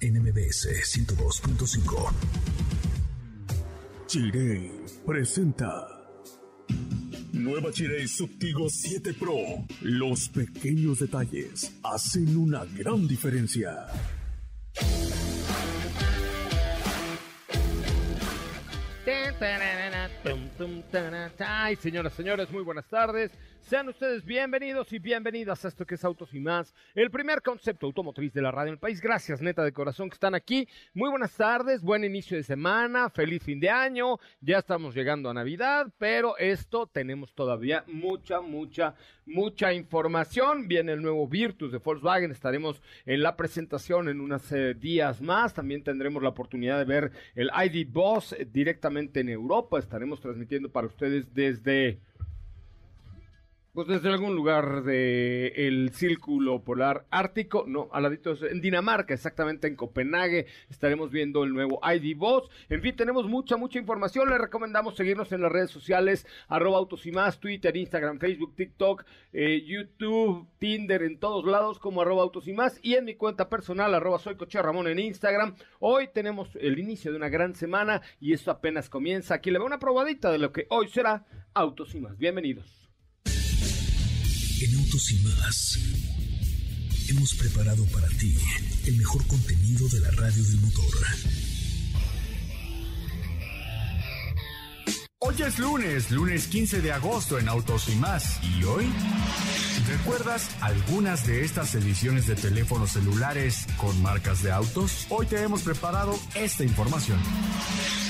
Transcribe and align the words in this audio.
NMBS 0.00 0.68
102.5. 0.84 2.12
Chirey 4.06 4.70
presenta. 5.04 5.86
Nueva 7.32 7.70
Chirey 7.72 8.08
Subtigo 8.08 8.68
7 8.68 9.14
Pro. 9.14 9.36
Los 9.82 10.28
pequeños 10.28 11.00
detalles 11.00 11.72
hacen 11.82 12.36
una 12.36 12.64
gran 12.64 13.06
diferencia. 13.06 13.86
Ay, 21.38 21.76
señoras, 21.76 22.12
señores, 22.14 22.50
muy 22.50 22.64
buenas 22.64 22.88
tardes. 22.88 23.30
Sean 23.60 23.88
ustedes 23.90 24.24
bienvenidos 24.24 24.92
y 24.94 24.98
bienvenidas 24.98 25.62
a 25.64 25.68
esto 25.68 25.84
que 25.84 25.96
es 25.96 26.04
Autos 26.04 26.32
y 26.32 26.40
Más, 26.40 26.74
el 26.94 27.10
primer 27.10 27.42
concepto 27.42 27.84
automotriz 27.86 28.32
de 28.32 28.40
la 28.40 28.50
radio 28.50 28.68
en 28.68 28.74
el 28.74 28.78
país. 28.78 29.00
Gracias, 29.00 29.42
neta 29.42 29.62
de 29.62 29.72
corazón, 29.72 30.08
que 30.08 30.14
están 30.14 30.34
aquí. 30.34 30.66
Muy 30.94 31.10
buenas 31.10 31.36
tardes, 31.36 31.82
buen 31.82 32.02
inicio 32.02 32.36
de 32.38 32.42
semana, 32.42 33.10
feliz 33.10 33.42
fin 33.42 33.60
de 33.60 33.68
año. 33.68 34.18
Ya 34.40 34.58
estamos 34.58 34.94
llegando 34.94 35.28
a 35.28 35.34
Navidad, 35.34 35.92
pero 35.98 36.36
esto 36.38 36.86
tenemos 36.86 37.34
todavía 37.34 37.84
mucha, 37.86 38.40
mucha, 38.40 38.94
mucha 39.26 39.74
información. 39.74 40.66
Viene 40.66 40.92
el 40.92 41.02
nuevo 41.02 41.28
Virtus 41.28 41.70
de 41.70 41.78
Volkswagen, 41.78 42.30
estaremos 42.30 42.80
en 43.04 43.22
la 43.22 43.36
presentación 43.36 44.08
en 44.08 44.20
unos 44.20 44.50
eh, 44.50 44.72
días 44.72 45.20
más. 45.20 45.52
También 45.52 45.84
tendremos 45.84 46.22
la 46.22 46.30
oportunidad 46.30 46.78
de 46.78 46.84
ver 46.86 47.12
el 47.34 47.50
ID 47.64 47.86
Boss 47.92 48.34
directamente 48.50 49.20
en 49.20 49.28
Europa. 49.28 49.78
Estaremos 49.78 50.20
transmitiendo 50.20 50.47
para 50.72 50.86
ustedes 50.86 51.32
desde 51.34 51.98
pues 53.78 53.86
desde 53.86 54.08
algún 54.08 54.34
lugar 54.34 54.82
del 54.82 55.52
el 55.54 55.90
círculo 55.94 56.64
polar 56.64 57.06
ártico, 57.12 57.62
no, 57.68 57.88
al 57.92 58.02
ladito 58.02 58.34
en 58.44 58.60
Dinamarca, 58.60 59.14
exactamente 59.14 59.68
en 59.68 59.76
Copenhague, 59.76 60.46
estaremos 60.68 61.12
viendo 61.12 61.44
el 61.44 61.54
nuevo 61.54 61.78
ID 61.88 62.16
Boss. 62.16 62.50
En 62.70 62.82
fin, 62.82 62.96
tenemos 62.96 63.28
mucha, 63.28 63.56
mucha 63.56 63.78
información. 63.78 64.30
Les 64.30 64.40
recomendamos 64.40 64.96
seguirnos 64.96 65.30
en 65.30 65.42
las 65.42 65.52
redes 65.52 65.70
sociales, 65.70 66.26
arroba 66.48 66.76
autos 66.76 67.06
y 67.06 67.12
más, 67.12 67.38
Twitter, 67.38 67.76
Instagram, 67.76 68.18
Facebook, 68.18 68.56
TikTok, 68.56 69.04
eh, 69.32 69.62
YouTube, 69.64 70.48
Tinder, 70.58 71.04
en 71.04 71.20
todos 71.20 71.44
lados 71.44 71.78
como 71.78 72.02
arroba 72.02 72.24
autos 72.24 72.48
y 72.48 72.54
más. 72.54 72.80
Y 72.82 72.94
en 72.94 73.04
mi 73.04 73.14
cuenta 73.14 73.48
personal, 73.48 73.94
arroba 73.94 74.18
soy 74.18 74.34
Coche 74.34 74.60
Ramón 74.60 74.88
en 74.88 74.98
Instagram. 74.98 75.54
Hoy 75.78 76.08
tenemos 76.12 76.50
el 76.56 76.80
inicio 76.80 77.12
de 77.12 77.16
una 77.16 77.28
gran 77.28 77.54
semana 77.54 78.02
y 78.20 78.32
esto 78.32 78.50
apenas 78.50 78.90
comienza. 78.90 79.34
Aquí 79.34 79.52
le 79.52 79.58
veo 79.58 79.68
una 79.68 79.78
probadita 79.78 80.32
de 80.32 80.38
lo 80.38 80.50
que 80.50 80.66
hoy 80.70 80.88
será 80.88 81.26
Autos 81.54 81.94
y 81.94 82.00
más. 82.00 82.18
Bienvenidos. 82.18 82.87
En 84.60 84.74
Autos 84.74 85.12
y 85.12 85.14
más 85.20 85.78
hemos 87.08 87.32
preparado 87.34 87.84
para 87.86 88.08
ti 88.08 88.36
el 88.86 88.96
mejor 88.96 89.24
contenido 89.28 89.88
de 89.88 90.00
la 90.00 90.10
radio 90.10 90.42
del 90.42 90.60
motor. 90.60 90.84
Hoy 95.20 95.34
es 95.46 95.58
lunes, 95.60 96.10
lunes 96.10 96.48
15 96.48 96.80
de 96.80 96.90
agosto 96.90 97.38
en 97.38 97.48
Autos 97.48 97.88
y 97.88 97.94
más. 97.96 98.40
¿Y 98.42 98.64
hoy? 98.64 98.90
¿Recuerdas 99.86 100.50
algunas 100.60 101.24
de 101.24 101.44
estas 101.44 101.76
ediciones 101.76 102.26
de 102.26 102.34
teléfonos 102.34 102.90
celulares 102.90 103.64
con 103.76 104.02
marcas 104.02 104.42
de 104.42 104.50
autos? 104.50 105.06
Hoy 105.08 105.26
te 105.26 105.40
hemos 105.40 105.62
preparado 105.62 106.18
esta 106.34 106.64
información. 106.64 107.20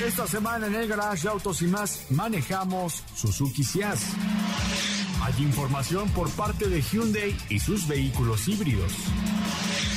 Esta 0.03 0.27
semana 0.27 0.69
en 0.69 0.77
el 0.77 0.89
garage 0.89 1.25
de 1.25 1.29
Autos 1.29 1.61
y 1.61 1.67
más 1.67 2.07
manejamos 2.11 3.03
Suzuki 3.15 3.65
Sias. 3.65 4.01
Hay 5.29 5.45
información 5.45 6.09
por 6.11 6.31
parte 6.31 6.69
de 6.69 6.81
Hyundai 6.81 7.37
y 7.51 7.59
sus 7.59 7.87
vehículos 7.87 8.49
híbridos. 8.49 8.91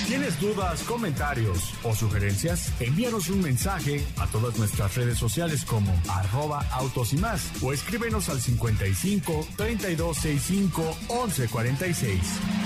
¿Tienes 0.06 0.38
dudas, 0.42 0.84
comentarios 0.84 1.74
o 1.84 1.96
sugerencias? 1.96 2.74
Envíanos 2.82 3.30
un 3.30 3.42
mensaje 3.42 4.06
a 4.18 4.28
todas 4.28 4.58
nuestras 4.58 4.94
redes 4.96 5.18
sociales 5.18 5.64
como 5.64 5.98
arroba 6.10 6.66
autos 6.72 7.14
y 7.14 7.18
más 7.18 7.50
o 7.62 7.72
escríbenos 7.72 8.28
al 8.28 8.42
55 8.42 9.48
3265 9.56 10.98
1146. 11.08 12.61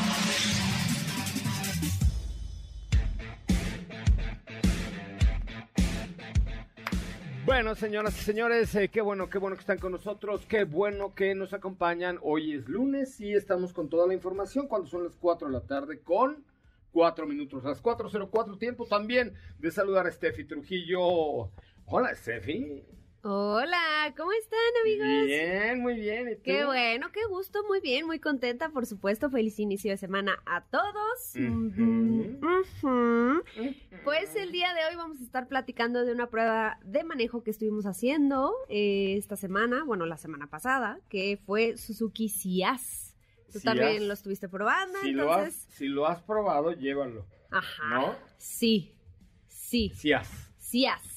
Bueno, 7.56 7.74
señoras 7.74 8.20
y 8.20 8.22
señores, 8.22 8.76
eh, 8.76 8.90
qué 8.90 9.00
bueno, 9.00 9.30
qué 9.30 9.38
bueno 9.38 9.56
que 9.56 9.62
están 9.62 9.78
con 9.78 9.94
nosotros, 9.94 10.46
qué 10.46 10.66
bueno 10.66 11.16
que 11.16 11.34
nos 11.36 11.54
acompañan. 11.54 12.20
Hoy 12.22 12.52
es 12.52 12.68
lunes 12.68 13.22
y 13.22 13.32
estamos 13.32 13.72
con 13.72 13.88
toda 13.88 14.06
la 14.08 14.14
información 14.14 14.68
cuando 14.68 14.90
son 14.90 15.06
las 15.06 15.16
4 15.16 15.48
de 15.48 15.54
la 15.54 15.62
tarde 15.62 16.02
con 16.02 16.44
4 16.92 17.26
minutos, 17.26 17.64
las 17.64 17.82
4.04 17.82 18.58
tiempo 18.58 18.86
también 18.86 19.36
de 19.58 19.72
saludar 19.72 20.06
a 20.06 20.12
Steffi 20.12 20.44
Trujillo. 20.44 21.50
Hola, 21.86 22.14
Steffi. 22.14 22.84
Hola, 23.28 24.14
¿cómo 24.16 24.32
están 24.34 24.60
amigos? 24.84 25.26
Bien, 25.26 25.82
muy 25.82 25.96
bien. 25.96 26.30
¿y 26.30 26.36
tú? 26.36 26.42
Qué 26.44 26.64
bueno, 26.64 27.12
qué 27.12 27.22
gusto, 27.28 27.64
muy 27.68 27.80
bien, 27.82 28.06
muy 28.06 28.20
contenta, 28.20 28.70
por 28.70 28.86
supuesto. 28.86 29.32
Feliz 29.32 29.58
inicio 29.58 29.90
de 29.90 29.98
semana 29.98 30.44
a 30.46 30.64
todos. 30.66 31.34
Pues 34.04 34.36
el 34.36 34.52
día 34.52 34.76
de 34.76 34.86
hoy 34.88 34.96
vamos 34.96 35.20
a 35.22 35.24
estar 35.24 35.48
platicando 35.48 36.06
de 36.06 36.12
una 36.12 36.30
prueba 36.30 36.78
de 36.84 37.04
manejo 37.04 37.42
que 37.42 37.50
estuvimos 37.50 37.88
haciendo 37.88 38.54
eh, 38.70 39.16
esta 39.18 39.36
semana, 39.36 39.84
bueno, 39.84 40.06
la 40.06 40.18
semana 40.18 40.46
pasada, 40.48 41.00
que 41.10 41.40
fue 41.48 41.78
Suzuki 41.78 42.30
Sias. 42.30 43.16
Tú 43.48 43.54
Sias. 43.54 43.64
también 43.64 44.08
lo 44.08 44.14
estuviste 44.14 44.48
probando, 44.50 45.00
Si 45.02 45.14
lo, 45.14 45.34
has, 45.34 45.66
si 45.70 45.88
lo 45.88 46.06
has 46.06 46.22
probado, 46.22 46.74
llévalo. 46.74 47.26
Ajá. 47.50 47.90
¿no? 47.90 48.16
Sí, 48.38 48.94
sí, 49.48 49.92
Si 49.96 50.14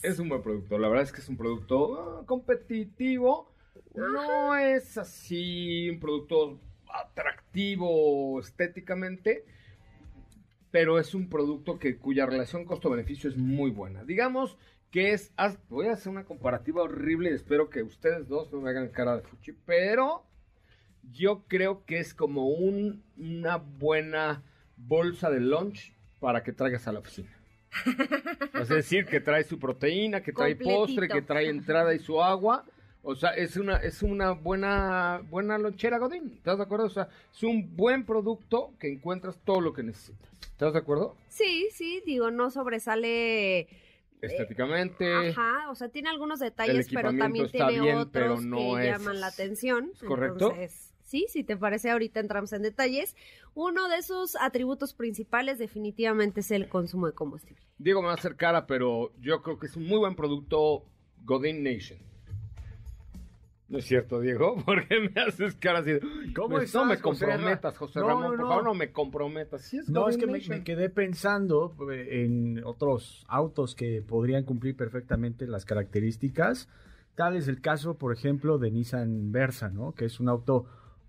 Es 0.03 0.19
un 0.19 0.29
buen 0.29 0.43
producto, 0.43 0.79
la 0.79 0.89
verdad 0.89 1.05
es 1.05 1.13
que 1.13 1.21
es 1.21 1.29
un 1.29 1.37
producto 1.37 2.19
ah, 2.21 2.27
competitivo. 2.27 3.51
No 3.95 4.55
es 4.57 4.99
así 4.99 5.89
un 5.91 5.99
producto 5.99 6.61
atractivo 6.93 8.39
estéticamente, 8.41 9.45
pero 10.71 10.99
es 10.99 11.15
un 11.15 11.29
producto 11.29 11.79
que 11.79 11.97
cuya 11.97 12.27
relación 12.27 12.65
costo-beneficio 12.65 13.31
es 13.31 13.37
muy 13.37 13.71
buena. 13.71 14.05
Digamos 14.05 14.59
que 14.91 15.13
es, 15.13 15.33
voy 15.69 15.87
a 15.87 15.93
hacer 15.93 16.11
una 16.11 16.25
comparativa 16.25 16.83
horrible 16.83 17.31
y 17.31 17.35
espero 17.35 17.69
que 17.71 17.83
ustedes 17.83 18.29
dos 18.29 18.53
no 18.53 18.61
me 18.61 18.71
hagan 18.71 18.89
cara 18.89 19.17
de 19.17 19.23
fuchi, 19.23 19.53
pero 19.53 20.25
yo 21.13 21.45
creo 21.49 21.85
que 21.85 21.99
es 21.99 22.15
como 22.15 22.49
un- 22.49 23.03
una 23.17 23.57
buena 23.57 24.43
bolsa 24.77 25.31
de 25.31 25.41
lunch 25.41 25.95
para 26.21 26.43
que 26.43 26.53
traigas 26.53 26.87
a 26.87 26.93
la 26.93 26.99
oficina. 27.01 27.31
Es 28.61 28.69
decir, 28.69 29.07
que 29.07 29.21
trae 29.21 29.45
su 29.45 29.59
proteína, 29.59 30.21
que 30.23 30.33
trae 30.33 30.53
Completito. 30.57 30.77
postre, 30.87 31.09
que 31.09 31.23
trae 31.23 31.49
entrada 31.49 31.95
y 31.95 31.99
su 31.99 32.23
agua. 32.23 32.65
O 33.03 33.15
sea, 33.15 33.31
es 33.31 33.57
una, 33.57 33.77
es 33.77 34.03
una 34.03 34.33
buena, 34.33 35.23
buena 35.31 35.57
lonchera 35.57 35.99
Godín. 35.99 36.33
¿Estás 36.37 36.59
de 36.59 36.65
acuerdo? 36.65 36.87
O 36.87 36.91
sea, 36.91 37.09
es 37.33 37.43
un 37.43 37.75
buen 37.77 38.05
producto 38.05 38.73
que 38.79 38.93
encuentras 38.93 39.39
todo 39.45 39.61
lo 39.61 39.73
que 39.73 39.83
necesitas. 39.83 40.29
¿Estás 40.43 40.73
de 40.73 40.81
acuerdo? 40.81 41.17
Sí, 41.29 41.69
sí, 41.73 42.03
digo, 42.05 42.31
no 42.31 42.51
sobresale. 42.51 43.69
Estéticamente. 44.21 45.31
Ajá, 45.31 45.71
o 45.71 45.75
sea, 45.77 45.89
tiene 45.89 46.09
algunos 46.09 46.41
detalles, 46.41 46.89
pero 46.93 47.17
también 47.17 47.49
tiene 47.51 47.81
bien, 47.81 47.97
otros 47.99 48.11
pero 48.13 48.41
no 48.41 48.75
que 48.77 48.83
es- 48.91 48.99
llaman 48.99 49.21
la 49.21 49.29
atención. 49.29 49.91
¿es 49.95 50.03
correcto? 50.03 50.51
Entonces, 50.51 50.93
¿sí? 51.05 51.27
Si 51.29 51.45
te 51.45 51.57
parece, 51.57 51.91
ahorita 51.91 52.19
entramos 52.19 52.53
en 52.53 52.63
detalles. 52.63 53.15
Uno 53.61 53.89
de 53.89 54.03
sus 54.03 54.37
atributos 54.37 54.95
principales 54.95 55.59
definitivamente 55.59 56.41
es 56.41 56.51
el 56.53 56.69
consumo 56.69 57.09
de 57.09 57.13
combustible. 57.13 57.61
Diego 57.77 58.01
me 58.03 58.07
va 58.07 58.13
a 58.13 58.17
hacer 58.17 58.37
cara, 58.37 58.69
pero 58.69 59.11
yo 59.21 59.43
creo 59.43 59.59
que 59.59 59.67
es 59.67 59.75
un 59.75 59.85
muy 59.89 59.99
buen 59.99 60.15
producto 60.15 60.85
Godin 61.25 61.65
Nation. 61.65 61.99
No 63.69 63.79
es 63.79 63.85
cierto, 63.85 64.21
Diego, 64.21 64.57
porque 64.65 65.11
me 65.13 65.21
haces 65.21 65.57
cara 65.57 65.81
así. 65.81 65.91
¿Cómo 66.37 66.59
me, 66.59 66.65
estás, 66.65 66.75
no 66.83 66.85
me 66.87 66.97
José 66.99 67.03
comprometas, 67.27 67.75
Ra- 67.75 67.79
José 67.81 67.99
No, 67.99 68.07
Ramón, 68.07 68.23
no, 68.23 68.29
por 68.31 68.39
no. 68.39 68.49
favor, 68.49 68.65
no 68.65 68.75
me 68.75 68.93
comprometas. 68.93 69.63
Sí 69.63 69.79
es 69.79 69.89
No, 69.89 70.09
es 70.09 70.17
que 70.17 70.29
me, 70.29 70.39
me 70.49 70.63
quedé 70.63 70.89
pensando 70.89 71.75
eh, 71.93 72.25
en 72.25 72.63
otros 72.65 73.25
autos 73.29 73.75
que 73.75 74.03
podrían 74.07 74.45
cumplir 74.45 74.77
perfectamente 74.77 75.49
las 75.49 75.65
características. 75.65 76.69
Tal 77.17 77.35
es 77.37 77.49
el 77.49 77.61
caso, 77.61 77.99
por 77.99 78.13
ejemplo, 78.15 78.59
de 78.59 78.71
Nissan 78.71 79.33
Versa, 79.33 79.69
¿no? 79.69 79.93
Que 79.97 80.05
es 80.05 80.21
un 80.21 80.29
auto 80.29 80.67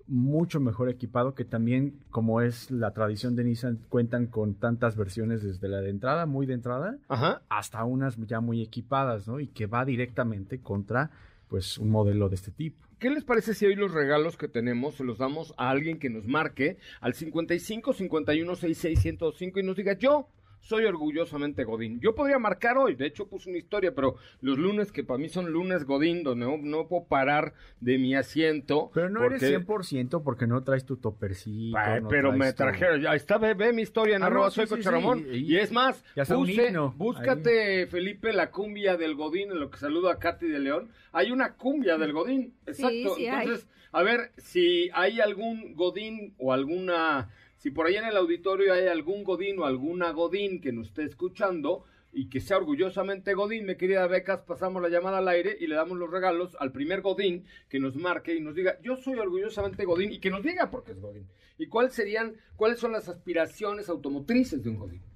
mucho 0.09 0.59
mejor 0.59 0.89
equipado, 0.89 1.35
que 1.35 1.45
también, 1.45 1.99
como 2.09 2.41
es 2.41 2.71
la 2.71 2.91
tradición 2.91 3.35
de 3.35 3.43
Nissan, 3.43 3.79
cuentan 3.89 4.27
con 4.27 4.55
tantas 4.55 4.97
versiones 4.97 5.43
desde 5.43 5.67
la 5.69 5.81
de 5.81 5.89
entrada, 5.89 6.25
muy 6.25 6.45
de 6.45 6.55
entrada, 6.55 6.97
Ajá. 7.07 7.41
hasta 7.49 7.83
unas 7.83 8.17
ya 8.27 8.41
muy 8.41 8.61
equipadas, 8.61 9.27
¿no? 9.27 9.39
Y 9.39 9.47
que 9.47 9.67
va 9.67 9.85
directamente 9.85 10.59
contra, 10.59 11.11
pues, 11.47 11.77
un 11.77 11.89
modelo 11.89 12.27
de 12.29 12.35
este 12.35 12.51
tipo. 12.51 12.85
¿Qué 12.99 13.09
les 13.09 13.23
parece 13.23 13.53
si 13.53 13.65
hoy 13.65 13.75
los 13.75 13.93
regalos 13.93 14.35
que 14.35 14.49
tenemos 14.49 14.95
se 14.95 15.05
los 15.05 15.19
damos 15.19 15.53
a 15.57 15.69
alguien 15.69 15.99
que 15.99 16.09
nos 16.09 16.27
marque 16.27 16.77
al 16.99 17.13
55 17.13 17.93
51 17.93 18.55
66 18.55 18.99
105 18.99 19.59
y 19.59 19.63
nos 19.63 19.77
diga 19.77 19.93
yo 19.93 20.27
soy 20.61 20.85
orgullosamente 20.85 21.63
Godín? 21.63 21.99
Yo 22.01 22.13
podría 22.15 22.37
marcar 22.39 22.77
hoy, 22.77 22.95
de 22.95 23.05
hecho 23.07 23.27
puse 23.27 23.49
una 23.49 23.57
historia, 23.57 23.93
pero 23.95 24.15
los 24.41 24.57
lunes 24.57 24.91
que 24.91 25.03
para 25.03 25.17
mí 25.17 25.29
son 25.29 25.51
lunes 25.51 25.85
Godín, 25.85 26.23
donde 26.23 26.45
no, 26.45 26.57
no 26.57 26.87
puedo 26.87 27.05
parar 27.05 27.53
de 27.79 27.97
mi 27.97 28.15
asiento. 28.15 28.91
Pero 28.93 29.09
no 29.09 29.21
porque- 29.21 29.35
eres 29.35 29.49
100% 29.65 30.21
porque 30.23 30.47
no 30.47 30.63
traes 30.63 30.85
tu 30.85 30.97
topercito. 30.97 31.77
Ay, 31.77 32.01
no 32.01 32.07
pero 32.09 32.31
me 32.31 32.53
trajeron, 32.53 33.01
ya 33.01 33.13
está, 33.15 33.37
ve, 33.37 33.53
ve 33.53 33.73
mi 33.73 33.81
historia 33.81 34.15
en 34.17 34.23
Ah, 34.23 34.29
no, 34.29 34.31
arroba 34.35 34.49
sí, 34.51 34.55
soy 34.57 34.65
sí, 34.65 34.69
Coche 34.71 34.83
sí, 34.83 34.89
Ramón. 34.89 35.25
y- 35.31 35.37
Y 35.53 35.57
es 35.57 35.71
más, 35.71 36.03
puse- 36.15 36.73
búscate, 36.97 37.87
Felipe, 37.87 38.33
la 38.33 38.51
cumbia 38.51 38.97
del 38.97 39.15
Godín, 39.15 39.51
en 39.51 39.59
lo 39.59 39.69
que 39.71 39.77
saludo 39.77 40.09
a 40.09 40.19
Katy 40.19 40.47
de 40.47 40.59
León. 40.59 40.89
Hay 41.11 41.31
una 41.31 41.53
cumbia 41.55 41.97
del 41.97 42.13
Godín, 42.13 42.53
exacto. 42.67 43.15
hay. 43.17 43.25
Entonces, 43.25 43.67
a 43.91 44.03
ver, 44.03 44.31
si 44.37 44.89
hay 44.93 45.19
algún 45.19 45.73
Godín 45.75 46.35
o 46.37 46.53
alguna, 46.53 47.29
si 47.59 47.71
por 47.71 47.87
ahí 47.87 47.97
en 47.97 48.05
el 48.05 48.15
auditorio 48.15 48.73
hay 48.73 48.87
algún 48.87 49.25
Godín 49.25 49.59
o 49.59 49.65
alguna 49.65 50.11
Godín 50.11 50.61
que 50.61 50.71
nos 50.71 50.87
esté 50.87 51.03
escuchando 51.03 51.83
y 52.13 52.29
que 52.29 52.39
sea 52.39 52.55
orgullosamente 52.55 53.33
Godín, 53.33 53.65
mi 53.65 53.75
querida 53.75 54.07
Becas, 54.07 54.39
pasamos 54.47 54.81
la 54.81 54.87
llamada 54.87 55.17
al 55.17 55.27
aire 55.27 55.57
y 55.59 55.67
le 55.67 55.75
damos 55.75 55.97
los 55.97 56.09
regalos 56.09 56.55
al 56.61 56.71
primer 56.71 57.01
Godín 57.01 57.45
que 57.67 57.81
nos 57.81 57.97
marque 57.97 58.33
y 58.33 58.39
nos 58.39 58.55
diga, 58.55 58.79
yo 58.81 58.95
soy 58.95 59.19
orgullosamente 59.19 59.83
Godín 59.83 60.13
y 60.13 60.19
que 60.19 60.29
nos 60.29 60.41
diga 60.41 60.71
por 60.71 60.85
qué 60.85 60.93
es 60.93 61.01
Godín. 61.01 61.27
¿Y 61.57 61.67
cuáles 61.67 61.91
serían, 61.91 62.37
cuáles 62.55 62.79
son 62.79 62.93
las 62.93 63.09
aspiraciones 63.09 63.89
automotrices 63.89 64.63
de 64.63 64.69
un 64.69 64.77
Godín? 64.77 65.08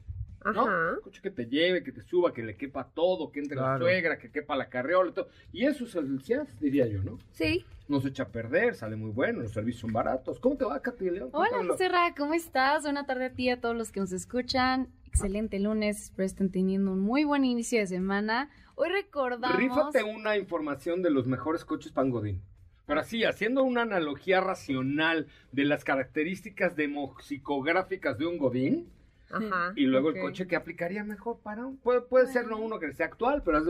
¿No? 0.52 0.62
Ajá. 0.68 0.94
Un 0.96 1.02
coche 1.02 1.22
que 1.22 1.32
te 1.32 1.46
lleve, 1.46 1.84
que 1.84 1.92
te 1.92 2.02
suba, 2.02 2.34
que 2.34 2.44
le 2.44 2.56
quepa 2.56 2.88
todo, 2.94 3.32
que 3.32 3.40
entre 3.40 3.56
la 3.56 3.62
Claro. 3.64 3.86
suegra, 3.86 4.18
que 4.18 4.30
quepa 4.32 4.56
la 4.56 4.70
carriola 4.70 5.10
y 5.12 5.14
todo. 5.14 5.28
Y 5.52 5.66
eso 5.66 5.86
es 5.86 5.96
el 5.96 6.22
CIAS, 6.22 6.60
diría 6.60 6.88
yo, 6.88 7.02
¿no? 7.04 7.18
Sí. 7.32 7.66
No 7.88 8.00
se 8.02 8.10
echa 8.10 8.24
a 8.24 8.28
perder, 8.30 8.76
sale 8.76 8.96
muy 8.96 9.12
bueno, 9.12 9.42
los 9.42 9.52
servicios 9.52 9.82
son 9.82 9.94
baratos. 9.94 10.40
¿Cómo 10.40 10.56
te 10.56 10.66
va, 10.66 10.82
Katy 10.82 11.10
León? 11.10 11.30
Hola, 11.34 11.50
Cuéntamelo. 11.50 11.74
José 11.74 11.90
Ra, 11.90 12.14
¿cómo 12.18 12.34
estás? 12.34 12.84
Buena 12.84 13.06
tarde 13.06 13.26
a 13.26 13.30
ti 13.34 13.50
a 13.50 13.60
todos 13.60 13.76
los 13.76 13.92
que 13.92 14.00
nos 14.00 14.12
escuchan. 14.14 14.88
Excelente 15.06 15.60
lunes, 15.60 16.04
espero 16.04 16.26
estén 16.26 16.50
teniendo 16.50 16.92
un 16.92 17.00
muy 17.02 17.24
buen 17.24 17.46
inicio 17.46 17.80
de 17.80 17.88
semana. 17.88 18.50
Hoy 18.76 18.90
recordamos... 18.90 19.58
Rífate 19.58 20.02
una 20.04 20.38
información 20.38 21.04
de 21.04 21.12
los 21.12 21.28
mejores 21.28 21.66
coches 21.66 21.92
Pangodín. 21.92 22.42
Pero 22.88 23.00
así, 23.00 23.24
haciendo 23.24 23.64
una 23.64 23.84
analogía 23.84 24.42
racional 24.42 25.28
de 25.52 25.64
las 25.66 25.84
características 25.86 26.76
demosicográficas 26.76 28.18
de 28.18 28.26
un 28.26 28.38
Godín, 28.38 28.90
Ajá. 29.32 29.74
y 29.76 29.86
luego 29.86 30.10
el 30.10 30.20
coche 30.22 30.46
que 30.48 30.56
aplicaría 30.56 31.04
mejor 31.04 31.40
para 31.42 31.66
un... 31.66 31.78
Puede, 31.78 32.02
puede 32.02 32.28
ser 32.28 32.46
no 32.48 32.58
uno 32.60 32.80
que 32.80 32.92
sea 32.94 33.08
actual, 33.08 33.42
pero 33.44 33.64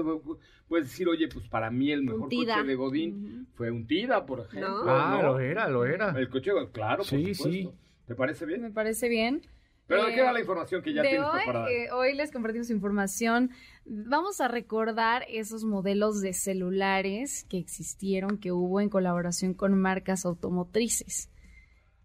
puedes 0.68 0.88
decir, 0.88 1.08
oye, 1.08 1.28
pues 1.28 1.48
para 1.48 1.72
mí 1.72 1.92
el 1.92 2.04
mejor 2.04 2.30
coche 2.30 2.64
de 2.66 2.76
Godín 2.76 3.48
fue 3.56 3.72
un 3.72 3.88
Tida, 3.88 4.26
por 4.26 4.42
ejemplo. 4.42 4.84
Ah, 4.90 5.20
¿no? 5.22 5.34
lo 5.34 5.40
era, 5.40 5.68
lo 5.70 5.86
era. 5.86 6.10
El 6.18 6.30
coche, 6.30 6.52
claro, 6.72 6.98
por 6.98 7.06
Sí, 7.06 7.34
supuesto. 7.34 7.50
sí. 7.50 7.70
¿Te 8.08 8.16
parece 8.16 8.46
bien? 8.46 8.62
Me 8.62 8.72
parece 8.72 9.08
bien. 9.08 9.42
Pero 9.86 10.06
¿de 10.06 10.12
Eh, 10.12 10.16
qué 10.16 10.22
va 10.22 10.32
la 10.32 10.40
información 10.40 10.82
que 10.82 10.94
ya 10.94 11.02
de 11.02 11.10
tienes 11.10 11.28
hoy, 11.28 11.40
preparada? 11.44 11.70
eh, 11.72 11.92
hoy 11.92 12.16
les 12.16 12.32
compartimos 12.32 12.70
información. 12.70 13.52
Vamos 13.86 14.40
a 14.42 14.48
recordar 14.48 15.26
esos 15.30 15.66
modelos 15.66 16.22
de 16.22 16.34
celulares 16.34 17.46
que 17.50 17.58
existieron, 17.58 18.38
que 18.38 18.52
hubo 18.54 18.80
en 18.82 18.90
colaboración 18.90 19.54
con 19.54 19.78
marcas 19.80 20.26
automotrices. 20.26 21.30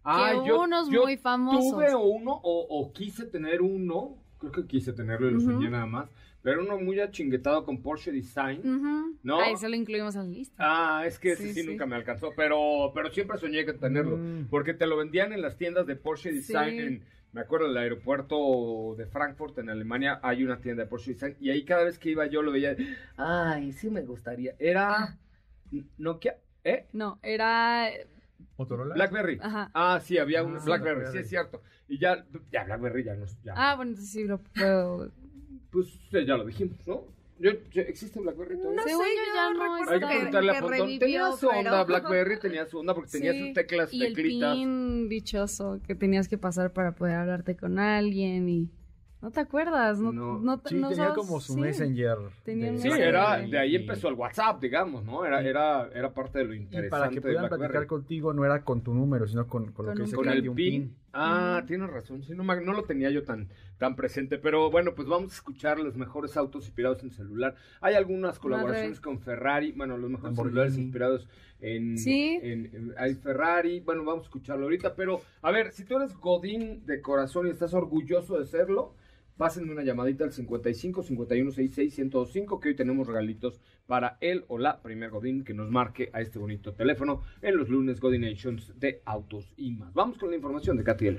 Ah, 0.03 0.41
que 0.43 0.51
unos 0.51 0.89
muy 0.89 1.17
famosos. 1.17 1.71
Tuve 1.71 1.93
uno 1.95 2.31
o, 2.31 2.67
o 2.69 2.91
quise 2.93 3.25
tener 3.25 3.61
uno, 3.61 4.15
creo 4.39 4.51
que 4.51 4.65
quise 4.65 4.93
tenerlo 4.93 5.29
y 5.29 5.33
lo 5.33 5.39
soñé 5.41 5.69
nada 5.69 5.85
más, 5.85 6.09
pero 6.41 6.61
uno 6.63 6.79
muy 6.79 6.99
achinguetado 6.99 7.65
con 7.65 7.81
Porsche 7.81 8.11
Design. 8.11 8.59
Ujú. 8.59 9.17
¿No? 9.23 9.39
Ah, 9.41 9.49
eso 9.51 9.67
lo 9.67 9.75
incluimos 9.75 10.15
en 10.15 10.21
la 10.21 10.27
lista. 10.37 10.55
Ah, 10.57 11.03
es 11.05 11.19
que 11.19 11.33
ese 11.33 11.53
sí, 11.53 11.63
nunca 11.63 11.85
me 11.85 11.95
alcanzó, 11.95 12.31
pero, 12.35 12.91
pero 12.95 13.09
siempre 13.11 13.37
soñé 13.37 13.65
con 13.65 13.77
tenerlo, 13.77 14.17
Mm. 14.17 14.47
porque 14.49 14.73
te 14.73 14.87
lo 14.87 14.95
vendían 14.97 15.33
en 15.33 15.41
las 15.41 15.57
tiendas 15.57 15.85
de 15.85 15.95
Porsche 15.97 16.31
Design, 16.31 16.69
Sí. 16.71 16.79
en, 16.79 17.03
me 17.33 17.41
acuerdo, 17.41 17.65
en 17.65 17.71
el 17.73 17.77
aeropuerto 17.77 18.95
de 18.97 19.05
Frankfurt, 19.05 19.57
en 19.59 19.69
Alemania, 19.69 20.19
hay 20.23 20.43
una 20.43 20.61
tienda 20.61 20.83
de 20.83 20.89
Porsche 20.89 21.11
Design, 21.11 21.35
y 21.41 21.49
ahí 21.51 21.63
cada 21.65 21.83
vez 21.83 21.99
que 21.99 22.09
iba 22.11 22.25
yo 22.25 22.41
lo 22.41 22.51
veía, 22.53 22.75
ay, 23.17 23.71
sí 23.73 23.89
me 23.89 24.01
gustaría, 24.01 24.55
era 24.57 25.17
Nokia, 25.97 26.37
¿eh? 26.63 26.87
No, 26.93 27.19
era... 27.21 27.89
Motorola. 28.57 28.95
Blackberry. 28.95 29.39
Ajá. 29.41 29.71
Ah, 29.73 29.99
sí, 30.03 30.17
había 30.17 30.43
un 30.43 30.57
Ah, 30.57 30.61
Blackberry, 30.65 30.95
sí 30.97 31.01
Blackberry. 31.01 31.19
es 31.23 31.29
cierto. 31.29 31.61
Y 31.87 31.99
ya, 31.99 32.25
ya 32.51 32.63
Blackberry 32.65 33.03
ya 33.03 33.15
no, 33.15 33.25
ya, 33.43 33.53
Ah, 33.55 33.75
bueno, 33.75 33.91
entonces 33.91 34.11
sí 34.11 34.23
lo 34.25 34.39
puedo... 34.39 35.11
pues 35.71 35.87
eh, 36.11 36.25
ya 36.25 36.35
lo 36.37 36.45
dijimos, 36.45 36.75
¿no? 36.87 37.03
Yo, 37.39 37.51
yo- 37.71 37.81
¿Existe 37.83 38.19
Blackberry 38.19 38.57
todavía? 38.57 38.75
No 38.81 38.83
sé, 38.83 38.89
Según 38.89 39.05
yo 39.05 39.33
ya 39.33 39.53
no 39.53 39.59
recuerdo. 39.63 39.91
Hay 39.93 39.99
que 40.01 40.05
preguntarle 40.17 40.57
a 40.57 40.59
Pontón. 40.61 40.99
Tenía 40.99 41.31
su 41.31 41.47
onda, 41.47 41.71
pero- 41.71 41.85
Blackberry 41.85 42.39
tenía 42.39 42.65
su 42.65 42.79
onda 42.79 42.93
porque 42.93 43.11
tenía 43.11 43.31
Sí, 43.31 43.39
sus 43.45 43.53
teclas, 43.53 43.93
y 43.93 44.03
el 44.05 44.13
teclitas. 44.13 44.55
pin 44.55 45.07
dichoso 45.09 45.79
que 45.87 45.95
tenías 45.95 46.27
que 46.27 46.37
pasar 46.37 46.73
para 46.73 46.91
poder 46.95 47.15
hablarte 47.15 47.55
con 47.55 47.79
alguien 47.79 48.49
y... 48.49 48.69
¿No 49.21 49.31
te 49.31 49.41
acuerdas? 49.41 49.99
No, 49.99 50.13
No. 50.13 50.39
no, 50.39 50.61
Sí, 50.65 50.75
no 50.75 50.87
tenía 50.89 51.07
sabes- 51.07 51.13
como 51.17 51.41
su 51.41 51.53
sí. 51.55 51.59
Messenger. 51.59 52.17
Sí, 52.45 52.89
era, 52.89 53.37
de 53.39 53.59
ahí 53.59 53.73
Y- 53.73 53.75
empezó 53.75 54.07
el 54.07 54.13
WhatsApp, 54.13 54.61
digamos, 54.61 55.03
¿no? 55.03 55.25
Era, 55.25 55.41
era, 55.41 55.89
era 55.93 56.13
parte 56.13 56.39
de 56.39 56.45
lo 56.45 56.53
Y 56.53 56.59
interesante 56.59 56.89
para 56.89 57.09
que 57.09 57.19
pudieran 57.21 57.49
platicar 57.49 57.85
contigo 57.85 58.33
no 58.33 58.45
era 58.45 58.63
con 58.63 58.81
tu 58.81 58.93
número, 58.93 59.27
sino 59.27 59.45
con, 59.45 59.73
con 59.73 59.87
lo 59.87 59.91
Con 59.91 59.97
que 59.97 60.03
dice 60.03 60.15
Con 60.15 60.29
el 60.29 60.49
pin. 60.53 60.95
Ah, 61.11 61.63
tienes 61.67 61.89
razón, 61.89 62.23
sí, 62.23 62.33
no, 62.33 62.43
no 62.43 62.73
lo 62.73 62.83
tenía 62.83 63.09
yo 63.09 63.23
tan, 63.23 63.49
tan 63.77 63.95
presente, 63.97 64.37
pero 64.37 64.69
bueno, 64.71 64.93
pues 64.95 65.07
vamos 65.07 65.31
a 65.33 65.35
escuchar 65.35 65.79
los 65.79 65.97
mejores 65.97 66.37
autos 66.37 66.65
inspirados 66.65 67.03
en 67.03 67.09
celular. 67.11 67.55
Hay 67.81 67.95
algunas 67.95 68.39
colaboraciones 68.39 68.99
Madre. 68.99 69.01
con 69.03 69.19
Ferrari, 69.19 69.71
bueno, 69.73 69.97
los 69.97 70.09
mejores 70.11 70.37
Lamborghini. 70.37 70.51
celulares 70.53 70.77
inspirados 70.77 71.27
en, 71.61 71.97
Sí. 71.97 72.39
en- 72.41 72.65
en- 72.73 72.93
hay 72.97 73.15
Ferrari, 73.15 73.81
bueno, 73.81 74.05
vamos 74.05 74.21
a 74.23 74.27
escucharlo 74.27 74.63
ahorita, 74.65 74.95
pero 74.95 75.19
a 75.41 75.51
ver, 75.51 75.71
si 75.73 75.83
tú 75.83 75.97
eres 75.97 76.15
Godín 76.15 76.85
de 76.85 77.01
corazón 77.01 77.47
y 77.47 77.49
estás 77.49 77.73
orgulloso 77.73 78.37
de 78.39 78.45
serlo, 78.45 78.93
pásenme 79.39 79.71
una 79.71 79.83
llamadita 79.83 80.25
al 80.25 80.33
55 80.33 81.01
51 81.01 81.51
66 81.51 81.97
1025 81.97 82.59
que 82.59 82.69
hoy 82.69 82.75
tenemos 82.75 83.07
regalitos 83.07 83.61
para 83.87 84.17
él 84.19 84.43
o 84.49 84.57
la 84.57 84.81
primer 84.81 85.11
Godín 85.11 85.45
que 85.45 85.53
nos 85.53 85.71
marque 85.71 86.09
a 86.11 86.19
este 86.19 86.37
bonito 86.37 86.73
teléfono 86.73 87.21
en 87.41 87.55
los 87.55 87.69
lunes 87.69 88.01
Godinations 88.01 88.73
de 88.77 89.01
autos 89.05 89.53
y 89.55 89.71
más. 89.71 89.93
Vamos 89.93 90.17
con 90.17 90.29
la 90.29 90.35
información 90.35 90.75
de 90.75 90.83
Katy. 90.83 91.17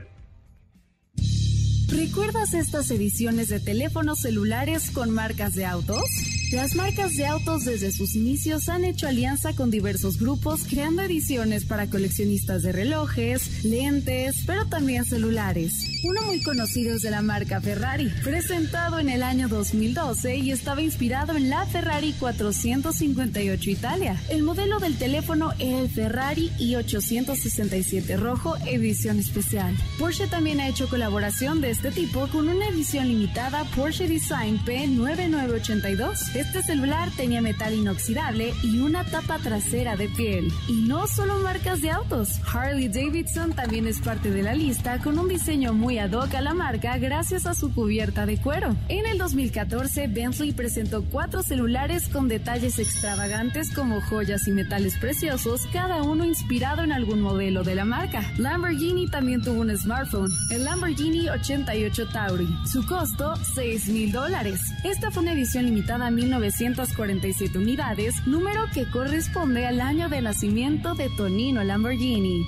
¿Recuerdas 1.89 2.53
estas 2.53 2.91
ediciones 2.91 3.49
de 3.49 3.59
teléfonos 3.59 4.21
celulares 4.21 4.91
con 4.91 5.11
marcas 5.11 5.55
de 5.55 5.65
autos? 5.65 6.05
Las 6.53 6.75
marcas 6.75 7.15
de 7.15 7.27
autos 7.27 7.65
desde 7.65 7.93
sus 7.93 8.17
inicios 8.17 8.69
han 8.69 8.85
hecho 8.85 9.07
alianza 9.07 9.55
con 9.55 9.71
diversos 9.71 10.19
grupos 10.19 10.63
creando 10.69 11.01
ediciones 11.03 11.65
para 11.65 11.89
coleccionistas 11.89 12.63
de 12.63 12.73
relojes, 12.73 13.65
lentes, 13.65 14.43
pero 14.47 14.67
también 14.67 15.05
celulares. 15.05 15.73
Uno 16.03 16.23
muy 16.23 16.43
conocido 16.43 16.97
es 16.97 17.03
de 17.03 17.11
la 17.11 17.23
marca 17.23 17.61
Ferrari, 17.61 18.11
presentado 18.25 18.99
en 18.99 19.11
el 19.11 19.23
año 19.23 19.47
2012 19.47 20.39
y 20.39 20.51
estaba 20.51 20.83
inspirado 20.83 21.37
en 21.37 21.51
la 21.51 21.67
Ferrari 21.67 22.15
458 22.19 23.71
Italia. 23.71 24.21
El 24.29 24.43
modelo 24.43 24.81
del 24.81 24.97
teléfono 24.99 25.53
era 25.61 25.79
el 25.79 25.89
Ferrari 25.89 26.51
i867 26.59 28.19
rojo 28.19 28.57
edición 28.67 29.21
especial. 29.21 29.77
Porsche 30.01 30.27
también 30.27 30.59
ha 30.59 30.67
hecho 30.67 30.89
colaboración 30.89 31.61
de 31.61 31.71
este 31.71 31.93
tipo 31.93 32.27
con 32.27 32.49
una 32.49 32.67
edición 32.67 33.07
limitada 33.07 33.65
Porsche 33.77 34.09
Design 34.09 34.59
P9982. 34.65 36.40
Este 36.41 36.63
celular 36.63 37.11
tenía 37.19 37.43
metal 37.43 37.75
inoxidable 37.75 38.55
y 38.63 38.79
una 38.79 39.05
tapa 39.05 39.39
trasera 39.41 39.95
de 39.97 40.09
piel. 40.09 40.51
Y 40.69 40.89
no 40.89 41.07
solo 41.07 41.37
marcas 41.41 41.83
de 41.83 41.91
autos, 41.91 42.41
Harley 42.51 42.89
Davidson 42.89 43.53
también 43.53 43.87
es 43.87 44.01
parte 44.01 44.31
de 44.31 44.43
la 44.43 44.55
lista 44.55 45.01
con 45.01 45.19
un 45.19 45.29
diseño 45.29 45.75
muy 45.75 45.99
ad 45.99 46.13
hoc 46.13 46.35
a 46.35 46.41
la 46.41 46.55
marca 46.55 46.97
gracias 46.97 47.45
a 47.45 47.53
su 47.53 47.75
cubierta 47.75 48.25
de 48.25 48.39
cuero. 48.39 48.75
En 48.89 49.05
el 49.05 49.19
2014, 49.19 50.07
Bentley 50.07 50.53
presentó 50.53 51.05
cuatro 51.05 51.43
celulares 51.43 52.09
con 52.09 52.27
detalles 52.27 52.79
extravagantes 52.79 53.71
como 53.75 54.01
joyas 54.01 54.49
y 54.49 54.53
metales 54.53 54.97
preciosos, 54.97 55.67
cada 55.75 56.03
uno 56.03 56.25
inspirado 56.25 56.83
en 56.83 56.93
algún 56.93 57.21
modelo 57.21 57.65
de 57.65 57.75
la 57.75 57.85
marca. 57.85 58.23
Lamborghini 58.39 59.11
también 59.11 59.43
tuvo 59.43 59.61
un 59.61 59.77
smartphone, 59.77 60.33
el 60.51 60.65
Lamborghini 60.65 61.29
88 61.29 62.09
Tauri. 62.09 62.49
Su 62.65 62.87
costo, 62.87 63.35
6 63.55 63.89
mil 63.91 64.11
dólares. 64.11 64.59
Esta 64.85 65.11
fue 65.11 65.23
una 65.23 65.35
edición 65.35 65.67
limitada 65.67 66.07
a 66.07 66.11
1947 66.39 67.59
unidades, 67.59 68.15
número 68.25 68.61
que 68.73 68.89
corresponde 68.89 69.67
al 69.67 69.81
año 69.81 70.09
de 70.09 70.23
nacimiento 70.23 70.95
de 70.95 71.09
Tonino 71.17 71.65
Lamborghini. 71.65 72.47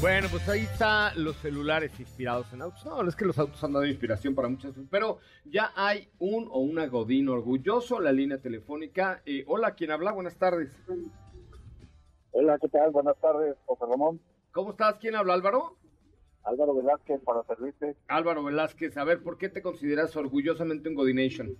Bueno, 0.00 0.28
pues 0.30 0.48
ahí 0.48 0.60
está 0.60 1.12
los 1.16 1.34
celulares 1.36 1.98
inspirados 1.98 2.52
en 2.52 2.62
autos. 2.62 2.84
No, 2.84 3.02
es 3.08 3.16
que 3.16 3.24
los 3.24 3.36
autos 3.38 3.64
han 3.64 3.72
dado 3.72 3.84
inspiración 3.84 4.36
para 4.36 4.48
muchas 4.48 4.72
cosas, 4.72 4.86
pero 4.88 5.18
ya 5.46 5.72
hay 5.74 6.08
un 6.20 6.46
o 6.48 6.60
una 6.60 6.86
Godín 6.86 7.28
orgulloso, 7.28 7.98
la 8.00 8.12
línea 8.12 8.38
telefónica. 8.38 9.22
Eh, 9.26 9.44
hola, 9.48 9.74
¿quién 9.74 9.90
habla? 9.90 10.12
Buenas 10.12 10.36
tardes. 10.36 10.70
Hola, 12.30 12.56
¿qué 12.60 12.68
tal? 12.68 12.92
Buenas 12.92 13.16
tardes, 13.18 13.56
José 13.66 13.84
Ramón. 13.90 14.20
¿Cómo 14.52 14.70
estás? 14.70 14.96
¿Quién 15.00 15.16
habla, 15.16 15.34
Álvaro? 15.34 15.76
Álvaro 16.44 16.74
Velázquez, 16.74 17.20
para 17.22 17.42
servirte. 17.44 17.96
Álvaro 18.08 18.44
Velázquez, 18.44 18.96
a 18.96 19.04
ver, 19.04 19.22
¿por 19.22 19.38
qué 19.38 19.48
te 19.48 19.62
consideras 19.62 20.14
orgullosamente 20.16 20.88
un 20.88 20.94
Godination? 20.94 21.56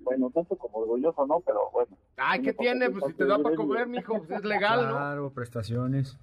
Bueno, 0.00 0.30
tanto 0.30 0.56
como 0.56 0.78
orgulloso, 0.78 1.26
¿no? 1.26 1.40
Pero 1.40 1.70
bueno. 1.72 1.96
Ay, 2.16 2.42
¿qué 2.42 2.52
tiene? 2.52 2.90
Pues 2.90 3.04
si 3.06 3.12
te 3.14 3.24
da 3.26 3.38
para 3.38 3.54
comer, 3.54 3.86
mijo, 3.86 4.18
pues 4.18 4.30
es 4.30 4.44
legal, 4.44 4.86
¿no? 4.88 4.94
Claro, 4.94 5.30
prestaciones. 5.30 6.18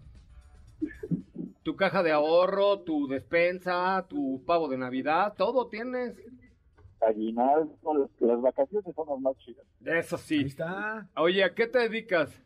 Tu 1.63 1.75
caja 1.75 2.03
de 2.03 2.11
ahorro, 2.11 2.79
tu 2.81 3.07
despensa, 3.07 4.05
tu 4.07 4.43
pavo 4.45 4.67
de 4.67 4.77
Navidad, 4.77 5.33
todo 5.37 5.67
tienes. 5.67 6.15
Aguinaldo, 7.01 8.09
las 8.19 8.41
vacaciones 8.41 8.93
son 8.95 9.07
las 9.07 9.19
más 9.19 9.37
chidas. 9.37 9.65
Eso 9.83 10.15
Ahí 10.15 10.21
sí. 10.23 10.41
está. 10.45 11.07
Oye, 11.15 11.43
¿a 11.43 11.53
qué 11.53 11.67
te 11.67 11.79
dedicas? 11.79 12.41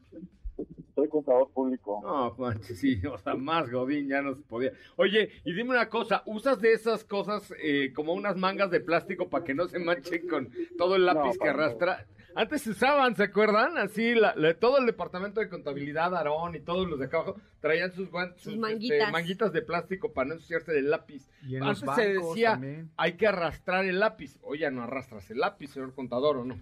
Soy 0.99 1.09
contador 1.09 1.49
público. 1.51 1.99
No, 2.03 2.35
manches, 2.37 2.77
sí, 2.79 2.99
o 3.11 3.17
sea, 3.17 3.35
más 3.35 3.69
Godín 3.71 4.07
ya 4.07 4.21
no 4.21 4.35
se 4.35 4.41
podía. 4.41 4.71
Oye, 4.97 5.29
y 5.45 5.53
dime 5.53 5.71
una 5.71 5.87
cosa, 5.89 6.23
¿usas 6.25 6.59
de 6.59 6.73
esas 6.73 7.03
cosas 7.03 7.53
eh, 7.63 7.91
como 7.95 8.13
unas 8.13 8.35
mangas 8.35 8.69
de 8.71 8.79
plástico 8.81 9.29
para 9.29 9.43
que 9.43 9.53
no 9.53 9.67
se 9.67 9.79
manchen 9.79 10.27
con 10.27 10.49
todo 10.77 10.95
el 10.95 11.05
lápiz 11.05 11.37
No, 11.37 11.43
que 11.43 11.49
arrastra? 11.49 12.05
Antes 12.35 12.61
se 12.61 12.69
usaban, 12.69 13.15
¿se 13.15 13.23
acuerdan? 13.23 13.77
Así, 13.77 14.13
la- 14.13 14.35
la- 14.35 14.53
todo 14.53 14.77
el 14.77 14.85
departamento 14.85 15.39
de 15.39 15.49
contabilidad, 15.49 16.13
Aarón 16.15 16.55
y 16.55 16.59
todos 16.59 16.87
los 16.87 16.99
de 16.99 17.05
acá 17.05 17.17
abajo, 17.17 17.41
traían 17.59 17.91
sus, 17.91 18.07
este, 18.37 18.55
manguitas. 18.55 19.11
manguitas 19.11 19.51
de 19.51 19.61
plástico 19.63 20.13
para 20.13 20.27
no 20.29 20.33
ensuciarse 20.35 20.71
del 20.71 20.91
lápiz. 20.91 21.27
Y 21.47 21.55
en 21.55 21.65
los 21.65 21.81
Antes 21.81 21.95
se 22.05 22.13
decía, 22.13 22.51
también. 22.51 22.91
hay 22.97 23.13
que 23.13 23.25
arrastrar 23.27 23.83
el 23.85 23.99
lápiz. 23.99 24.37
Oye, 24.43 24.61
ya 24.61 24.71
no 24.71 24.83
arrastras 24.83 25.29
el 25.31 25.39
lápiz, 25.39 25.71
señor 25.71 25.93
contador, 25.95 26.37
¿o 26.37 26.45
no? 26.45 26.59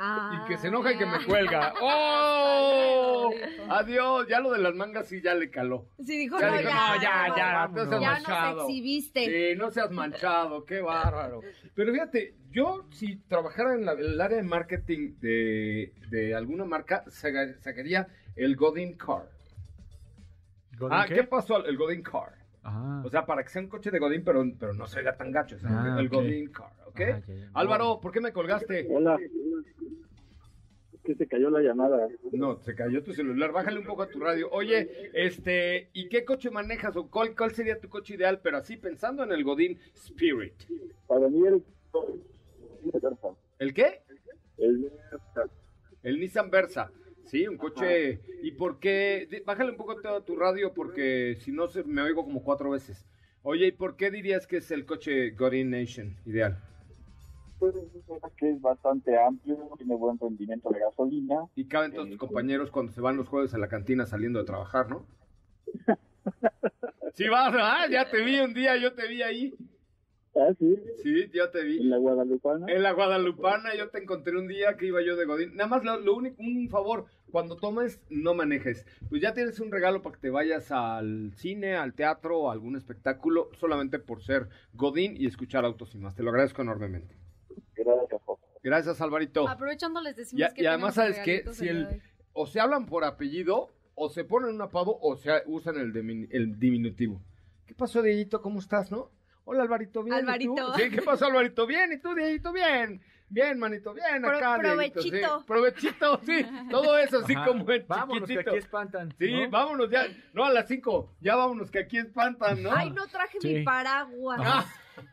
Ah. 0.00 0.42
Y 0.44 0.48
que 0.48 0.56
se 0.58 0.68
enoja 0.68 0.92
y 0.92 0.98
que 0.98 1.06
me 1.06 1.24
cuelga. 1.24 1.72
¡Oh! 1.82 3.30
Adiós, 3.68 4.26
ya 4.28 4.40
lo 4.40 4.52
de 4.52 4.58
las 4.60 4.74
mangas 4.74 5.08
sí 5.08 5.20
ya 5.20 5.34
le 5.34 5.50
caló. 5.50 5.86
Sí, 5.98 6.16
dijo, 6.18 6.38
Ya 6.40 6.50
no, 6.50 6.58
dijo, 6.58 6.70
ya, 6.70 6.94
no, 6.96 7.02
ya, 7.02 7.36
ya, 7.36 7.68
no 7.68 7.84
seas 7.86 8.00
ya 8.00 8.10
manchado. 8.12 8.56
nos 8.56 8.68
exhibiste. 8.68 9.24
Sí, 9.52 9.58
no 9.58 9.70
seas 9.70 9.90
manchado, 9.90 10.64
qué 10.64 10.80
bárbaro. 10.80 11.40
Pero 11.74 11.92
fíjate, 11.92 12.34
yo 12.50 12.86
si 12.92 13.16
trabajara 13.28 13.74
en 13.74 13.84
la- 13.84 13.92
el 13.92 14.20
área 14.20 14.36
de 14.38 14.42
marketing 14.44 15.16
de, 15.20 15.92
de 16.10 16.34
alguna 16.34 16.64
marca, 16.64 17.04
saca- 17.08 17.58
sacaría 17.60 18.06
el 18.36 18.56
Godin 18.56 18.96
Car. 18.96 19.28
¿Godín 20.78 20.96
Ah, 20.96 21.04
qué? 21.08 21.14
¿qué 21.14 21.24
pasó? 21.24 21.64
El 21.66 21.76
Godin 21.76 22.02
Car. 22.02 22.34
Ah. 22.62 23.02
O 23.04 23.10
sea, 23.10 23.26
para 23.26 23.42
que 23.42 23.48
sea 23.48 23.62
un 23.62 23.68
coche 23.68 23.90
de 23.90 23.98
Godin, 23.98 24.22
pero, 24.24 24.44
pero 24.58 24.72
no 24.74 24.86
se 24.86 25.02
vea 25.02 25.16
tan 25.16 25.32
gacho. 25.32 25.56
o 25.56 25.58
sea, 25.58 25.70
Ah, 25.72 25.96
el. 25.98 26.08
Godin 26.08 26.50
Car, 26.52 26.70
¿ok? 26.88 27.00
Ah, 27.00 27.22
ya, 27.26 27.34
ya. 27.34 27.50
Álvaro, 27.54 28.00
¿por 28.00 28.12
qué 28.12 28.20
me 28.20 28.32
colgaste? 28.32 28.86
Hola. 28.90 29.18
Es 30.92 31.00
que 31.02 31.14
se 31.14 31.26
cayó 31.26 31.50
la 31.50 31.60
llamada. 31.60 32.08
No, 32.32 32.58
se 32.60 32.74
cayó 32.74 33.02
tu 33.02 33.12
celular. 33.12 33.52
Bájale 33.52 33.78
un 33.78 33.86
poco 33.86 34.02
a 34.02 34.08
tu 34.08 34.20
radio. 34.20 34.50
Oye, 34.50 35.10
este, 35.14 35.90
¿y 35.92 36.08
qué 36.08 36.24
coche 36.24 36.50
manejas 36.50 36.96
o 36.96 37.08
cuál, 37.08 37.34
cuál 37.36 37.52
sería 37.52 37.80
tu 37.80 37.88
coche 37.88 38.14
ideal? 38.14 38.40
Pero 38.42 38.58
así 38.58 38.76
pensando 38.76 39.22
en 39.22 39.32
el 39.32 39.44
Godin 39.44 39.78
Spirit. 39.94 40.54
Para 41.06 41.28
mí 41.28 41.46
el... 41.46 41.62
¿El 43.58 43.74
qué? 43.74 44.02
el 44.58 44.92
El 46.02 46.20
Nissan 46.20 46.50
Versa. 46.50 46.90
Sí, 47.24 47.46
un 47.46 47.58
coche. 47.58 48.20
¿Y 48.42 48.52
por 48.52 48.78
qué? 48.78 49.42
Bájale 49.44 49.70
un 49.70 49.76
poco 49.76 49.96
a 50.08 50.24
tu 50.24 50.36
radio 50.36 50.72
porque 50.72 51.36
si 51.40 51.52
no 51.52 51.68
se, 51.68 51.84
me 51.84 52.00
oigo 52.02 52.24
como 52.24 52.42
cuatro 52.42 52.70
veces. 52.70 53.04
Oye, 53.42 53.66
¿y 53.66 53.72
por 53.72 53.96
qué 53.96 54.10
dirías 54.10 54.46
que 54.46 54.58
es 54.58 54.70
el 54.70 54.86
coche 54.86 55.30
Godin 55.30 55.70
Nation 55.70 56.16
ideal? 56.24 56.58
Pues, 57.58 57.74
es 57.76 58.32
que 58.36 58.50
es 58.50 58.60
bastante 58.60 59.18
amplio, 59.18 59.56
tiene 59.76 59.94
buen 59.96 60.18
rendimiento 60.18 60.70
de 60.70 60.80
gasolina. 60.80 61.36
Y 61.54 61.66
caben 61.66 61.92
todos 61.92 62.08
tus 62.08 62.18
compañeros 62.18 62.70
cuando 62.70 62.92
se 62.92 63.00
van 63.00 63.16
los 63.16 63.28
jueves 63.28 63.54
a 63.54 63.58
la 63.58 63.68
cantina 63.68 64.06
saliendo 64.06 64.38
de 64.38 64.44
trabajar, 64.44 64.88
¿no? 64.90 65.06
Sí, 67.14 67.26
vas, 67.28 67.52
ah, 67.58 67.86
ya 67.90 68.08
te 68.10 68.22
vi 68.22 68.38
un 68.38 68.54
día, 68.54 68.76
yo 68.76 68.92
te 68.92 69.08
vi 69.08 69.22
ahí. 69.22 69.54
Ah, 70.36 70.52
sí, 70.58 70.76
Sí, 71.02 71.30
yo 71.34 71.50
te 71.50 71.64
vi. 71.64 71.78
en 71.80 71.90
la 71.90 71.96
Guadalupana. 71.96 72.66
En 72.72 72.82
la 72.82 72.92
Guadalupana 72.92 73.74
yo 73.76 73.88
te 73.88 73.98
encontré 73.98 74.36
un 74.38 74.46
día 74.46 74.76
que 74.76 74.86
iba 74.86 75.02
yo 75.02 75.16
de 75.16 75.24
Godín. 75.24 75.56
Nada 75.56 75.68
más 75.68 75.82
lo, 75.82 75.98
lo 75.98 76.14
único, 76.14 76.36
un 76.40 76.68
favor, 76.68 77.06
cuando 77.32 77.56
tomes, 77.56 78.00
no 78.08 78.34
manejes. 78.34 78.86
Pues 79.08 79.20
ya 79.20 79.34
tienes 79.34 79.58
un 79.58 79.72
regalo 79.72 80.00
para 80.02 80.14
que 80.14 80.20
te 80.20 80.30
vayas 80.30 80.70
al 80.70 81.32
cine, 81.34 81.74
al 81.74 81.94
teatro 81.94 82.38
o 82.38 82.50
a 82.50 82.52
algún 82.52 82.76
espectáculo, 82.76 83.50
solamente 83.54 83.98
por 83.98 84.22
ser 84.22 84.48
Godín 84.74 85.16
y 85.16 85.26
escuchar 85.26 85.64
autos 85.64 85.94
y 85.94 85.98
más. 85.98 86.14
Te 86.14 86.22
lo 86.22 86.30
agradezco 86.30 86.62
enormemente. 86.62 87.16
Gracias, 88.62 89.00
Alvarito. 89.00 89.48
Aprovechando 89.48 90.00
les 90.00 90.16
decimos 90.16 90.50
Y, 90.50 90.54
que 90.54 90.62
y 90.62 90.66
además, 90.66 90.94
¿sabes 90.94 91.18
qué? 91.20 91.44
Si 91.52 91.68
el 91.68 92.02
o 92.32 92.46
se 92.46 92.60
hablan 92.60 92.86
por 92.86 93.04
apellido, 93.04 93.70
o 93.94 94.08
se 94.08 94.24
ponen 94.24 94.50
un 94.54 94.62
apodo, 94.62 94.96
o 95.00 95.16
se 95.16 95.42
usan 95.46 95.76
el, 95.76 95.92
dimin- 95.92 96.28
el 96.30 96.58
diminutivo. 96.58 97.20
¿Qué 97.66 97.74
pasó, 97.74 98.00
Dieguito? 98.02 98.40
¿Cómo 98.40 98.60
estás, 98.60 98.90
no? 98.92 99.10
Hola, 99.44 99.62
Alvarito, 99.62 100.02
¿bien? 100.04 100.18
¿Y 100.18 100.20
tú? 100.20 100.26
Alvarito. 100.28 100.74
Sí, 100.74 100.90
¿qué 100.90 101.02
pasó, 101.02 101.26
Alvarito? 101.26 101.66
Bien, 101.66 101.92
¿y 101.92 101.98
tú, 101.98 102.14
Dieguito? 102.14 102.52
Bien. 102.52 103.00
Bien, 103.30 103.58
manito, 103.58 103.92
bien 103.92 104.22
Pro- 104.22 104.36
acá, 104.38 104.58
Dieguito, 104.58 105.02
sí. 105.02 105.10
provechito. 105.10 105.44
Provechito, 105.46 106.20
sí. 106.24 106.46
Todo 106.70 106.96
eso 106.96 107.18
así 107.18 107.34
Ajá. 107.34 107.44
como 107.46 107.70
en 107.70 107.84
Vámonos, 107.86 108.20
que 108.22 108.26
chiquitito. 108.28 108.50
aquí 108.50 108.58
espantan. 108.58 109.14
Sí, 109.18 109.32
¿no? 109.32 109.50
vámonos 109.50 109.90
ya. 109.90 110.06
No, 110.32 110.44
a 110.46 110.50
las 110.52 110.66
cinco. 110.68 111.12
Ya 111.20 111.34
vámonos, 111.36 111.70
que 111.70 111.80
aquí 111.80 111.98
espantan, 111.98 112.62
¿no? 112.62 112.70
Ay, 112.72 112.90
no 112.90 113.06
traje 113.08 113.38
Sí. 113.40 113.52
mi 113.56 113.62
paraguas. 113.64 114.40
Ah, 114.42 114.64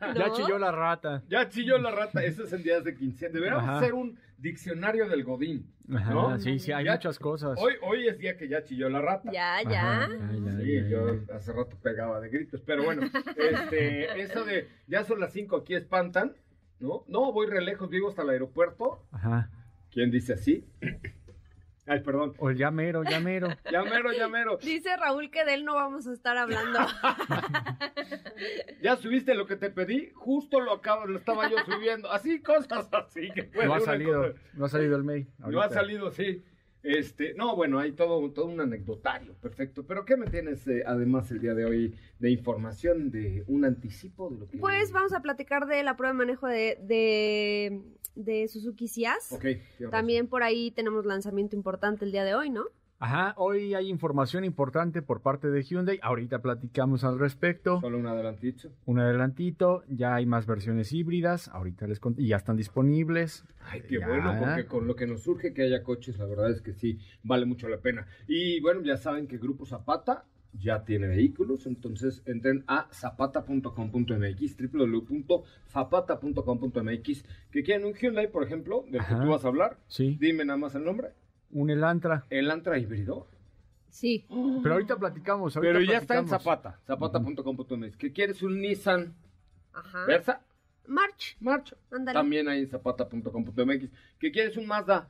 Ya 0.02 0.28
¿No? 0.28 0.36
chilló 0.36 0.58
la 0.58 0.72
rata. 0.72 1.24
ya 1.28 1.48
chilló 1.50 1.78
la 1.78 1.92
rata. 1.92 2.24
Eso 2.24 2.44
es 2.44 2.54
en 2.54 2.64
días 2.64 2.84
de 2.84 2.96
quincena. 2.96 3.34
Deberíamos 3.34 3.64
Ajá. 3.64 3.78
hacer 3.80 3.94
un 3.94 4.18
diccionario 4.38 5.08
del 5.08 5.24
Godín. 5.24 5.72
Ajá, 5.94 6.12
¿no? 6.14 6.40
sí, 6.40 6.58
sí, 6.60 6.72
hay 6.72 6.86
Ya- 6.86 6.94
muchas 6.94 7.20
cosas. 7.20 7.58
Hoy, 7.62 7.74
hoy 7.84 8.08
es 8.08 8.18
día 8.18 8.36
que 8.38 8.48
ya 8.48 8.64
chilló 8.64 8.90
la 8.90 9.02
rata. 9.02 9.32
Ya, 9.32 9.56
Ajá, 9.58 9.70
ya. 9.70 10.06
ay, 10.06 10.42
ya, 10.46 10.52
Sí, 10.60 10.74
ya, 10.74 10.88
yo 10.88 11.20
hace 11.34 11.54
rato 11.54 11.78
pegaba 11.82 12.20
de 12.20 12.30
gritos, 12.30 12.62
pero 12.66 12.84
bueno, 12.84 13.04
este, 13.38 14.20
eso 14.22 14.44
de 14.46 14.68
ya 14.88 15.04
son 15.04 15.20
las 15.20 15.32
5 15.32 15.58
aquí 15.58 15.76
espantan, 15.76 16.34
¿no? 16.80 17.04
No, 17.08 17.32
voy 17.32 17.48
re 17.48 17.62
lejos, 17.62 17.90
vivo 17.90 18.10
hasta 18.10 18.24
el 18.24 18.30
aeropuerto. 18.32 19.06
Ajá. 19.12 19.50
¿Quién 19.92 20.12
dice 20.12 20.34
así? 20.34 20.66
Ay, 21.88 22.00
perdón. 22.00 22.34
O 22.40 22.50
el 22.50 22.58
llamero, 22.58 23.04
llamero. 23.04 23.50
Llamero, 23.72 24.12
llamero. 24.12 24.58
Dice 24.58 24.96
Raúl 24.98 25.30
que 25.30 25.46
de 25.46 25.54
él 25.54 25.66
no 25.66 25.76
vamos 25.76 26.08
a 26.08 26.14
estar 26.14 26.36
hablando. 26.38 26.80
¿Ya 28.82 28.96
subiste 28.96 29.34
lo 29.36 29.46
que 29.46 29.56
te 29.56 29.70
pedí? 29.70 30.12
Justo 30.16 30.60
lo 30.60 30.74
acabo, 30.74 31.06
lo 31.06 31.18
estaba 31.18 31.50
yo 31.50 31.58
subiendo. 31.66 32.12
Así, 32.12 32.42
cosas 32.42 32.90
así. 32.94 33.30
Que 33.32 33.50
No 33.66 33.76
ha 33.76 33.80
salido, 33.82 34.22
cosa- 34.30 34.40
no 34.54 34.66
ha 34.66 34.70
salido 34.70 34.96
el 34.98 35.04
mail. 35.04 35.28
No 35.40 35.62
ha 35.62 35.70
salido, 35.70 36.12
sí. 36.12 36.44
Este, 36.86 37.34
no, 37.34 37.56
bueno, 37.56 37.80
hay 37.80 37.94
todo, 37.94 38.30
todo 38.32 38.46
un 38.46 38.62
anecdotario, 38.62 39.34
perfecto. 39.42 39.84
Pero 39.88 40.06
¿qué 40.06 40.18
me 40.18 40.28
tienes 40.28 40.68
eh, 40.68 40.84
además 40.86 41.32
el 41.32 41.40
día 41.40 41.56
de 41.56 41.66
hoy 41.66 41.96
de 42.20 42.30
información, 42.30 43.10
de 43.10 43.44
un 43.48 43.66
anticipo 43.66 44.30
de 44.30 44.38
lo 44.38 44.48
que... 44.48 44.60
Pues 44.60 44.92
vamos 44.92 45.12
a 45.14 45.22
platicar 45.22 45.66
de 45.66 45.82
la 45.82 45.98
prueba 45.98 46.14
de 46.14 46.18
manejo 46.18 46.48
de, 46.48 46.78
de, 46.84 47.82
de 48.14 48.48
Suzuki 48.48 48.88
Sias. 48.88 49.32
Ok, 49.32 49.46
También 49.90 50.28
por 50.28 50.44
ahí 50.44 50.70
tenemos 50.70 51.08
lanzamiento 51.08 51.56
importante 51.56 52.06
el 52.06 52.12
día 52.12 52.24
de 52.24 52.36
hoy, 52.36 52.52
¿no? 52.52 52.66
Ajá, 53.06 53.36
hoy 53.38 53.76
hay 53.76 53.88
información 53.90 54.44
importante 54.46 55.04
por 55.04 55.22
parte 55.22 55.52
de 55.52 55.62
Hyundai. 55.62 56.00
Ahorita 56.02 56.42
platicamos 56.42 57.04
al 57.04 57.20
respecto. 57.20 57.80
Solo 57.80 58.00
un 58.00 58.08
adelantito. 58.08 58.72
Un 58.86 58.98
adelantito, 59.00 59.84
ya 59.88 60.16
hay 60.16 60.26
más 60.26 60.48
versiones 60.48 60.92
híbridas. 60.92 61.48
Ahorita 61.50 61.86
les 61.86 62.02
cont- 62.02 62.16
y 62.18 62.30
ya 62.30 62.38
están 62.38 62.58
disponibles. 62.58 63.46
Ay, 63.62 63.84
qué 63.88 64.00
Ya. 64.00 64.08
bueno, 64.08 64.34
porque 64.40 64.66
con 64.66 64.88
lo 64.88 64.96
que 64.96 65.06
nos 65.06 65.22
surge 65.22 65.54
que 65.54 65.62
haya 65.62 65.84
coches, 65.84 66.18
la 66.18 66.26
verdad 66.26 66.50
es 66.50 66.62
que 66.62 66.74
sí, 66.74 66.98
vale 67.22 67.46
mucho 67.46 67.70
la 67.70 67.78
pena. 67.78 68.08
Y 68.28 68.60
bueno, 68.62 68.82
ya 68.82 68.98
saben 68.98 69.28
que 69.28 69.38
Grupo 69.38 69.68
Zapata 69.68 70.26
ya 70.54 70.84
tiene 70.84 71.06
vehículos, 71.08 71.68
entonces 71.68 72.24
entren 72.26 72.64
a 72.66 72.88
zapata.com.mx, 72.92 74.58
www.zapata.com.mx, 74.74 77.24
que 77.52 77.62
quieren 77.64 77.86
un 77.86 77.94
Hyundai, 77.94 78.32
por 78.32 78.42
ejemplo, 78.44 78.82
del 78.90 79.06
que 79.06 79.14
Ajá. 79.14 79.22
tú 79.22 79.30
vas 79.30 79.46
a 79.46 79.50
hablar. 79.50 79.78
Sí. 79.90 80.18
Dime 80.20 80.44
nada 80.44 80.58
más 80.58 80.74
el 80.74 80.84
nombre. 80.86 81.10
Un 81.56 81.70
Elantra. 81.70 82.26
El 82.30 82.52
Antra 82.52 82.78
híbrido. 82.78 83.28
Sí. 83.90 84.26
Pero 84.62 84.74
ahorita 84.76 84.98
platicamos. 84.98 85.56
ahorita 85.56 85.74
Pero 85.74 85.86
ya 85.90 86.00
está 86.00 86.18
en. 86.18 86.28
Zapata, 86.28 86.82
zapata.com.mx. 86.86 87.96
¿Qué 87.96 88.12
quieres? 88.12 88.44
Un 88.44 88.60
Nissan 88.60 89.16
Ajá. 89.72 90.06
Versa, 90.06 90.42
March. 90.86 91.38
March. 91.40 91.74
Ándale. 91.92 92.20
También 92.20 92.50
hay 92.50 92.60
en 92.60 92.68
zapata.com.mx. 92.68 93.90
¿Qué 94.20 94.32
quieres? 94.34 94.58
Un 94.58 94.68
Mazda 94.68 95.10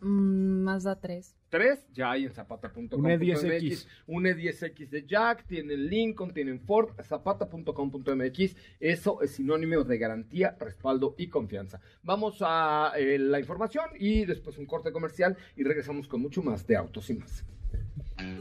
Mm, 0.00 0.62
Mazda 0.62 1.00
3. 1.00 1.34
3, 1.48 1.86
ya 1.92 2.10
hay 2.10 2.24
en 2.24 2.32
zapata.com.mx. 2.32 2.92
Un 2.92 3.04
E10X. 3.04 3.86
Un 4.06 4.24
E10X 4.24 4.88
de 4.90 5.06
Jack, 5.06 5.46
tienen 5.46 5.86
Lincoln, 5.88 6.32
tienen 6.32 6.60
Ford, 6.60 6.90
zapata.com.mx. 7.02 8.56
Eso 8.80 9.22
es 9.22 9.30
sinónimo 9.32 9.82
de 9.84 9.98
garantía, 9.98 10.56
respaldo 10.58 11.14
y 11.18 11.28
confianza. 11.28 11.80
Vamos 12.02 12.38
a 12.40 12.92
eh, 12.96 13.18
la 13.18 13.40
información 13.40 13.86
y 13.98 14.24
después 14.24 14.58
un 14.58 14.66
corte 14.66 14.92
comercial 14.92 15.36
y 15.56 15.64
regresamos 15.64 16.08
con 16.08 16.20
mucho 16.20 16.42
más 16.42 16.66
de 16.66 16.76
autos 16.76 17.08
y 17.10 17.14
más. 17.14 17.44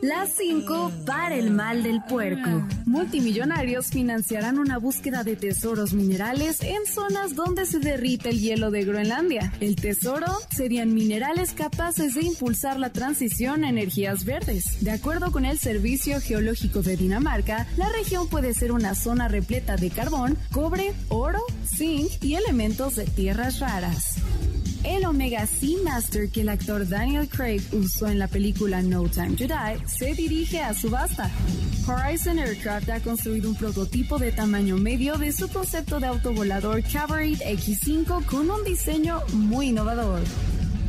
Las 0.01 0.29
5 0.35 0.91
para 1.07 1.35
el 1.35 1.49
mal 1.49 1.81
del 1.81 2.03
puerco. 2.03 2.67
Multimillonarios 2.85 3.87
financiarán 3.87 4.59
una 4.59 4.77
búsqueda 4.77 5.23
de 5.23 5.35
tesoros 5.35 5.93
minerales 5.93 6.61
en 6.61 6.85
zonas 6.85 7.33
donde 7.33 7.65
se 7.65 7.79
derrite 7.79 8.29
el 8.29 8.39
hielo 8.39 8.69
de 8.69 8.85
Groenlandia. 8.85 9.51
El 9.59 9.75
tesoro 9.75 10.27
serían 10.55 10.93
minerales 10.93 11.53
capaces 11.53 12.13
de 12.13 12.21
impulsar 12.21 12.79
la 12.79 12.91
transición 12.91 13.63
a 13.63 13.69
energías 13.69 14.23
verdes. 14.23 14.83
De 14.83 14.91
acuerdo 14.91 15.31
con 15.31 15.45
el 15.45 15.57
Servicio 15.57 16.21
Geológico 16.21 16.83
de 16.83 16.95
Dinamarca, 16.95 17.65
la 17.75 17.89
región 17.89 18.27
puede 18.27 18.53
ser 18.53 18.71
una 18.71 18.93
zona 18.93 19.27
repleta 19.27 19.77
de 19.77 19.89
carbón, 19.89 20.37
cobre, 20.51 20.93
oro, 21.09 21.41
zinc 21.65 22.23
y 22.23 22.35
elementos 22.35 22.95
de 22.95 23.05
tierras 23.05 23.59
raras. 23.59 24.17
El 24.87 25.03
Omega 25.03 25.45
Seamaster 25.45 26.29
que 26.29 26.41
el 26.41 26.49
actor 26.49 26.87
Daniel 26.87 27.27
Craig 27.27 27.61
usó 27.73 28.07
en 28.07 28.19
la 28.19 28.29
película 28.29 28.81
No 28.81 29.03
Time 29.09 29.35
to 29.35 29.43
Die 29.43 29.85
se 29.85 30.13
dirige 30.13 30.61
a 30.61 30.73
subasta. 30.73 31.29
Horizon 31.85 32.39
Aircraft 32.39 32.89
ha 32.91 32.99
construido 33.01 33.49
un 33.49 33.55
prototipo 33.57 34.17
de 34.17 34.31
tamaño 34.31 34.77
medio 34.77 35.17
de 35.17 35.33
su 35.33 35.49
concepto 35.49 35.99
de 35.99 36.07
autovolador 36.07 36.81
Cabaret 36.83 37.37
X5 37.37 38.25
con 38.25 38.49
un 38.49 38.63
diseño 38.63 39.21
muy 39.33 39.67
innovador. 39.67 40.21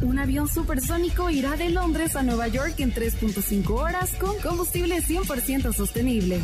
Un 0.03 0.21
avión 0.21 0.47
supersónico 0.47 1.29
irá 1.29 1.57
de 1.57 1.71
Londres 1.71 2.15
a 2.15 2.23
Nueva 2.23 2.47
York 2.47 2.75
en 2.79 2.95
3.5 2.95 3.69
horas 3.71 4.13
con 4.21 4.39
combustible 4.39 5.03
100% 5.03 5.75
sostenible. 5.75 6.41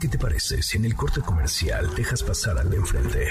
¿Qué 0.00 0.08
te 0.08 0.16
parece 0.16 0.62
si 0.62 0.78
en 0.78 0.86
el 0.86 0.94
corte 0.94 1.20
comercial 1.20 1.94
dejas 1.94 2.22
pasar 2.22 2.56
al 2.56 2.70
de 2.70 2.76
enfrente? 2.78 3.28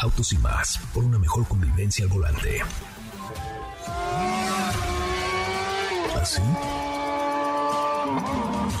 Autos 0.00 0.32
y 0.32 0.38
más, 0.38 0.78
por 0.94 1.02
una 1.04 1.18
mejor 1.18 1.46
convivencia 1.48 2.04
al 2.04 2.10
volante. 2.10 2.60
¿Así? 6.20 6.40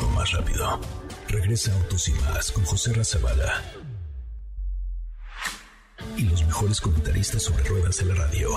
O 0.02 0.10
más 0.14 0.30
rápido. 0.32 0.80
Regresa 1.28 1.72
Autos 1.74 2.08
y 2.08 2.12
más 2.14 2.52
con 2.52 2.64
José 2.64 2.92
Razabala. 2.92 3.62
Y 6.16 6.22
los 6.22 6.44
mejores 6.44 6.80
comentaristas 6.80 7.42
sobre 7.42 7.64
ruedas 7.64 7.98
de 7.98 8.04
la 8.06 8.14
radio. 8.14 8.50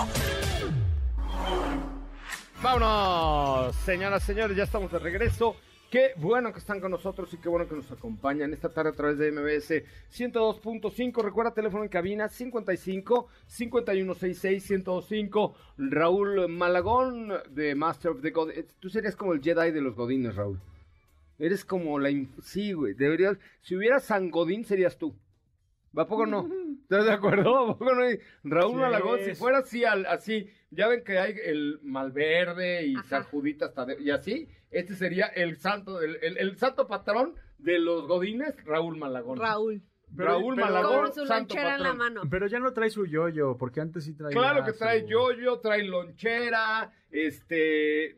Vámonos, 2.62 3.76
señoras, 3.78 4.22
señores, 4.22 4.56
ya 4.56 4.64
estamos 4.64 4.92
de 4.92 5.00
regreso. 5.00 5.56
Qué 5.92 6.14
bueno 6.16 6.54
que 6.54 6.60
están 6.60 6.80
con 6.80 6.90
nosotros 6.92 7.34
y 7.34 7.38
qué 7.38 7.50
bueno 7.50 7.68
que 7.68 7.76
nos 7.76 7.92
acompañan 7.92 8.54
esta 8.54 8.70
tarde 8.70 8.92
a 8.92 8.94
través 8.94 9.18
de 9.18 9.30
MBS 9.30 9.84
102.5. 10.10 11.22
Recuerda 11.22 11.54
teléfono 11.54 11.84
en 11.84 11.90
cabina 11.90 12.30
55 12.30 13.28
5166 13.46 14.70
1025. 14.72 15.54
Raúl 15.78 16.48
Malagón 16.48 17.34
de 17.50 17.76
Master 17.76 18.12
of 18.12 18.22
the 18.22 18.30
God. 18.32 18.52
Eh, 18.52 18.66
Tú 18.80 18.90
serías 18.90 19.18
como 19.18 19.34
el 19.34 19.42
Jedi 19.42 19.72
de 19.72 19.82
los 19.82 19.94
Godines, 19.96 20.34
Raúl. 20.36 20.62
Eres 21.38 21.66
como 21.66 22.00
la. 22.00 22.10
Sí, 22.42 22.72
güey. 22.72 22.94
Deberías. 22.94 23.38
Si 23.60 23.76
hubiera 23.76 24.00
San 24.00 24.32
Godín, 24.32 24.64
serías 24.64 24.98
tú. 24.98 25.14
¿Va 25.98 26.04
a 26.04 26.08
poco 26.08 26.26
no? 26.26 26.48
¿Estás 26.84 27.04
de 27.04 27.12
acuerdo? 27.12 27.58
¿A 27.72 27.78
poco 27.78 27.94
no? 27.94 28.02
Raúl 28.46 28.72
Sí 28.76 28.78
Malagón, 28.80 29.20
si 29.26 29.36
fuera 29.36 29.58
así, 29.58 29.84
al- 29.84 30.06
así, 30.06 30.50
ya 30.72 30.88
ven 30.88 31.04
que 31.04 31.20
hay 31.20 31.36
el 31.46 31.80
Malverde 31.84 32.86
y 32.88 32.96
Ajá. 32.96 33.08
San 33.08 33.24
Juditas 33.24 33.74
Tadeo, 33.74 34.00
y 34.00 34.10
así, 34.10 34.48
este 34.72 34.96
sería 34.96 35.28
el 35.28 35.58
santo, 35.58 36.02
el, 36.02 36.18
el- 36.22 36.38
el 36.38 36.58
santo 36.58 36.88
patrón 36.88 37.36
de 37.60 37.78
los 37.80 38.08
godines, 38.08 38.56
Raúl 38.66 38.98
Malagón. 38.98 39.38
Raúl. 39.40 39.82
Raúl 40.14 40.56
Pero- 40.56 40.68
Malagón, 40.68 41.04
Con 41.06 41.14
su 41.14 41.26
santo 41.26 41.54
lonchera 41.56 41.76
en 41.76 41.84
la 41.84 41.90
patrón. 41.92 41.98
mano. 41.98 42.22
Pero 42.30 42.48
ya 42.48 42.60
no 42.60 42.74
trae 42.74 42.90
su 42.90 43.06
yoyo, 43.06 43.58
porque 43.58 43.80
antes 43.80 44.04
sí 44.04 44.14
traía. 44.14 44.34
Claro 44.38 44.66
que 44.66 44.72
su- 44.74 44.80
trae 44.80 45.06
yoyo, 45.08 45.60
trae 45.60 45.84
lonchera, 45.84 46.92
este, 47.12 48.18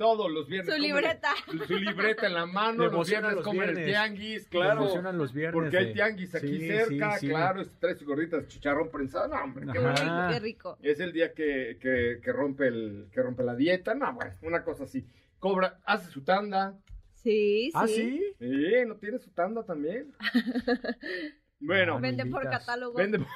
todos 0.00 0.30
los 0.32 0.48
viernes. 0.48 0.74
Su 0.74 0.80
libreta. 0.80 1.34
Su 1.66 1.76
libreta 1.76 2.26
en 2.26 2.32
la 2.32 2.46
mano, 2.46 2.84
los 2.84 2.92
emocionan 2.94 3.22
viernes 3.34 3.36
los 3.36 3.44
comen 3.44 3.68
el 3.68 3.74
viernes. 3.74 3.86
tianguis, 3.94 4.42
Le 4.44 4.48
claro. 4.48 4.80
emocionan 4.80 5.18
los 5.18 5.32
viernes. 5.34 5.52
Porque 5.62 5.76
hay 5.76 5.92
tianguis 5.92 6.34
aquí 6.34 6.58
Sí, 6.58 6.66
cerca, 6.68 7.12
sí, 7.12 7.20
sí. 7.20 7.28
claro, 7.28 7.60
este, 7.60 7.76
trae 7.78 7.94
sus 7.96 8.06
gorditas 8.06 8.40
de 8.40 8.48
chicharrón 8.48 8.90
prensado, 8.90 9.28
no, 9.28 9.44
hombre, 9.44 9.66
qué 9.70 9.78
bueno. 9.78 10.28
Qué 10.30 10.40
rico. 10.40 10.78
Es 10.80 11.00
el 11.00 11.12
día 11.12 11.34
que, 11.34 11.76
que, 11.78 12.18
que 12.24 12.32
rompe 12.32 12.68
el, 12.68 13.08
que 13.12 13.20
rompe 13.22 13.42
la 13.42 13.54
dieta, 13.54 13.94
no, 13.94 14.10
bueno, 14.14 14.32
una 14.40 14.64
cosa 14.64 14.84
así. 14.84 15.06
Cobra, 15.38 15.78
hace 15.84 16.10
su 16.10 16.22
tanda, 16.24 16.78
Sí, 17.12 17.66
sí. 17.66 17.72
¿Ah, 17.74 17.86
sí? 17.86 18.22
Sí, 18.38 18.72
¿no 18.86 18.96
tiene 18.96 19.18
su 19.18 19.30
tanda 19.32 19.62
también? 19.64 20.14
Bueno, 21.62 21.96
Ah, 21.98 22.00
Vende 22.00 22.24
por 22.24 22.42
catálogo. 22.48 22.96
vende, 22.96 23.18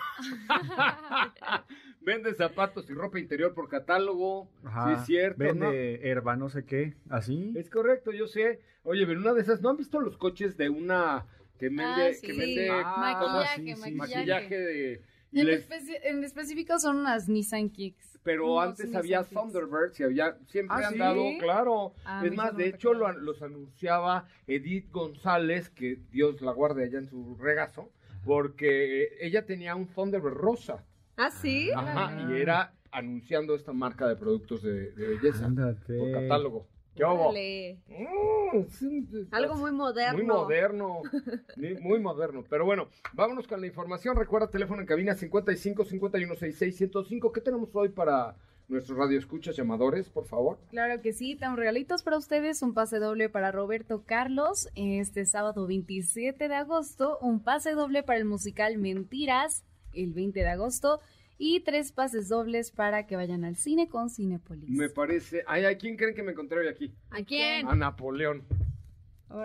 vende 2.05 2.35
zapatos 2.35 2.89
y 2.91 2.95
ropa 2.95 3.19
interior 3.19 3.55
por 3.55 3.69
catálogo. 3.69 4.49
Ajá. 4.65 4.87
Sí, 4.87 5.01
es 5.01 5.07
cierto. 5.07 5.39
Vende 5.39 5.99
¿no? 6.03 6.07
herba, 6.09 6.37
no 6.37 6.49
sé 6.49 6.65
qué. 6.65 6.95
¿Así? 7.09 7.53
Es 7.57 7.71
correcto, 7.71 8.13
yo 8.13 8.27
sé. 8.27 8.61
Oye, 8.83 9.07
pero 9.07 9.21
una 9.21 9.33
de 9.35 9.41
esas, 9.41 9.61
¿no 9.63 9.71
han 9.71 9.77
visto 9.77 10.01
los 10.01 10.17
coches 10.19 10.57
de 10.57 10.69
una 10.69 11.27
que 11.59 11.69
vende, 11.69 11.85
Ah, 11.85 12.13
sí. 12.13 12.27
que 12.27 12.33
vende 12.33 12.69
Ah, 12.71 12.97
maquillaje, 12.99 13.57
sí, 13.57 13.75
sí, 13.75 13.95
maquillaje. 13.95 14.17
maquillaje 14.17 14.59
de... 14.59 15.03
En, 15.37 15.47
les- 15.47 15.69
en 16.05 16.23
específico 16.23 16.79
son 16.79 16.99
unas 16.99 17.29
Nissan 17.29 17.69
Kicks. 17.71 18.21
pero 18.23 18.61
antes 18.61 18.87
Nissan 18.87 18.99
había 19.01 19.19
Kicks. 19.25 19.33
Thunderbirds 19.33 19.99
y 20.01 20.03
había 20.05 20.39
siempre 20.47 20.77
Ah, 20.79 20.87
han 20.87 20.93
¿sí? 20.93 20.99
dado, 20.99 21.23
claro. 21.41 21.93
Ah, 22.05 22.23
es 22.25 22.35
más, 22.37 22.57
de 22.57 22.69
hecho 22.69 22.95
lo 22.95 23.11
los 23.13 23.43
anunciaba 23.43 24.29
Edith 24.47 24.91
González, 24.93 25.71
que 25.71 25.99
Dios 26.13 26.41
la 26.41 26.53
guarde 26.53 26.85
allá 26.85 26.99
en 26.99 27.09
su 27.09 27.37
regazo, 27.41 27.91
porque 28.25 29.09
ella 29.21 29.45
tenía 29.45 29.75
un 29.75 29.87
Thunderbird 29.89 30.35
rosa. 30.35 30.85
¿Ah, 31.17 31.31
sí? 31.31 31.71
Ajá, 31.75 32.29
y 32.31 32.41
era 32.41 32.73
anunciando 32.91 33.55
esta 33.55 33.73
marca 33.73 34.07
de 34.09 34.17
productos 34.17 34.63
de, 34.63 34.93
de 34.93 35.09
belleza 35.09 35.47
Ándate. 35.47 35.99
por 35.99 36.13
catálogo. 36.13 36.67
¿Qué 36.95 37.05
hubo? 37.05 37.33
Mm, 37.33 39.27
Algo 39.33 39.57
muy 39.57 39.73
moderno. 39.73 40.17
Muy 40.17 40.27
moderno, 40.27 41.03
muy, 41.81 41.99
moderno. 41.99 42.45
Pero 42.49 42.65
bueno, 42.65 42.89
vámonos 43.13 43.49
con 43.49 43.61
la 43.61 43.67
información. 43.67 44.17
Recuerda, 44.17 44.49
teléfono 44.49 44.81
en 44.81 44.87
cabina 44.87 45.15
55 45.15 45.85
51 45.85 46.35
66 46.35 46.77
105. 46.77 47.33
¿Qué 47.33 47.41
tenemos 47.41 47.71
hoy 47.75 47.89
para 47.89 48.37
nuestros 48.69 48.97
radioescuchas 48.97 49.57
llamadores, 49.57 50.09
por 50.09 50.25
favor? 50.27 50.59
Claro 50.71 51.03
que 51.03 51.13
sí, 51.13 51.35
tengo 51.35 51.57
regalitos 51.57 52.05
para 52.05 52.17
ustedes, 52.17 52.63
un 52.63 52.75
pase 52.75 52.99
doble 53.01 53.29
para 53.29 53.51
Roberto 53.51 54.05
Carlos 54.07 54.69
este 54.77 55.27
sábado 55.27 55.67
27 55.67 56.49
de 56.49 56.55
agosto, 56.55 57.19
un 57.21 57.41
pase 57.43 57.73
doble 57.73 58.05
para 58.05 58.21
el 58.21 58.25
musical 58.25 58.79
Mentiras 58.79 59.65
el 59.97 60.13
20 60.13 60.41
de 60.41 60.49
agosto 60.49 61.01
y 61.39 61.61
tres 61.61 61.91
pases 61.93 62.29
dobles 62.29 62.71
para 62.71 63.07
que 63.07 63.17
vayan 63.17 63.45
al 63.45 63.57
cine 63.57 63.89
con 63.89 64.09
Cinepolis. 64.11 64.71
Me 64.71 64.89
parece. 64.89 65.43
Ay, 65.47 65.65
¿a 65.65 65.77
quién 65.77 65.97
creen 65.97 66.15
que 66.15 66.23
me 66.23 66.33
encontré 66.33 66.61
hoy 66.61 66.69
aquí? 66.69 66.95
¿A 67.11 67.23
quién? 67.23 67.67
A 67.69 67.75
Napoleón. 67.75 68.45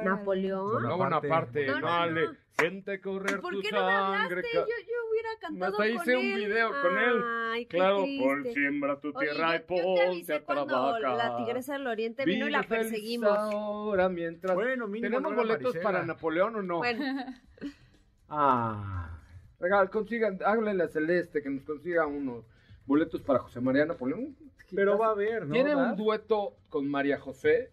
¿Napoleón? 0.03 0.83
No, 0.83 0.97
Bonaparte. 0.97 1.65
No, 1.65 1.79
no, 1.79 1.87
Dale, 1.87 2.25
no. 2.25 2.35
siente 2.59 3.01
correr 3.01 3.41
¿Por 3.41 3.53
tu 3.55 3.61
qué 3.61 3.71
no 3.71 3.85
me 3.87 3.91
hablaste? 3.91 4.35
Yo, 4.53 4.59
yo 4.61 5.09
hubiera 5.09 5.29
cantado 5.41 5.71
Hasta 5.73 5.87
hice 5.87 6.15
un 6.15 6.35
video 6.35 6.69
con 6.81 6.97
él. 6.99 7.23
Ay, 7.51 7.65
qué 7.65 7.77
Claro, 7.77 8.03
triste. 8.03 8.23
por 8.23 8.53
siembra 8.53 8.99
tu 8.99 9.07
Oye, 9.15 9.29
tierra 9.31 9.55
y 9.55 9.59
yo, 9.59 9.65
yo 9.65 9.65
te 9.65 9.65
ponte 9.65 10.33
a 10.33 10.45
trabajar. 10.45 11.01
la 11.17 11.37
tigresa 11.37 11.73
del 11.73 11.87
oriente 11.87 12.23
vino 12.25 12.47
y 12.47 12.51
la 12.51 12.61
perseguimos. 12.61 13.29
Ahora 13.35 14.09
mientras. 14.09 14.53
Bueno, 14.53 14.87
mínimo 14.87 15.09
¿Tenemos 15.09 15.31
no 15.31 15.37
boletos 15.37 15.75
para 15.77 16.05
Napoleón 16.05 16.55
o 16.57 16.61
no? 16.61 16.77
Bueno, 16.77 17.03
Ah. 18.29 19.18
Regal, 19.59 19.89
consigan, 19.89 20.39
háblenle 20.45 20.83
a 20.83 20.87
Celeste 20.87 21.41
que 21.41 21.49
nos 21.49 21.63
consiga 21.63 22.05
unos 22.07 22.45
boletos 22.85 23.21
para 23.21 23.39
José 23.39 23.59
María 23.61 23.85
Napoleón. 23.85 24.35
Pero 24.73 24.97
va 24.97 25.07
a 25.07 25.11
haber, 25.11 25.47
¿no? 25.47 25.53
Tiene 25.53 25.75
un 25.75 25.95
dueto 25.95 26.55
con 26.69 26.87
María 26.87 27.19
José, 27.19 27.71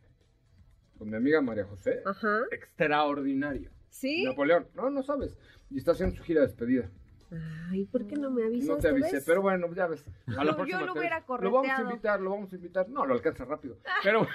con 0.98 1.10
mi 1.10 1.16
amiga 1.16 1.40
María 1.42 1.64
José, 1.64 2.00
ajá. 2.04 2.40
extraordinario. 2.50 3.70
¿Sí? 3.90 4.24
Napoleón, 4.24 4.66
no, 4.74 4.90
no 4.90 5.02
sabes. 5.02 5.38
Y 5.70 5.78
está 5.78 5.92
haciendo 5.92 6.16
su 6.16 6.22
gira 6.22 6.40
de 6.40 6.46
despedida. 6.48 6.90
Ay, 7.70 7.84
¿por 7.86 8.06
qué 8.06 8.16
no 8.16 8.30
me 8.30 8.44
avisaste? 8.44 8.72
No 8.72 8.78
te 8.78 8.88
avisé, 8.88 9.16
ves? 9.16 9.24
pero 9.26 9.42
bueno, 9.42 9.72
ya 9.74 9.86
ves. 9.88 10.04
A 10.38 10.44
la 10.44 10.52
Yo- 10.52 10.56
próxima 10.56 10.80
yo 10.80 10.86
lo 10.86 10.92
hubiera 10.92 11.16
aviso. 11.16 11.38
Lo 11.38 11.50
vamos 11.50 11.70
a 11.70 11.74
correteado. 11.76 11.90
invitar, 11.90 12.20
lo 12.20 12.30
vamos 12.30 12.52
a 12.52 12.56
invitar. 12.56 12.88
No, 12.88 13.04
lo 13.06 13.14
alcanza 13.14 13.44
rápido. 13.44 13.76
Pero 14.02 14.26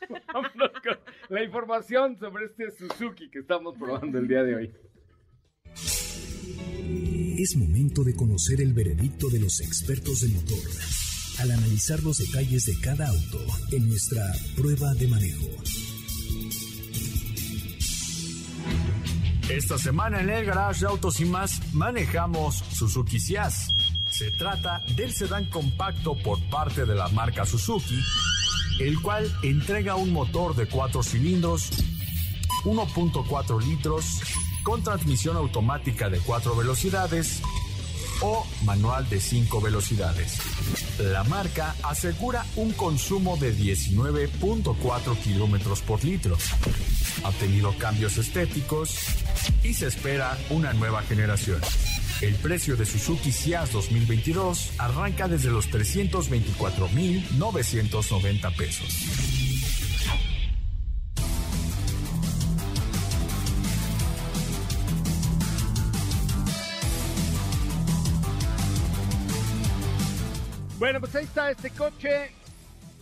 vámonos 0.32 0.70
con 0.82 0.98
la 1.28 1.42
información 1.42 2.16
sobre 2.18 2.46
este 2.46 2.70
Suzuki 2.72 3.30
que 3.30 3.38
estamos 3.40 3.76
probando 3.78 4.18
el 4.18 4.26
día 4.28 4.42
de 4.42 4.54
hoy. 4.56 4.74
Es 7.38 7.54
momento 7.54 8.02
de 8.02 8.16
conocer 8.16 8.60
el 8.60 8.72
veredicto 8.72 9.28
de 9.28 9.38
los 9.38 9.60
expertos 9.60 10.22
de 10.22 10.28
motor 10.30 10.58
al 11.38 11.52
analizar 11.52 12.02
los 12.02 12.18
detalles 12.18 12.64
de 12.64 12.80
cada 12.80 13.06
auto 13.06 13.38
en 13.70 13.88
nuestra 13.88 14.34
prueba 14.56 14.92
de 14.94 15.06
manejo. 15.06 15.46
Esta 19.48 19.78
semana 19.78 20.20
en 20.20 20.30
el 20.30 20.46
Garage 20.46 20.80
de 20.80 20.86
Autos 20.88 21.20
y 21.20 21.26
Más 21.26 21.60
manejamos 21.74 22.56
Suzuki 22.72 23.20
Ciaz. 23.20 23.68
Se 24.10 24.32
trata 24.32 24.82
del 24.96 25.12
sedán 25.12 25.48
compacto 25.48 26.20
por 26.20 26.42
parte 26.50 26.86
de 26.86 26.96
la 26.96 27.06
marca 27.10 27.46
Suzuki, 27.46 28.00
el 28.80 29.00
cual 29.00 29.32
entrega 29.44 29.94
un 29.94 30.10
motor 30.10 30.56
de 30.56 30.66
4 30.66 31.04
cilindros, 31.04 31.70
1.4 32.64 33.64
litros, 33.64 34.22
con 34.68 34.82
transmisión 34.82 35.36
automática 35.38 36.10
de 36.10 36.18
4 36.18 36.54
velocidades 36.54 37.40
o 38.20 38.46
manual 38.66 39.08
de 39.08 39.18
5 39.18 39.62
velocidades. 39.62 40.36
La 40.98 41.24
marca 41.24 41.74
asegura 41.82 42.44
un 42.54 42.72
consumo 42.72 43.38
de 43.38 43.56
19.4 43.56 45.16
kilómetros 45.20 45.80
por 45.80 46.04
litro. 46.04 46.36
Ha 47.24 47.32
tenido 47.32 47.72
cambios 47.78 48.18
estéticos 48.18 48.94
y 49.64 49.72
se 49.72 49.86
espera 49.86 50.36
una 50.50 50.74
nueva 50.74 51.00
generación. 51.00 51.62
El 52.20 52.34
precio 52.34 52.76
de 52.76 52.84
Suzuki 52.84 53.32
Ciaz 53.32 53.72
2022 53.72 54.72
arranca 54.76 55.28
desde 55.28 55.50
los 55.50 55.70
324.990 55.70 58.54
pesos. 58.54 59.37
Bueno, 70.78 71.00
pues 71.00 71.14
ahí 71.16 71.24
está 71.24 71.50
este 71.50 71.70
coche. 71.70 72.30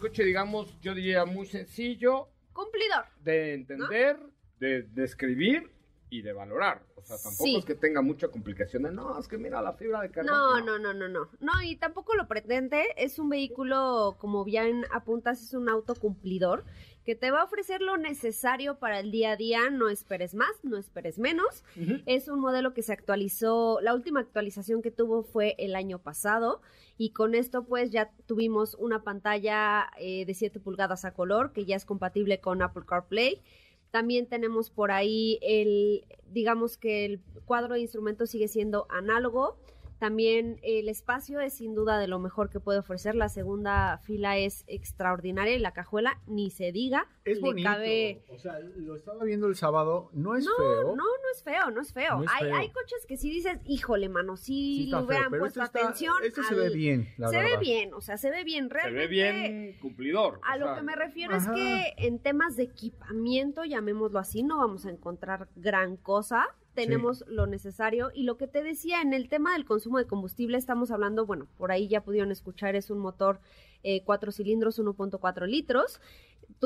Coche, 0.01 0.25
digamos, 0.25 0.79
yo 0.81 0.95
diría 0.95 1.25
muy 1.25 1.47
sencillo 1.47 2.29
Cumplidor. 2.53 3.05
de 3.23 3.55
entender, 3.55 4.19
de 4.59 4.83
describir 4.83 5.71
y 6.11 6.23
de 6.23 6.33
valorar. 6.33 6.83
O 6.97 7.03
sea, 7.03 7.17
tampoco 7.17 7.45
Sí. 7.45 7.57
es 7.57 7.65
que 7.65 7.75
tenga 7.75 8.01
mucha 8.03 8.29
complicación 8.29 8.85
de, 8.85 8.93
no, 8.93 9.19
es 9.19 9.27
que 9.29 9.37
mira 9.39 9.61
la 9.63 9.73
fibra 9.73 10.01
de 10.03 10.11
carbono. 10.11 10.61
No, 10.61 10.65
no, 10.65 10.79
no, 10.79 10.95
no, 10.95 11.09
no. 11.09 11.29
No, 11.41 11.53
y 11.63 11.77
tampoco 11.77 12.15
lo 12.15 12.29
pretende. 12.29 12.83
Es 12.97 13.19
un 13.19 13.29
vehículo, 13.29 14.17
como 14.21 14.45
bien 14.45 14.85
apuntas, 14.93 15.43
es 15.43 15.53
un 15.55 15.69
auto 15.69 15.95
cumplidor 15.95 16.65
que 17.07 17.15
te 17.15 17.31
va 17.31 17.43
a 17.43 17.45
ofrecer 17.45 17.83
lo 17.83 17.97
necesario 17.97 18.81
para 18.81 18.99
el 18.99 19.13
día 19.13 19.31
a 19.31 19.37
día. 19.37 19.71
No 19.71 19.89
esperes 19.89 20.35
más, 20.35 20.51
no 20.65 20.77
esperes 20.77 21.21
menos. 21.21 21.63
Es 22.05 22.27
un 22.27 22.41
modelo 22.41 22.75
que 22.75 22.83
se 22.83 22.93
actualizó, 22.93 23.79
la 23.81 23.95
última 23.95 24.19
actualización 24.19 24.83
que 24.83 24.91
tuvo 24.91 25.23
fue 25.23 25.55
el 25.59 25.77
año 25.77 26.01
pasado 26.01 26.61
y 26.99 27.11
con 27.11 27.37
esto 27.37 27.65
pues 27.65 27.93
ya 27.93 28.11
tuvimos 28.27 28.75
una 28.75 29.05
pantalla 29.05 29.89
eh, 29.99 30.25
de 30.27 30.35
7 30.35 30.59
pulgadas 30.59 31.05
a 31.05 31.15
color 31.15 31.53
que 31.53 31.65
ya 31.65 31.77
es 31.77 31.85
compatible 31.85 32.41
con 32.41 32.61
Apple 32.61 32.83
CarPlay. 32.85 33.41
También 33.93 34.27
tenemos 34.27 34.71
por 34.71 34.91
ahí 34.91 35.39
el, 35.43 36.05
digamos 36.33 36.77
que 36.77 37.05
el 37.05 37.21
cuadro 37.45 37.75
de 37.75 37.81
instrumentos 37.81 38.31
sigue 38.31 38.49
siendo 38.49 38.89
análogo. 38.91 39.59
También 39.99 40.59
el 40.63 40.89
espacio 40.89 41.41
es 41.41 41.55
sin 41.55 41.75
duda 41.75 41.99
de 41.99 42.07
lo 42.07 42.19
mejor 42.19 42.51
que 42.51 42.61
puede 42.61 42.79
ofrecer. 42.81 43.15
La 43.15 43.29
segunda 43.31 43.99
fila 44.05 44.37
es 44.37 44.65
extraordinaria 44.67 45.55
y 45.55 45.59
la 45.59 45.73
cajuela 45.73 46.21
ni 46.27 46.51
se 46.51 46.71
diga. 46.71 47.07
Es 47.25 47.37
le 47.37 47.41
bonito. 47.43 47.69
cabe- 47.71 48.23
O 48.29 48.39
sea, 48.39 48.59
lo 48.61 48.95
estaba 48.95 49.25
viendo 49.25 49.47
el 49.47 49.57
sábado. 49.57 50.11
No 50.13 50.37
es 50.37 50.45
no, 50.45 50.51
feo. 50.57 50.83
no, 50.95 50.97
no 50.97 51.31
es 51.35 51.43
feo, 51.43 51.71
no 51.71 51.81
es 51.81 51.93
feo. 51.93 52.19
No 52.19 52.25
es 52.25 52.31
hay, 52.35 52.45
feo. 52.45 52.57
hay 52.57 52.69
coches 52.71 53.07
que 53.09 53.17
sí 53.17 53.31
dices, 53.31 53.59
híjole, 53.65 54.09
mano, 54.09 54.37
sí, 54.37 54.85
Sí 54.85 54.87
le 54.91 54.97
hubieran 54.97 55.23
feo, 55.25 55.31
pero 55.31 55.43
puesto 55.45 55.63
este 55.63 55.79
está- 55.79 55.89
atención. 55.89 56.15
Este 56.23 56.43
se 56.43 56.55
ve 56.55 56.71
bien, 56.71 57.09
la 57.17 57.29
se 57.29 57.37
verdad. 57.37 57.51
ve 57.53 57.59
bien, 57.65 57.95
o 57.95 58.01
sea, 58.01 58.19
se 58.19 58.31
ve 58.31 58.45
bien. 58.45 58.69
Se 58.69 58.75
Realmente, 58.75 59.01
ve 59.01 59.07
bien 59.09 59.79
cumplidor. 59.81 60.41
A 60.43 60.57
lo 60.59 60.67
sea, 60.67 60.75
que 60.77 60.83
me 60.83 60.95
refiero 60.95 61.35
Ajá. 61.35 61.53
es 61.55 61.57
que 61.59 61.95
en 62.07 62.19
temas 62.19 62.57
de 62.57 62.65
equipamiento, 62.65 63.65
llamémoslo 63.65 64.19
así, 64.19 64.43
no 64.43 64.59
vamos 64.59 64.85
a 64.87 64.91
encontrar 64.91 65.49
gran 65.57 65.97
cosa. 65.97 66.47
Tenemos 66.77 67.25
lo 67.27 67.47
necesario. 67.47 68.11
Y 68.15 68.25
lo 68.25 68.37
que 68.37 68.47
te 68.47 68.63
decía, 68.63 69.01
en 69.01 69.15
el 69.15 69.29
tema 69.29 69.55
del 69.55 69.65
consumo 69.65 69.99
de 69.99 70.07
combustible, 70.07 70.59
estamos 70.59 70.91
hablando, 70.91 71.25
bueno, 71.27 71.49
por 71.57 71.73
ahí 71.73 71.89
ya 71.89 72.03
pudieron 72.03 72.31
escuchar, 72.31 72.77
es 72.77 72.91
un 72.91 72.99
motor 72.99 73.41
eh, 73.83 74.03
cuatro 74.05 74.31
cilindros, 74.31 74.79
1.4 74.79 75.47
litros. 75.47 76.01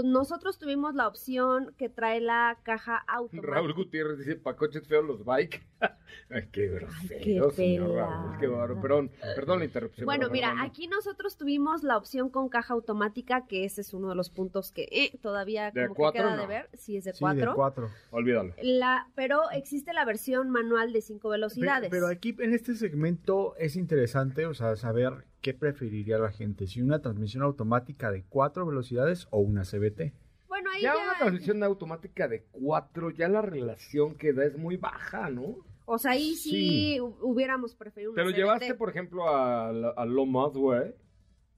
Nosotros 0.02 0.58
tuvimos 0.58 0.94
la 0.94 1.08
opción 1.08 1.74
que 1.76 1.88
trae 1.88 2.20
la 2.20 2.58
caja 2.62 2.96
automática. 3.08 3.54
Raúl 3.54 3.74
Gutiérrez 3.74 4.18
dice, 4.18 4.36
pa' 4.36 4.56
coches 4.56 4.86
feos 4.86 5.04
los 5.04 5.24
bike. 5.24 5.62
Ay, 6.30 6.48
qué 6.52 6.68
grosero, 6.68 7.48
qué 7.48 7.54
señor 7.54 7.94
Raúl. 7.94 8.38
Qué 8.38 8.46
bárbaro. 8.46 8.80
Perdón, 8.80 9.10
perdón 9.34 9.58
la 9.60 9.64
interrupción. 9.64 10.04
Bueno, 10.04 10.28
pero 10.30 10.32
mira, 10.32 10.62
aquí 10.62 10.86
nosotros 10.86 11.36
tuvimos 11.36 11.82
la 11.82 11.96
opción 11.96 12.30
con 12.30 12.48
caja 12.48 12.74
automática, 12.74 13.46
que 13.46 13.64
ese 13.64 13.80
es 13.80 13.94
uno 13.94 14.08
de 14.08 14.14
los 14.14 14.30
puntos 14.30 14.72
que 14.72 14.88
eh, 14.90 15.18
todavía 15.22 15.70
¿De 15.70 15.84
como 15.84 15.94
cuatro? 15.94 16.22
que 16.22 16.28
queda 16.28 16.36
de 16.36 16.46
ver. 16.46 16.68
Sí, 16.74 16.96
es 16.96 17.04
de 17.04 17.12
Sí, 17.12 17.20
cuatro. 17.20 17.50
de 17.50 17.56
cuatro. 17.56 17.90
Olvídalo. 18.10 18.54
La, 18.62 19.08
pero 19.14 19.50
existe 19.50 19.92
la 19.92 20.04
versión 20.04 20.50
manual 20.50 20.92
de 20.92 21.00
cinco 21.00 21.28
velocidades. 21.28 21.90
Pero, 21.90 22.06
aquí 22.08 22.36
en 22.38 22.52
este 22.54 22.74
segmento 22.74 23.54
es 23.56 23.76
interesante, 23.76 24.46
o 24.46 24.54
sea, 24.54 24.76
saber 24.76 25.24
qué 25.40 25.54
preferiría 25.54 26.18
la 26.18 26.30
gente, 26.30 26.66
si 26.66 26.82
una 26.82 27.00
transmisión 27.00 27.42
automática 27.42 28.10
de 28.10 28.24
cuatro 28.28 28.66
velocidades 28.66 29.26
o 29.30 29.38
una 29.38 29.64
CBT. 29.70 30.12
bueno, 30.48 30.70
ahí 30.74 30.83
Ya 30.83 30.94
ya, 30.94 31.02
una 31.04 31.18
transmisión 31.18 31.62
automática 31.62 32.26
de 32.28 32.44
cuatro, 32.50 33.11
ya 33.11 33.28
la 33.28 33.40
relación 33.42 34.14
que 34.16 34.33
da 34.33 34.44
es 34.44 34.59
muy 34.59 34.76
baja, 34.76 35.30
¿no? 35.30 35.56
o 35.92 35.98
sea, 35.98 36.12
ahí 36.12 36.35
sí, 36.37 36.50
Sí. 36.50 36.98
hu- 37.00 37.16
hubiéramos 37.22 37.74
preferido 37.74 38.12
una 38.12 38.22
Pero 38.22 38.30
llevaste, 38.37 38.74
por 38.74 38.90
ejemplo, 38.90 39.28
a, 39.28 39.72
la- 39.72 39.90
a 39.90 40.04
Lomas, 40.04 40.52
güey. 40.52 40.94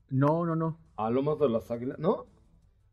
No, 0.09 0.45
no, 0.47 0.57
no. 0.57 0.79
A 0.97 1.11
Lomas 1.11 1.39
de 1.39 1.49
las 1.51 1.71
Águilas, 1.71 1.99
¿no? 1.99 2.27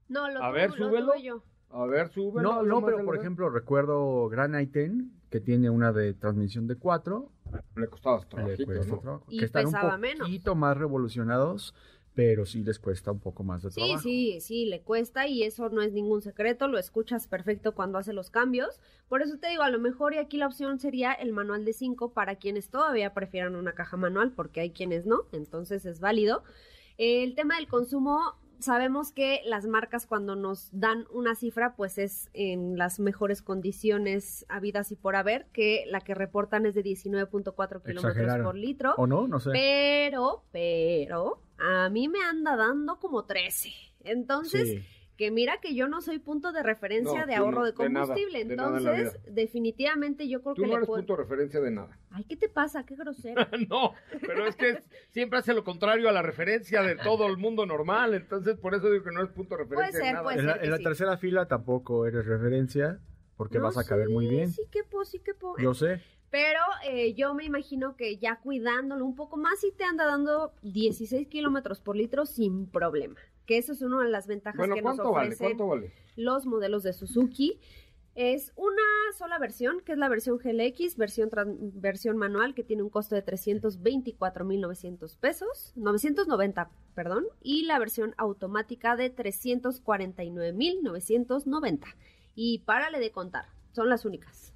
No, 0.09 0.29
lo 0.29 0.41
A 0.43 0.51
ver, 0.51 0.69
lo 0.71 0.75
súbelo. 0.87 1.07
tuve 1.13 1.21
yo. 1.23 1.43
A 1.69 1.85
ver, 1.85 2.09
súbelo. 2.09 2.41
No, 2.41 2.63
no, 2.63 2.83
pero 2.83 3.03
por 3.05 3.15
las- 3.15 3.23
ejemplo 3.23 3.49
recuerdo 3.49 4.27
Gran 4.29 4.53
i10 4.53 5.09
que 5.29 5.39
tiene 5.39 5.69
una 5.69 5.91
de 5.93 6.13
transmisión 6.13 6.65
de 6.67 6.75
cuatro, 6.75 7.31
Le 7.75 7.87
costaba 7.87 8.19
le 8.19 8.25
trabajito, 8.25 8.65
cuesta 8.65 8.95
¿no? 8.95 8.99
trabajo, 9.01 9.25
Y 9.29 9.39
que 9.39 9.45
están 9.45 9.65
pesaba 9.65 9.95
un 9.95 10.01
menos. 10.01 10.27
poquito 10.27 10.55
más 10.55 10.75
revolucionados, 10.77 11.73
pero 12.19 12.45
sí 12.45 12.65
les 12.65 12.79
cuesta 12.79 13.13
un 13.13 13.21
poco 13.21 13.45
más 13.45 13.63
de 13.63 13.71
Sí, 13.71 13.75
trabajo. 13.79 14.01
sí, 14.01 14.41
sí, 14.41 14.65
le 14.65 14.81
cuesta 14.81 15.25
y 15.25 15.43
eso 15.43 15.69
no 15.69 15.81
es 15.81 15.93
ningún 15.93 16.21
secreto, 16.21 16.67
lo 16.67 16.77
escuchas 16.77 17.27
perfecto 17.29 17.73
cuando 17.73 17.97
hace 17.97 18.11
los 18.11 18.29
cambios. 18.29 18.81
Por 19.07 19.21
eso 19.21 19.37
te 19.39 19.47
digo, 19.47 19.63
a 19.63 19.69
lo 19.69 19.79
mejor 19.79 20.13
y 20.13 20.17
aquí 20.17 20.35
la 20.35 20.47
opción 20.47 20.79
sería 20.79 21.13
el 21.13 21.31
manual 21.31 21.63
de 21.63 21.71
5 21.71 22.11
para 22.11 22.35
quienes 22.35 22.67
todavía 22.67 23.13
prefieran 23.13 23.55
una 23.55 23.71
caja 23.71 23.95
manual, 23.95 24.33
porque 24.33 24.59
hay 24.59 24.71
quienes 24.71 25.05
no, 25.05 25.21
entonces 25.31 25.85
es 25.85 26.01
válido. 26.01 26.43
El 26.97 27.35
tema 27.35 27.55
del 27.55 27.69
consumo, 27.69 28.35
sabemos 28.59 29.11
que 29.11 29.41
las 29.45 29.65
marcas 29.65 30.05
cuando 30.05 30.35
nos 30.35 30.69
dan 30.71 31.05
una 31.11 31.35
cifra, 31.35 31.75
pues 31.75 31.97
es 31.97 32.29
en 32.33 32.77
las 32.77 32.99
mejores 32.99 33.41
condiciones 33.41 34.45
habidas 34.49 34.91
y 34.91 34.95
por 34.95 35.15
haber, 35.15 35.47
que 35.53 35.85
la 35.87 36.01
que 36.01 36.15
reportan 36.15 36.65
es 36.65 36.75
de 36.75 36.83
19.4 36.83 37.81
kilómetros 37.83 38.37
por 38.43 38.55
litro. 38.55 38.93
¿O 38.97 39.07
no? 39.07 39.27
No 39.27 39.39
sé. 39.39 39.51
Pero, 39.51 40.43
pero, 40.51 41.41
a 41.57 41.89
mí 41.89 42.07
me 42.07 42.21
anda 42.21 42.55
dando 42.55 42.99
como 42.99 43.25
13. 43.25 43.69
Entonces, 44.01 44.69
Sí. 44.69 44.98
Que 45.19 45.31
mira 45.31 45.59
que 45.59 45.75
yo 45.75 45.89
no 45.89 45.99
soy 45.99 46.17
punto 46.19 46.53
de 46.53 46.63
referencia 46.63 47.19
No, 47.19 47.27
de 47.27 47.35
ahorro 47.35 47.59
no, 47.59 47.65
de 47.65 47.71
de 47.73 47.89
nada, 47.89 48.05
combustible. 48.07 48.45
de 48.45 48.55
nada 48.55 48.77
en 48.77 48.83
la 48.85 48.97
Entonces, 48.99 49.21
definitivamente 49.35 50.29
yo 50.29 50.41
creo 50.41 50.53
Tú 50.55 50.61
que 50.61 50.67
no 50.69 50.73
le 50.73 50.77
eres 50.77 50.87
puedo... 50.87 51.01
punto 51.01 51.17
de 51.17 51.23
referencia 51.23 51.59
de 51.59 51.71
nada. 51.71 51.99
Ay, 52.09 52.23
¿qué 52.23 52.37
te 52.37 52.47
pasa? 52.47 52.85
Qué 52.85 52.95
grosero. 52.95 53.35
no, 53.69 53.91
pero 54.21 54.47
es 54.47 54.55
que 54.55 54.69
es- 54.69 54.83
siempre 55.09 55.39
hace 55.39 55.53
lo 55.53 55.65
contrario 55.65 56.07
a 56.07 56.13
la 56.13 56.21
referencia 56.21 56.81
de 56.83 56.95
todo 56.95 57.27
el 57.27 57.35
mundo 57.35 57.65
normal, 57.65 58.13
entonces 58.13 58.57
por 58.57 58.75
eso 58.75 58.89
digo 58.89 59.03
que 59.03 59.11
no 59.11 59.21
es 59.21 59.29
punto 59.29 59.57
de 59.57 59.63
referencia 59.63 59.91
Puede 59.91 59.99
de 59.99 60.05
ser, 60.05 60.13
nada. 60.13 60.23
puede 60.23 60.39
En 60.39 60.45
la, 60.47 60.53
ser 60.53 60.63
en 60.63 60.71
la 60.71 60.77
sí. 60.77 60.83
tercera 60.83 61.17
fila 61.17 61.47
tampoco 61.49 62.05
eres 62.05 62.25
referencia 62.25 62.99
porque 63.35 63.57
No, 63.57 63.65
vas 63.65 63.77
a 63.77 63.83
caber 63.83 64.07
sí, 64.07 64.13
muy 64.13 64.25
bien. 64.27 64.49
Sí, 64.53 64.61
que 64.71 64.85
po, 64.85 65.03
sí, 65.03 65.19
que 65.19 65.33
po. 65.33 65.57
Yo 65.57 65.73
sé. 65.73 66.01
Pero 66.31 66.59
eh, 66.87 67.13
yo 67.15 67.33
me 67.33 67.43
imagino 67.43 67.95
que 67.97 68.17
ya 68.17 68.37
cuidándolo 68.37 69.03
un 69.03 69.15
poco 69.15 69.35
más, 69.35 69.59
sí 69.59 69.73
te 69.75 69.83
anda 69.83 70.05
dando 70.05 70.53
16 70.61 71.27
kilómetros 71.27 71.81
por 71.81 71.95
litro 71.97 72.25
sin 72.25 72.67
problema. 72.67 73.15
Que 73.49 73.57
eso 73.57 73.73
es 73.73 73.81
una 73.81 74.01
de 74.03 74.11
las 74.11 74.27
ventajas 74.27 74.59
Bueno, 74.59 74.75
que 74.75 74.83
nos 74.83 74.97
¿cuánto 74.97 75.11
vale? 75.11 75.29
ofrecen 75.29 75.47
¿Cuánto 75.57 75.67
vale? 75.69 75.91
los 76.15 76.45
modelos 76.45 76.83
de 76.83 76.93
Suzuki. 76.93 77.59
Es 78.13 78.53
una 78.55 78.83
sola 79.17 79.39
versión, 79.39 79.81
que 79.81 79.93
es 79.93 79.97
la 79.97 80.07
versión 80.07 80.37
GLX, 80.37 80.97
versión, 80.97 81.31
versión 81.73 82.15
manual, 82.15 82.53
que 82.53 82.63
tiene 82.63 82.83
un 82.83 82.91
costo 82.91 83.15
de 83.15 83.25
324.900 83.25 85.17
pesos, 85.17 85.73
990, 85.77 86.69
perdón, 86.93 87.25
y 87.41 87.63
la 87.63 87.79
versión 87.79 88.13
automática 88.17 88.95
de 88.95 89.15
349.990. 89.15 91.95
Y 92.35 92.59
párale 92.59 92.99
de 92.99 93.09
contar, 93.11 93.45
son 93.71 93.89
las 93.89 94.05
únicas. 94.05 94.53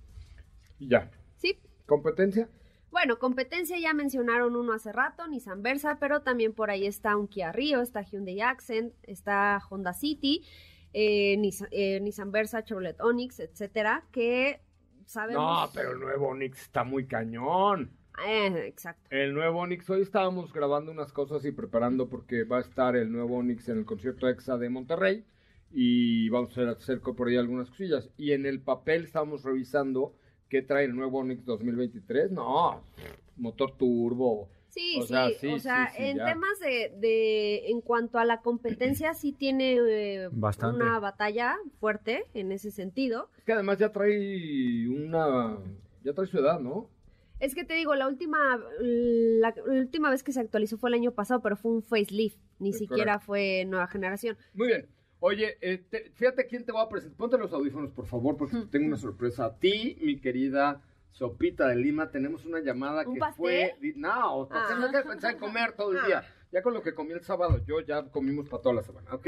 Ya. 0.80 1.10
¿Sí? 1.38 1.58
¿Competencia? 1.88 2.48
Bueno, 2.94 3.18
competencia 3.18 3.80
ya 3.80 3.92
mencionaron 3.96 4.56
uno 4.56 4.72
hace 4.72 4.92
rato, 4.92 5.28
Nissan 5.28 5.64
Versa, 5.64 5.98
pero 6.00 6.22
también 6.22 6.54
por 6.54 6.70
ahí 6.70 6.86
está 6.86 7.18
un 7.18 7.28
Kia 7.28 7.52
Rio, 7.52 7.82
está 7.82 8.04
Hyundai 8.04 8.40
Accent, 8.42 8.94
está 9.02 9.60
Honda 9.68 9.94
City, 9.94 10.46
eh, 10.94 11.36
Nissan, 11.38 11.70
eh, 11.72 12.00
Nissan 12.02 12.32
Versa, 12.32 12.64
Chevrolet 12.64 13.02
Onix, 13.02 13.40
etcétera, 13.40 14.06
que 14.12 14.62
sabemos... 15.08 15.44
No, 15.44 15.74
pero 15.74 15.94
el 15.94 16.02
nuevo 16.02 16.28
Onix 16.28 16.62
está 16.62 16.84
muy 16.84 17.08
cañón. 17.08 17.98
Eh, 18.28 18.68
exacto. 18.68 19.10
El 19.10 19.34
nuevo 19.34 19.62
Onix, 19.62 19.90
hoy 19.90 20.04
estábamos 20.04 20.54
grabando 20.54 20.92
unas 20.92 21.12
cosas 21.12 21.44
y 21.46 21.52
preparando 21.52 22.10
porque 22.10 22.44
va 22.44 22.60
a 22.60 22.62
estar 22.62 22.96
el 22.96 23.12
nuevo 23.12 23.38
Onix 23.38 23.70
en 23.70 23.80
el 23.80 23.86
concierto 23.86 24.30
EXA 24.30 24.60
de 24.60 24.70
Monterrey 24.70 25.26
y 25.72 26.30
vamos 26.30 26.56
a 26.60 26.70
hacer 26.70 27.02
por 27.02 27.28
ahí 27.28 27.38
algunas 27.38 27.72
cosillas. 27.72 28.12
Y 28.18 28.34
en 28.34 28.46
el 28.46 28.62
papel 28.62 29.06
estábamos 29.06 29.42
revisando 29.42 30.14
qué 30.54 30.62
trae 30.62 30.86
el 30.86 30.96
nuevo 30.96 31.18
Onix 31.18 31.44
2023. 31.46 32.30
No, 32.32 32.84
motor 33.38 33.76
turbo. 33.76 34.50
Sí, 34.70 34.98
O 35.00 35.02
sí, 35.02 35.08
sea, 35.08 35.30
sí, 35.32 35.48
o 35.48 35.60
sea, 35.60 35.90
sí, 35.90 35.98
sí, 35.98 36.04
en 36.04 36.18
ya. 36.18 36.26
temas 36.26 36.60
de, 36.60 36.94
de, 37.00 37.70
en 37.70 37.82
cuanto 37.82 38.20
a 38.20 38.26
la 38.26 38.42
competencia, 38.42 39.14
sí 39.16 39.32
tiene 39.32 39.78
eh, 39.88 40.30
Bastante. 40.32 40.76
una 40.84 41.00
batalla 41.00 41.56
fuerte 41.80 42.26
en 42.36 42.52
ese 42.52 42.70
sentido. 42.70 43.30
Es 43.38 43.44
que 43.44 43.54
además 43.54 43.80
ya 43.80 43.92
trae 43.92 44.88
una... 44.88 45.58
Ya 46.04 46.14
trae 46.14 46.28
su 46.28 46.38
edad, 46.38 46.60
¿no? 46.60 46.88
Es 47.40 47.56
que 47.56 47.64
te 47.64 47.74
digo, 47.74 47.96
la 47.96 48.08
última, 48.08 48.38
la, 48.80 49.54
la 49.66 49.80
última 49.80 50.10
vez 50.12 50.22
que 50.24 50.32
se 50.32 50.40
actualizó 50.40 50.78
fue 50.78 50.90
el 50.90 50.96
año 50.96 51.12
pasado, 51.14 51.42
pero 51.42 51.56
fue 51.56 51.72
un 51.72 51.82
facelift, 51.82 52.38
ni 52.60 52.70
Es 52.70 52.78
siquiera 52.78 53.14
correcto. 53.14 53.26
fue 53.26 53.66
nueva 53.66 53.88
generación. 53.88 54.38
Muy 54.54 54.68
bien. 54.68 54.88
Oye, 55.26 55.58
eh, 55.62 55.78
te- 55.90 56.12
fíjate 56.16 56.46
quién 56.48 56.66
te 56.66 56.74
va 56.74 56.82
a 56.82 56.90
presentar. 56.90 57.18
Ponte 57.18 57.38
los 57.38 57.54
audífonos, 57.54 57.92
por 57.92 58.06
favor, 58.06 58.36
porque 58.36 58.58
te 58.58 58.66
tengo 58.66 58.88
una 58.88 58.98
sorpresa. 58.98 59.46
A 59.46 59.56
ti, 59.58 59.98
mi 60.02 60.20
querida 60.20 60.82
Sopita 61.12 61.68
de 61.70 61.78
Lima, 61.78 62.12
tenemos 62.12 62.46
una 62.46 62.60
llamada 62.60 63.08
¿Un 63.08 63.14
que 63.14 63.20
pastel? 63.22 63.38
fue... 63.38 63.74
No, 63.96 64.10
no 64.44 64.48
Ah. 64.52 64.68
hay 64.86 64.92
que 64.92 65.08
pensar 65.08 65.34
en 65.36 65.40
comer 65.40 65.74
todo 65.78 65.94
el 65.94 66.00
Ah. 66.00 66.06
día. 66.08 66.24
Ya 66.52 66.62
con 66.62 66.74
lo 66.74 66.82
que 66.82 66.94
comí 66.94 67.14
el 67.14 67.22
sábado, 67.22 67.62
yo 67.66 67.80
ya 67.80 68.04
comimos 68.10 68.50
para 68.50 68.62
toda 68.64 68.76
la 68.76 68.82
semana, 68.84 69.14
¿ok? 69.14 69.28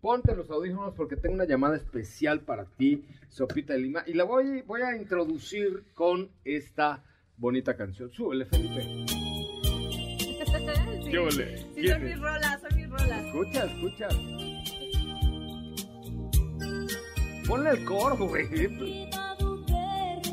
Ponte 0.00 0.34
los 0.34 0.50
audífonos 0.50 0.94
porque 0.94 1.14
tengo 1.16 1.36
una 1.36 1.44
llamada 1.44 1.76
especial 1.76 2.40
para 2.40 2.64
ti, 2.64 3.04
Sopita 3.28 3.74
de 3.74 3.78
Lima. 3.78 4.02
Y 4.06 4.14
la 4.14 4.24
voy, 4.24 4.62
voy 4.62 4.82
a 4.82 4.96
introducir 4.96 5.84
con 5.94 6.28
esta 6.44 7.04
bonita 7.36 7.76
canción. 7.76 8.10
Súbele, 8.10 8.46
Felipe. 8.46 8.82
sí, 11.04 11.10
¿Qué 11.10 11.18
ole? 11.18 11.58
sí, 11.58 11.66
¿Quién 11.76 11.92
son 11.92 12.02
es? 12.02 12.08
mis 12.08 12.18
rolas, 12.20 12.60
son 12.60 12.76
mis 12.76 12.90
rolas. 12.90 13.24
Escucha, 13.26 13.64
escucha. 13.66 14.08
Ponle 17.46 17.70
el 17.70 17.84
coro, 17.84 18.16
güey. 18.16 19.08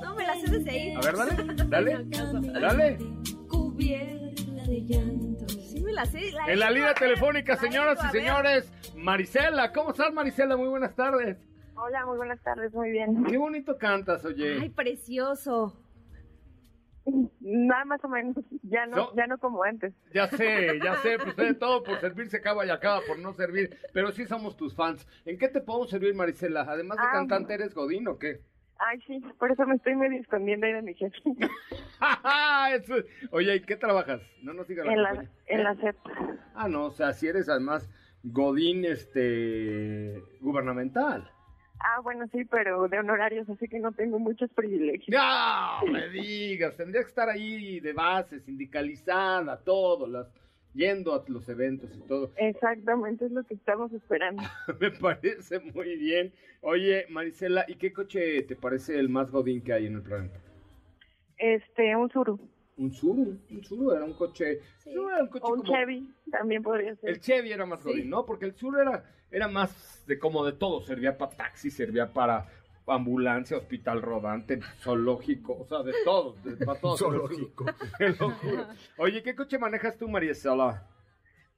No, 0.01 0.15
me 0.15 0.25
la 0.25 0.35
sé 0.39 0.51
desde 0.51 0.69
ahí. 0.71 0.93
A 0.95 0.99
ver, 1.01 1.15
dale, 1.15 1.35
dale, 1.67 2.59
dale. 2.59 2.97
Cubierta 3.47 4.63
de 4.67 4.81
llanto. 4.85 5.47
Sí, 5.49 5.81
me 5.81 5.91
la 5.93 6.05
sé. 6.05 6.31
En 6.47 6.59
la 6.59 6.71
línea 6.71 6.93
telefónica, 6.93 7.55
señoras 7.57 7.99
y 8.05 8.07
señores, 8.17 8.71
Marisela. 8.95 9.71
¿Cómo 9.71 9.91
estás, 9.91 10.13
Marisela? 10.13 10.57
Muy 10.57 10.69
buenas 10.69 10.95
tardes. 10.95 11.37
Hola, 11.75 12.05
muy 12.05 12.17
buenas 12.17 12.41
tardes, 12.41 12.71
muy 12.73 12.91
bien. 12.91 13.23
Qué 13.25 13.37
bonito 13.37 13.77
cantas, 13.77 14.23
Ay, 14.25 14.31
oye. 14.33 14.69
precioso. 14.69 15.75
Nada 17.41 17.83
más 17.85 18.03
o 18.05 18.07
menos, 18.07 18.35
ya 18.63 18.85
no, 18.85 18.95
No. 18.95 19.15
ya 19.15 19.27
no 19.27 19.37
como 19.37 19.63
antes. 19.63 19.93
Ya 20.13 20.27
sé, 20.27 20.79
ya 20.83 20.95
sé, 20.97 21.17
pues 21.23 21.35
de 21.35 21.53
todo 21.53 21.83
por 21.83 21.99
servir 21.99 22.29
se 22.29 22.37
acaba 22.37 22.65
y 22.65 22.69
acaba 22.69 23.01
por 23.07 23.19
no 23.19 23.33
servir, 23.33 23.77
pero 23.93 24.11
sí 24.11 24.25
somos 24.25 24.55
tus 24.55 24.73
fans. 24.75 25.05
¿En 25.25 25.37
qué 25.37 25.49
te 25.49 25.59
podemos 25.61 25.89
servir, 25.89 26.15
Marisela? 26.15 26.61
Además 26.61 26.97
de 26.97 27.03
Ah, 27.05 27.11
cantante, 27.11 27.53
¿eres 27.55 27.73
Godín 27.73 28.07
o 28.07 28.17
qué? 28.17 28.39
Ay, 28.79 28.99
sí, 29.07 29.21
por 29.37 29.51
eso 29.51 29.65
me 29.65 29.75
estoy 29.75 29.95
medio 29.95 30.19
escondiendo 30.19 30.65
ahí 30.65 30.73
de 30.73 30.81
mi 30.81 30.93
jefe. 30.95 31.15
Eso- 32.73 32.95
Oye, 33.31 33.55
¿y 33.55 33.61
qué 33.61 33.75
trabajas? 33.75 34.21
No 34.41 34.53
nos 34.53 34.67
digas 34.67 34.85
la 34.85 34.93
en 34.93 35.03
la, 35.03 35.25
en 35.47 35.63
la 35.63 35.75
SEP. 35.75 35.95
Ah, 36.55 36.67
no, 36.69 36.85
o 36.85 36.91
sea, 36.91 37.13
si 37.13 37.27
eres 37.27 37.49
además 37.49 37.89
Godín, 38.23 38.85
este, 38.85 40.21
gubernamental. 40.41 41.29
Ah, 41.83 41.99
bueno, 42.01 42.25
sí, 42.31 42.45
pero 42.45 42.87
de 42.87 42.99
honorarios, 42.99 43.49
así 43.49 43.67
que 43.67 43.77
no 43.77 43.91
tengo 43.91 44.17
muchos 44.17 44.49
privilegios. 44.51 45.09
No, 45.09 45.91
me 45.91 46.07
digas, 46.09 46.77
tendría 46.77 47.01
que 47.01 47.09
estar 47.09 47.29
ahí 47.29 47.81
de 47.81 47.91
base, 47.91 48.39
sindicalizada, 48.39 49.61
todo, 49.61 50.07
las, 50.07 50.27
yendo 50.73 51.13
a 51.13 51.23
los 51.27 51.47
eventos 51.49 51.93
y 51.95 52.01
todo. 52.07 52.31
Exactamente, 52.37 53.25
es 53.25 53.31
lo 53.31 53.43
que 53.43 53.55
estamos 53.55 53.91
esperando. 53.91 54.41
Me 54.79 54.91
parece 54.91 55.59
muy 55.59 55.97
bien. 55.97 56.33
Oye, 56.61 57.05
Marisela, 57.09 57.65
¿y 57.67 57.75
qué 57.75 57.91
coche 57.91 58.43
te 58.43 58.55
parece 58.55 58.97
el 58.97 59.09
más 59.09 59.29
godín 59.29 59.61
que 59.61 59.73
hay 59.73 59.87
en 59.87 59.95
el 59.95 60.01
planeta? 60.01 60.39
Este, 61.37 61.95
un 61.97 62.09
Suru. 62.09 62.39
Un 62.77 62.91
Suru, 62.91 63.37
un 63.51 63.63
Suru 63.63 63.91
era 63.91 64.03
un 64.03 64.13
coche, 64.13 64.59
Sí. 64.77 64.91
era 64.91 65.21
un 65.21 65.27
coche 65.27 65.45
O 65.45 65.53
un 65.53 65.61
como- 65.61 65.71
Chevy, 65.73 66.09
también 66.31 66.63
podría 66.63 66.95
ser. 66.95 67.09
El 67.11 67.19
Chevy 67.19 67.51
era 67.51 67.65
más 67.65 67.81
Sí. 67.81 67.89
godín, 67.89 68.09
¿no? 68.09 68.25
Porque 68.25 68.45
el 68.45 68.55
Suru 68.55 68.79
era, 68.79 69.03
era 69.31 69.47
más 69.47 70.03
de 70.07 70.17
como 70.17 70.43
de 70.45 70.53
todo, 70.53 70.81
servía 70.81 71.17
para 71.17 71.31
taxi, 71.35 71.69
servía 71.69 72.11
para 72.11 72.45
ambulancia, 72.87 73.55
hospital 73.57 74.01
rodante, 74.01 74.59
zoológico, 74.79 75.53
o 75.61 75.65
sea, 75.65 75.83
de 75.83 75.93
todo, 76.03 76.35
de, 76.43 76.65
para 76.65 76.79
todo. 76.79 76.97
Zoológico. 76.97 77.65
Oye, 78.97 79.23
¿qué 79.23 79.35
coche 79.35 79.57
manejas 79.57 79.97
tú, 79.97 80.07
Marisela? 80.09 80.83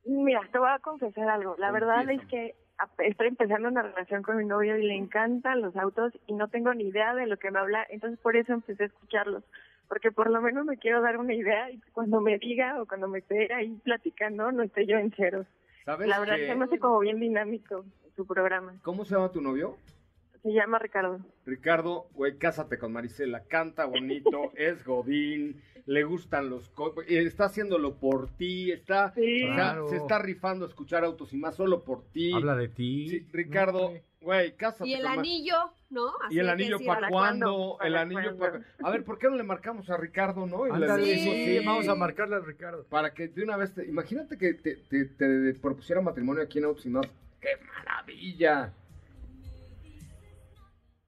Mira, 0.05 0.41
te 0.51 0.59
voy 0.59 0.69
a 0.69 0.79
confesar 0.79 1.29
algo. 1.29 1.55
La 1.57 1.71
verdad 1.71 2.07
es 2.11 2.23
que 2.27 2.55
estoy 2.99 3.27
empezando 3.27 3.69
una 3.69 3.81
relación 3.81 4.21
con 4.21 4.37
mi 4.37 4.45
novio 4.45 4.77
y 4.77 4.85
le 4.85 4.95
encantan 4.95 5.61
los 5.61 5.75
autos 5.77 6.13
y 6.27 6.33
no 6.33 6.47
tengo 6.49 6.73
ni 6.73 6.83
idea 6.89 7.15
de 7.15 7.25
lo 7.25 7.37
que 7.37 7.49
me 7.49 7.57
habla, 7.59 7.85
entonces 7.89 8.19
por 8.19 8.35
eso 8.35 8.53
empecé 8.53 8.83
a 8.83 8.87
escucharlos, 8.87 9.43
porque 9.87 10.11
por 10.11 10.29
lo 10.29 10.41
menos 10.41 10.65
me 10.65 10.77
quiero 10.77 11.01
dar 11.01 11.17
una 11.17 11.33
idea 11.33 11.69
y 11.71 11.79
cuando 11.93 12.21
me 12.21 12.37
diga 12.37 12.81
o 12.81 12.85
cuando 12.87 13.07
me 13.07 13.19
esté 13.19 13.53
ahí 13.53 13.69
platicando 13.83 14.51
no 14.51 14.63
esté 14.63 14.85
yo 14.85 14.97
en 14.97 15.11
ceros. 15.11 15.47
¿Sabes 15.85 16.07
La 16.07 16.19
verdad 16.19 16.35
que- 16.37 16.47
se 16.47 16.55
me 16.55 16.65
hace 16.65 16.79
como 16.79 16.99
bien 16.99 17.19
dinámico 17.19 17.85
su 18.15 18.25
programa. 18.25 18.75
¿Cómo 18.83 19.05
se 19.05 19.13
llama 19.15 19.31
tu 19.31 19.41
novio? 19.41 19.77
Se 20.45 20.53
llama 20.53 20.77
Ricardo. 20.77 21.21
Ricardo, 21.47 22.07
güey, 22.13 22.37
cásate 22.37 22.77
con 22.77 22.93
Marisela, 22.93 23.41
canta 23.45 23.85
bonito, 23.85 24.51
es 24.55 24.85
godín, 24.85 25.59
le 25.87 26.03
gustan 26.03 26.51
los 26.51 26.69
coches, 26.69 27.07
está 27.09 27.45
haciéndolo 27.45 27.95
por 27.95 28.29
ti, 28.37 28.71
está, 28.71 29.11
Sí. 29.15 29.41
o 29.43 29.47
sea, 29.47 29.55
Claro. 29.55 29.87
se 29.87 29.95
está 29.97 30.19
rifando 30.19 30.65
a 30.65 30.67
escuchar 30.67 31.03
autos 31.03 31.33
y 31.33 31.37
más 31.37 31.55
solo 31.55 31.83
por 31.83 32.03
ti. 32.11 32.31
Habla 32.31 32.55
de 32.55 32.67
ti. 32.67 33.09
Sí, 33.09 33.27
Ricardo, 33.33 33.91
güey, 34.21 34.55
cásate 34.55 34.87
Y 34.87 34.93
el 34.93 35.01
con 35.01 35.11
anillo, 35.17 35.55
¿no? 35.89 36.09
Así 36.23 36.35
¿Y 36.35 36.39
el 36.39 36.49
anillo 36.49 36.77
para 36.77 36.99
¿para 36.99 37.09
cuándo? 37.09 37.77
El 37.81 37.93
¿Para 37.93 38.01
anillo 38.01 38.37
para... 38.37 38.61
A 38.83 38.91
ver, 38.91 39.03
¿por 39.03 39.17
qué 39.17 39.27
no 39.29 39.37
le 39.37 39.43
marcamos 39.43 39.89
a 39.89 39.97
Ricardo, 39.97 40.45
no? 40.45 40.67
Y 40.67 40.69
le 40.69 40.75
Ándale, 40.75 41.17
sí, 41.17 41.65
vamos 41.65 41.87
a 41.87 41.95
marcarle 41.95 42.35
a 42.35 42.39
Ricardo. 42.41 42.85
Para 42.87 43.15
que 43.15 43.29
de 43.29 43.41
una 43.43 43.57
vez, 43.57 43.73
te... 43.73 43.83
imagínate 43.83 44.37
que 44.37 44.53
te, 44.53 44.75
te, 44.75 45.05
te 45.05 45.55
propusiera 45.55 46.01
matrimonio 46.01 46.43
aquí 46.43 46.59
en 46.59 46.65
Autos 46.65 46.85
y 46.85 46.89
Más. 46.89 47.07
¡Qué 47.41 47.49
maravilla! 47.65 48.71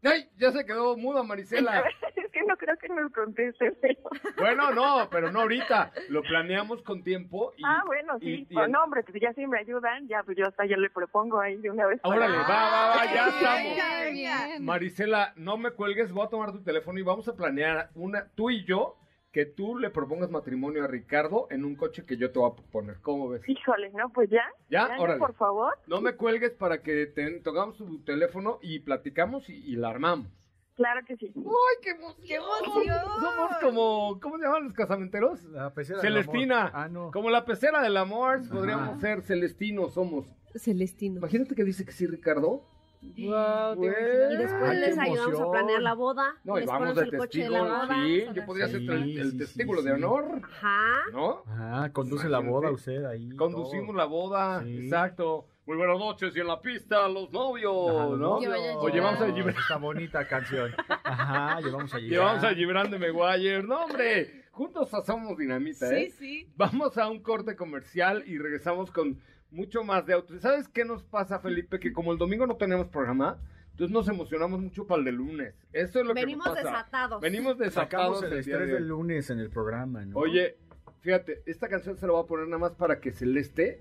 ¡Ay! 0.07 0.29
Ya 0.37 0.51
se 0.51 0.65
quedó 0.65 0.95
muda 0.97 1.23
Marisela. 1.23 1.83
es 2.15 2.31
que 2.31 2.43
no 2.43 2.55
creo 2.57 2.77
que 2.77 2.87
nos 2.89 3.11
conteste, 3.11 3.71
pero... 3.81 3.99
Bueno, 4.37 4.71
no, 4.71 5.07
pero 5.09 5.31
no 5.31 5.41
ahorita. 5.41 5.91
Lo 6.09 6.21
planeamos 6.21 6.81
con 6.83 7.03
tiempo. 7.03 7.53
Y, 7.57 7.63
ah, 7.65 7.83
bueno, 7.85 8.17
sí. 8.19 8.25
y- 8.29 8.33
y- 8.41 8.45
Pues 8.53 8.69
no, 8.69 8.83
hombre, 8.83 9.03
pues 9.03 9.21
ya 9.21 9.33
si 9.33 9.45
me 9.47 9.59
ayudan, 9.59 10.07
ya 10.07 10.23
pues 10.23 10.37
yo 10.37 10.45
hasta 10.47 10.65
ya 10.65 10.77
le 10.77 10.89
propongo 10.89 11.39
ahí 11.39 11.57
de 11.57 11.69
una 11.71 11.85
vez. 11.87 11.99
para- 12.01 12.15
Órale, 12.15 12.37
va, 12.37 12.43
va, 12.47 12.95
va, 12.95 13.05
ya 13.13 13.27
estamos. 13.29 13.63
venga. 13.63 14.09
bien. 14.11 14.65
Marisela, 14.65 15.33
no 15.35 15.57
me 15.57 15.71
cuelgues, 15.71 16.11
voy 16.11 16.25
a 16.25 16.29
tomar 16.29 16.51
tu 16.51 16.61
teléfono 16.63 16.99
y 16.99 17.03
vamos 17.03 17.27
a 17.27 17.35
planear 17.35 17.89
una, 17.95 18.27
tú 18.35 18.49
y 18.49 18.63
yo, 18.65 18.95
que 19.31 19.45
tú 19.45 19.77
le 19.77 19.89
propongas 19.89 20.29
matrimonio 20.31 20.83
a 20.83 20.87
Ricardo 20.87 21.47
en 21.49 21.65
un 21.65 21.75
coche 21.75 22.05
que 22.05 22.17
yo 22.17 22.31
te 22.31 22.39
voy 22.39 22.51
a 22.51 22.71
poner. 22.71 22.97
¿Cómo 23.01 23.29
ves? 23.29 23.47
Híjole, 23.47 23.91
no, 23.91 24.09
pues 24.09 24.29
ya. 24.29 24.43
¿Ya? 24.69 24.87
ya, 24.89 24.99
Órale. 25.01 25.19
por 25.19 25.33
favor. 25.35 25.77
No 25.87 26.01
me 26.01 26.15
cuelgues 26.15 26.51
para 26.51 26.81
que 26.81 27.05
te, 27.07 27.39
tocamos 27.41 27.77
tu 27.77 28.03
teléfono 28.03 28.59
y 28.61 28.79
platicamos 28.79 29.49
y, 29.49 29.55
y 29.65 29.75
la 29.75 29.89
armamos. 29.89 30.27
Claro 30.75 31.01
que 31.07 31.17
sí. 31.17 31.33
¡Ay, 31.35 31.77
qué 31.81 31.89
emoción! 31.89 32.25
¡Qué 32.27 32.35
emoción! 32.35 32.97
Somos 33.19 33.57
como, 33.61 34.19
¿cómo 34.21 34.37
se 34.37 34.43
llaman 34.43 34.63
los 34.65 34.73
casamenteros? 34.73 35.43
La 35.45 35.73
pecera 35.73 36.01
del 36.01 36.13
Celestina. 36.13 36.67
amor. 36.67 36.71
Ah, 36.75 36.87
no. 36.87 37.11
Como 37.11 37.31
la 37.31 37.45
pecera 37.45 37.81
del 37.81 37.97
amor, 37.97 38.47
podríamos 38.47 38.99
ser 38.99 39.23
celestinos, 39.23 39.93
somos. 39.95 40.27
Celestino. 40.55 41.17
Imagínate 41.17 41.55
que 41.55 41.63
dice 41.63 41.83
que 41.83 41.91
sí, 41.91 42.05
Ricardo. 42.05 42.63
Wow. 43.01 43.83
Y 43.83 44.37
después 44.37 44.75
les 44.79 44.97
ayudamos 44.97 45.39
a 45.39 45.51
planear 45.51 45.81
la 45.81 45.93
boda. 45.93 46.35
No, 46.43 46.57
y 46.57 46.61
les 46.61 46.67
vamos 46.67 46.79
ponemos 46.89 46.95
de 46.97 47.03
el 47.03 47.17
coche 47.17 47.39
de 47.39 47.45
testigo. 47.49 47.65
la 47.67 47.79
boda. 47.85 47.95
Sí, 48.03 48.25
yo 48.33 48.45
podría 48.45 48.67
ser 48.67 48.79
Sí, 48.81 48.87
el, 48.87 49.17
el 49.19 49.31
sí, 49.31 49.37
testículo 49.37 49.81
sí, 49.81 49.87
de 49.89 49.95
sí. 49.97 50.03
honor, 50.03 50.41
Ajá. 50.43 50.93
¿no? 51.13 51.43
Ah, 51.47 51.89
conduce 51.93 52.27
la 52.29 52.39
boda 52.39 52.71
usted 52.71 53.05
ahí. 53.05 53.29
Conducimos 53.35 53.87
todo. 53.87 53.97
la 53.97 54.05
boda, 54.05 54.63
Sí. 54.63 54.77
exacto. 54.85 55.45
Muy 55.65 55.75
buenas 55.75 55.99
noches 55.99 56.33
y 56.35 56.39
en 56.39 56.47
la 56.47 56.61
pista 56.61 57.09
los 57.09 57.29
novios, 57.31 57.89
Ajá, 57.89 58.05
los 58.09 58.19
¿no? 58.19 58.29
Novios. 58.39 58.55
Oye, 58.79 58.99
vamos 59.01 59.19
a 59.21 59.25
Llevamos. 59.25 59.35
Gibran. 59.35 59.55
Esta 59.57 59.77
bonita 59.77 60.27
canción. 60.27 60.71
Ajá, 61.03 61.59
llevamos 61.59 61.93
a 61.93 61.99
Llevamos 61.99 62.43
a 62.43 62.53
Gibran 62.55 62.89
de 62.89 62.97
Meguiar. 62.99 63.63
No, 63.65 63.83
hombre, 63.83 64.45
juntos 64.51 64.93
hacemos 64.93 65.37
dinamita, 65.37 65.93
¿eh? 65.93 66.09
sí. 66.17 66.47
Vamos 66.55 66.97
a 66.97 67.09
un 67.09 67.21
corte 67.21 67.55
comercial 67.57 68.23
y 68.25 68.37
regresamos 68.37 68.91
con 68.91 69.19
mucho 69.51 69.83
más 69.83 70.05
de 70.05 70.13
autos. 70.13 70.41
¿Sabes 70.41 70.67
qué 70.67 70.85
nos 70.85 71.03
pasa, 71.03 71.39
Felipe? 71.39 71.79
Que 71.79 71.93
como 71.93 72.11
el 72.11 72.17
domingo 72.17 72.45
no 72.47 72.55
tenemos 72.57 72.87
programa, 72.87 73.37
Entonces 73.71 73.93
nos 73.93 74.07
emocionamos 74.07 74.59
mucho 74.59 74.87
para 74.87 74.99
el 74.99 75.05
de 75.05 75.11
lunes. 75.11 75.53
Eso 75.71 75.99
es 75.99 76.05
lo 76.05 76.13
Venimos 76.15 76.47
que 76.47 76.53
pasa. 76.55 76.63
desatados. 76.63 77.21
Venimos 77.21 77.57
desatados 77.59 78.19
Sacamos 78.19 78.23
el 78.23 78.33
el 78.33 78.39
estrés 78.39 78.67
de 78.67 78.73
del 78.73 78.87
lunes 78.87 79.29
en 79.29 79.39
el 79.39 79.49
programa, 79.51 80.03
¿no? 80.03 80.17
Oye, 80.17 80.57
fíjate, 81.01 81.43
esta 81.45 81.67
canción 81.69 81.95
se 81.97 82.07
la 82.07 82.13
voy 82.13 82.23
a 82.23 82.27
poner 82.27 82.47
nada 82.47 82.57
más 82.57 82.71
para 82.73 82.99
que 82.99 83.11
Celeste 83.11 83.79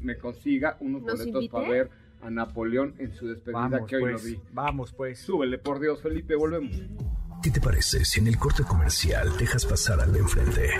me 0.00 0.16
consiga 0.18 0.76
unos 0.80 1.02
¿Nos 1.02 1.18
boletos 1.18 1.48
para 1.48 1.68
ver 1.68 1.90
a 2.22 2.30
Napoleón 2.30 2.94
en 2.98 3.12
su 3.12 3.26
despedida 3.26 3.58
vamos, 3.58 3.88
que 3.88 3.96
hoy 3.96 4.02
pues, 4.02 4.12
lo 4.24 4.30
vi. 4.30 4.40
vamos, 4.52 4.92
pues. 4.92 5.18
Súbele, 5.18 5.58
por 5.58 5.80
Dios, 5.80 6.00
Felipe, 6.00 6.36
volvemos. 6.36 6.70
¿Qué 7.42 7.50
te 7.50 7.60
parece 7.60 8.04
si 8.04 8.20
en 8.20 8.28
el 8.28 8.38
corte 8.38 8.62
comercial 8.62 9.36
dejas 9.36 9.66
pasar 9.66 10.00
al 10.00 10.12
de 10.12 10.20
enfrente? 10.20 10.70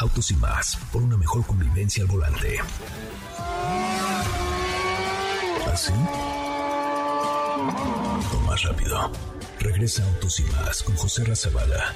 Autos 0.00 0.30
y 0.30 0.36
más, 0.36 0.76
por 0.92 1.02
una 1.02 1.16
mejor 1.16 1.44
convivencia 1.44 2.04
al 2.04 2.08
volante. 2.08 2.58
¿Así? 5.72 5.92
O 8.32 8.40
más 8.46 8.62
rápido. 8.62 9.10
Regresa 9.58 10.04
Autos 10.04 10.38
y 10.38 10.44
más 10.44 10.82
con 10.84 10.94
José 10.96 11.24
Razabala. 11.24 11.94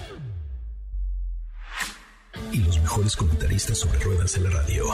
Y 2.50 2.58
los 2.58 2.78
mejores 2.80 3.14
comentaristas 3.16 3.78
sobre 3.78 3.98
ruedas 4.00 4.34
de 4.34 4.40
la 4.40 4.50
radio. 4.50 4.86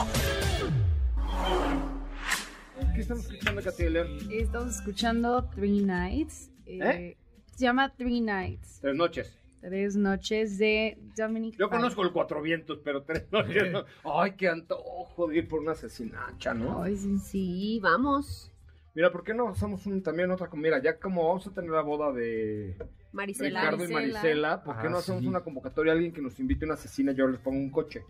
¿Qué 2.93 3.01
estamos 3.01 3.25
escuchando, 3.25 3.89
León? 3.89 4.19
Estamos 4.31 4.75
escuchando 4.75 5.49
Three 5.55 5.81
Nights. 5.81 6.51
eh, 6.65 6.79
¿Eh? 6.81 7.17
Se 7.55 7.65
llama 7.65 7.91
Three 7.95 8.21
Nights. 8.21 8.79
Tres 8.81 8.95
noches. 8.95 9.38
Tres 9.61 9.95
noches 9.95 10.57
de 10.57 10.97
Dominic. 11.17 11.55
Yo 11.57 11.67
Fike. 11.67 11.77
conozco 11.77 12.03
el 12.03 12.11
Cuatro 12.11 12.41
Vientos, 12.41 12.79
pero 12.83 13.03
tres 13.03 13.25
noches 13.31 13.71
no. 13.71 13.83
Ay, 14.13 14.31
qué 14.37 14.47
antojo 14.47 15.27
de 15.27 15.37
ir 15.37 15.47
por 15.47 15.59
una 15.59 15.73
asesinacha, 15.73 16.53
¿no? 16.53 16.81
Ay, 16.83 16.95
sí. 16.95 17.17
Sí, 17.19 17.79
vamos. 17.81 18.51
Mira, 18.95 19.11
¿por 19.11 19.23
qué 19.23 19.33
no 19.33 19.49
hacemos 19.49 19.85
un- 19.85 20.01
también 20.01 20.31
otra 20.31 20.47
comida? 20.49 20.81
Ya 20.81 20.97
como 20.97 21.27
vamos 21.27 21.45
a 21.47 21.53
tener 21.53 21.69
la 21.71 21.81
boda 21.81 22.11
de 22.11 22.75
Marisela. 23.11 23.59
Ricardo 23.61 23.85
y 23.85 23.87
Marisela. 23.93 24.19
Marisela, 24.21 24.63
¿por 24.63 24.79
qué 24.79 24.87
Ah, 24.87 24.89
no 24.89 24.97
hacemos 24.97 25.21
sí. 25.21 25.27
una 25.27 25.41
convocatoria 25.41 25.91
a 25.91 25.95
alguien 25.95 26.11
que 26.13 26.21
nos 26.21 26.39
invite 26.39 26.65
a 26.65 26.67
una 26.67 26.73
asesina 26.75 27.11
y 27.11 27.15
yo 27.15 27.27
les 27.27 27.39
pongo 27.39 27.57
un 27.59 27.69
coche? 27.69 28.03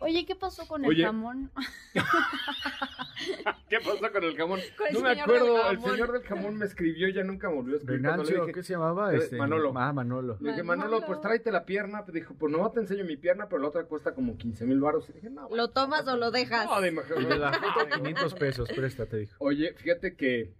Oye, 0.00 0.26
¿qué 0.26 0.34
pasó 0.34 0.66
con 0.68 0.84
Oye. 0.84 1.00
el 1.00 1.06
jamón? 1.06 1.50
¿Qué 3.68 3.78
pasó 3.80 4.12
con 4.12 4.24
el 4.24 4.36
jamón? 4.36 4.60
Con 4.76 4.86
el 4.88 4.92
no 4.94 5.00
me 5.00 5.20
acuerdo, 5.20 5.70
el 5.70 5.80
señor 5.80 6.12
del 6.12 6.22
jamón 6.24 6.56
me 6.56 6.66
escribió 6.66 7.08
y 7.08 7.14
ya 7.14 7.24
nunca 7.24 7.48
me 7.48 7.54
volvió 7.56 7.74
a 7.74 7.78
escribir. 7.78 8.02
Venancio, 8.02 8.40
dije- 8.42 8.52
¿qué 8.52 8.62
se 8.62 8.72
llamaba? 8.74 9.14
Este, 9.14 9.36
Manolo. 9.36 9.72
Ah, 9.76 9.92
Manolo. 9.92 10.36
Le 10.40 10.50
dije, 10.50 10.62
Manolo, 10.62 10.88
Manolo. 10.90 11.06
pues 11.06 11.20
tráete 11.20 11.50
la 11.50 11.64
pierna. 11.64 12.04
Dijo, 12.12 12.34
pues 12.34 12.52
no 12.52 12.70
te 12.70 12.80
enseño 12.80 13.04
mi 13.04 13.16
pierna, 13.16 13.48
pero 13.48 13.62
la 13.62 13.68
otra 13.68 13.84
cuesta 13.84 14.14
como 14.14 14.36
15 14.36 14.66
mil 14.66 14.80
baros. 14.80 15.08
Y 15.08 15.12
dije, 15.14 15.30
no. 15.30 15.48
¿Lo 15.50 15.70
tomas 15.70 16.06
o 16.06 16.16
lo 16.16 16.30
dejas? 16.30 16.66
No, 16.66 16.80
de 16.80 16.92
foto, 16.92 17.14
500 17.96 18.34
pesos, 18.34 18.68
préstate, 18.74 19.16
dijo. 19.16 19.34
Oye, 19.38 19.72
fíjate 19.74 20.16
que 20.16 20.52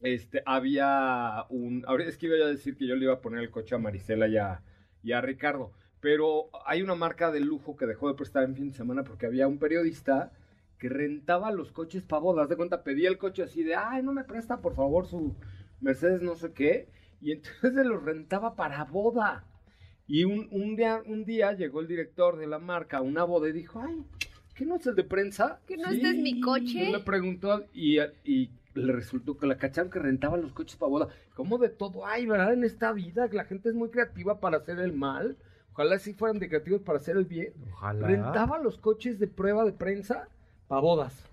este 0.00 0.42
había 0.46 1.44
un. 1.48 1.84
Ahora 1.86 2.04
es 2.04 2.18
que 2.18 2.26
iba 2.26 2.44
a 2.44 2.48
decir 2.48 2.76
que 2.76 2.86
yo 2.86 2.96
le 2.96 3.04
iba 3.04 3.14
a 3.14 3.20
poner 3.20 3.40
el 3.40 3.50
coche 3.50 3.74
a 3.74 3.78
Marisela 3.78 4.26
y 4.26 4.36
a, 4.36 4.62
y 5.02 5.12
a 5.12 5.20
Ricardo. 5.20 5.72
Pero 6.04 6.50
hay 6.66 6.82
una 6.82 6.94
marca 6.94 7.30
de 7.30 7.40
lujo 7.40 7.78
que 7.78 7.86
dejó 7.86 8.08
de 8.08 8.14
prestar 8.14 8.44
en 8.44 8.54
fin 8.54 8.68
de 8.68 8.76
semana 8.76 9.04
porque 9.04 9.24
había 9.24 9.48
un 9.48 9.58
periodista 9.58 10.32
que 10.76 10.90
rentaba 10.90 11.50
los 11.50 11.72
coches 11.72 12.02
para 12.02 12.20
bodas. 12.20 12.50
De 12.50 12.56
cuenta, 12.56 12.84
pedía 12.84 13.08
el 13.08 13.16
coche 13.16 13.42
así 13.42 13.62
de, 13.62 13.74
ay, 13.74 14.02
no 14.02 14.12
me 14.12 14.22
presta 14.22 14.60
por 14.60 14.74
favor 14.74 15.06
su 15.06 15.34
Mercedes 15.80 16.20
no 16.20 16.36
sé 16.36 16.52
qué. 16.52 16.90
Y 17.22 17.32
entonces 17.32 17.72
se 17.72 17.84
los 17.84 18.02
rentaba 18.02 18.54
para 18.54 18.84
boda. 18.84 19.46
Y 20.06 20.24
un, 20.24 20.46
un 20.50 20.76
día, 20.76 21.02
un 21.06 21.24
día 21.24 21.54
llegó 21.54 21.80
el 21.80 21.88
director 21.88 22.36
de 22.36 22.48
la 22.48 22.58
marca 22.58 22.98
a 22.98 23.00
una 23.00 23.24
boda 23.24 23.48
y 23.48 23.52
dijo, 23.52 23.80
ay, 23.80 24.04
¿qué 24.54 24.66
no 24.66 24.76
es 24.76 24.86
el 24.86 24.96
de 24.96 25.04
prensa? 25.04 25.62
¿Que 25.66 25.78
no 25.78 25.88
este 25.88 26.10
es 26.10 26.16
mi 26.16 26.38
coche? 26.38 26.84
Y 26.84 26.92
le 26.92 27.00
preguntó 27.00 27.64
y, 27.72 27.98
y 28.24 28.50
le 28.74 28.92
resultó 28.92 29.38
que 29.38 29.46
la 29.46 29.56
cacharon 29.56 29.90
que 29.90 30.00
rentaba 30.00 30.36
los 30.36 30.52
coches 30.52 30.76
para 30.76 30.90
boda. 30.90 31.08
¿Cómo 31.32 31.56
de 31.56 31.70
todo 31.70 32.04
hay, 32.04 32.26
verdad? 32.26 32.52
En 32.52 32.62
esta 32.62 32.92
vida, 32.92 33.30
que 33.30 33.38
la 33.38 33.46
gente 33.46 33.70
es 33.70 33.74
muy 33.74 33.88
creativa 33.88 34.38
para 34.38 34.58
hacer 34.58 34.78
el 34.80 34.92
mal. 34.92 35.38
Ojalá 35.74 35.98
sí 35.98 36.14
fueran 36.14 36.38
de 36.38 36.48
creativos 36.48 36.80
para 36.82 36.98
hacer 36.98 37.16
el 37.16 37.24
bien. 37.26 37.52
Ojalá. 37.72 38.06
Rentaba 38.06 38.58
los 38.58 38.78
coches 38.78 39.18
de 39.18 39.26
prueba 39.28 39.64
de 39.64 39.72
prensa 39.72 40.28
para 40.68 40.80
bodas. 40.80 41.24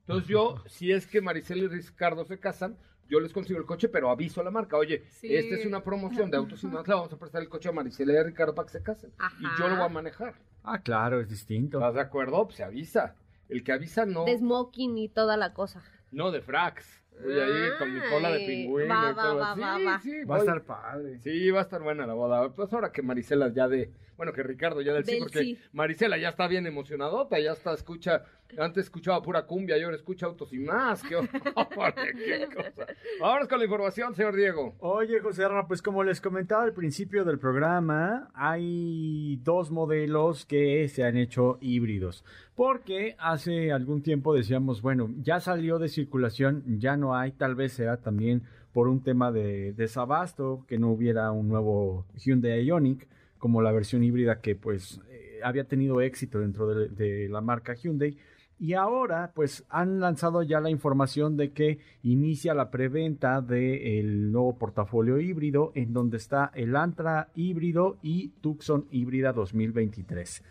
Entonces 0.00 0.28
yo, 0.28 0.56
si 0.66 0.90
es 0.92 1.06
que 1.06 1.20
Maricel 1.20 1.58
y 1.58 1.68
Ricardo 1.68 2.24
se 2.24 2.38
casan, 2.40 2.76
yo 3.10 3.20
les 3.20 3.32
consigo 3.32 3.58
el 3.58 3.66
coche, 3.66 3.88
pero 3.88 4.10
aviso 4.10 4.40
a 4.40 4.44
la 4.44 4.50
marca, 4.50 4.76
oye, 4.76 5.04
Sí. 5.10 5.34
esta 5.34 5.54
es 5.54 5.64
una 5.66 5.82
promoción 5.82 6.30
de 6.30 6.36
autos 6.38 6.62
y 6.64 6.66
más, 6.66 6.86
le 6.86 6.94
vamos 6.94 7.12
a 7.12 7.16
prestar 7.18 7.40
el 7.42 7.48
coche 7.48 7.68
a 7.68 7.72
Maricel 7.72 8.10
y 8.10 8.16
a 8.16 8.22
Ricardo 8.22 8.54
para 8.54 8.66
que 8.66 8.72
se 8.72 8.82
casen. 8.82 9.12
Ajá. 9.18 9.36
Y 9.40 9.60
yo 9.60 9.68
lo 9.68 9.76
voy 9.76 9.84
a 9.84 9.88
manejar. 9.88 10.34
Ah, 10.62 10.80
claro, 10.82 11.20
es 11.20 11.28
distinto. 11.28 11.78
¿Estás 11.78 11.94
de 11.94 12.00
acuerdo? 12.00 12.44
Pues 12.44 12.56
se 12.56 12.64
avisa. 12.64 13.14
El 13.48 13.64
que 13.64 13.72
avisa 13.72 14.04
no, 14.04 14.24
De 14.24 14.36
smoking 14.36 14.98
y 14.98 15.08
toda 15.08 15.36
la 15.38 15.54
cosa. 15.54 15.82
no 16.10 16.30
de 16.30 16.40
frax. 16.42 17.02
Voy 17.22 17.38
ahí 17.38 17.70
con 17.78 17.94
mi 17.94 18.00
cola 18.00 18.30
de 18.30 18.46
pingüino 18.46 18.94
va, 18.94 19.10
y 19.10 19.14
va, 19.14 19.22
todo. 19.22 19.38
va, 19.38 19.54
sí, 19.54 19.60
va, 19.60 19.78
va. 19.78 20.00
sí, 20.00 20.24
Va 20.24 20.36
a 20.36 20.38
estar 20.38 20.62
padre. 20.62 21.18
Sí, 21.20 21.50
va 21.50 21.60
a 21.60 21.62
estar 21.62 21.82
buena 21.82 22.06
la 22.06 22.14
boda. 22.14 22.48
Pues 22.50 22.72
ahora 22.72 22.92
que 22.92 23.02
Marisela 23.02 23.52
ya 23.52 23.68
de, 23.68 23.90
bueno, 24.16 24.32
que 24.32 24.42
Ricardo 24.42 24.80
ya 24.80 24.92
del, 24.94 25.04
sí, 25.04 25.16
porque 25.18 25.38
sí. 25.38 25.58
Marisela 25.72 26.18
ya 26.18 26.30
está 26.30 26.48
bien 26.48 26.66
emocionadota, 26.66 27.38
ya 27.38 27.52
está, 27.52 27.72
escucha, 27.72 28.24
antes 28.56 28.84
escuchaba 28.86 29.22
pura 29.22 29.46
cumbia 29.46 29.78
y 29.78 29.82
ahora 29.82 29.96
escucha 29.96 30.26
autos 30.26 30.52
y 30.52 30.58
más. 30.58 31.02
Qué, 31.02 31.16
horror, 31.16 31.30
qué 32.16 32.48
cosa. 32.54 32.86
Vámonos 33.20 33.48
con 33.48 33.58
la 33.58 33.64
información, 33.64 34.14
señor 34.14 34.34
Diego. 34.34 34.74
Oye, 34.80 35.20
José 35.20 35.46
Ra, 35.46 35.66
pues 35.66 35.82
como 35.82 36.02
les 36.02 36.20
comentaba 36.20 36.64
al 36.64 36.72
principio 36.72 37.24
del 37.24 37.38
programa, 37.38 38.30
hay 38.34 39.36
dos 39.42 39.70
modelos 39.70 40.46
que 40.46 40.88
se 40.88 41.04
han 41.04 41.16
hecho 41.16 41.58
híbridos. 41.60 42.24
Porque 42.58 43.14
hace 43.20 43.70
algún 43.70 44.02
tiempo 44.02 44.34
decíamos, 44.34 44.82
bueno, 44.82 45.10
ya 45.22 45.38
salió 45.38 45.78
de 45.78 45.88
circulación, 45.88 46.64
ya 46.80 46.96
no 46.96 47.14
hay, 47.14 47.30
tal 47.30 47.54
vez 47.54 47.74
sea 47.74 47.98
también 47.98 48.42
por 48.72 48.88
un 48.88 49.00
tema 49.00 49.30
de 49.30 49.72
desabasto, 49.74 50.64
que 50.66 50.76
no 50.76 50.90
hubiera 50.90 51.30
un 51.30 51.46
nuevo 51.46 52.04
Hyundai 52.16 52.64
Ioniq, 52.64 53.06
como 53.38 53.62
la 53.62 53.70
versión 53.70 54.02
híbrida 54.02 54.40
que 54.40 54.56
pues 54.56 55.00
eh, 55.08 55.38
había 55.44 55.68
tenido 55.68 56.00
éxito 56.00 56.40
dentro 56.40 56.66
de, 56.66 56.88
de 56.88 57.28
la 57.28 57.40
marca 57.40 57.74
Hyundai. 57.74 58.16
Y 58.58 58.74
ahora, 58.74 59.30
pues 59.36 59.64
han 59.68 60.00
lanzado 60.00 60.42
ya 60.42 60.58
la 60.58 60.68
información 60.68 61.36
de 61.36 61.52
que 61.52 61.78
inicia 62.02 62.54
la 62.54 62.72
preventa 62.72 63.40
del 63.40 64.32
nuevo 64.32 64.58
portafolio 64.58 65.20
híbrido, 65.20 65.70
en 65.76 65.92
donde 65.92 66.16
está 66.16 66.50
el 66.56 66.74
Antra 66.74 67.28
híbrido 67.36 67.98
y 68.02 68.30
Tucson 68.40 68.88
híbrida 68.90 69.32
2023, 69.32 70.42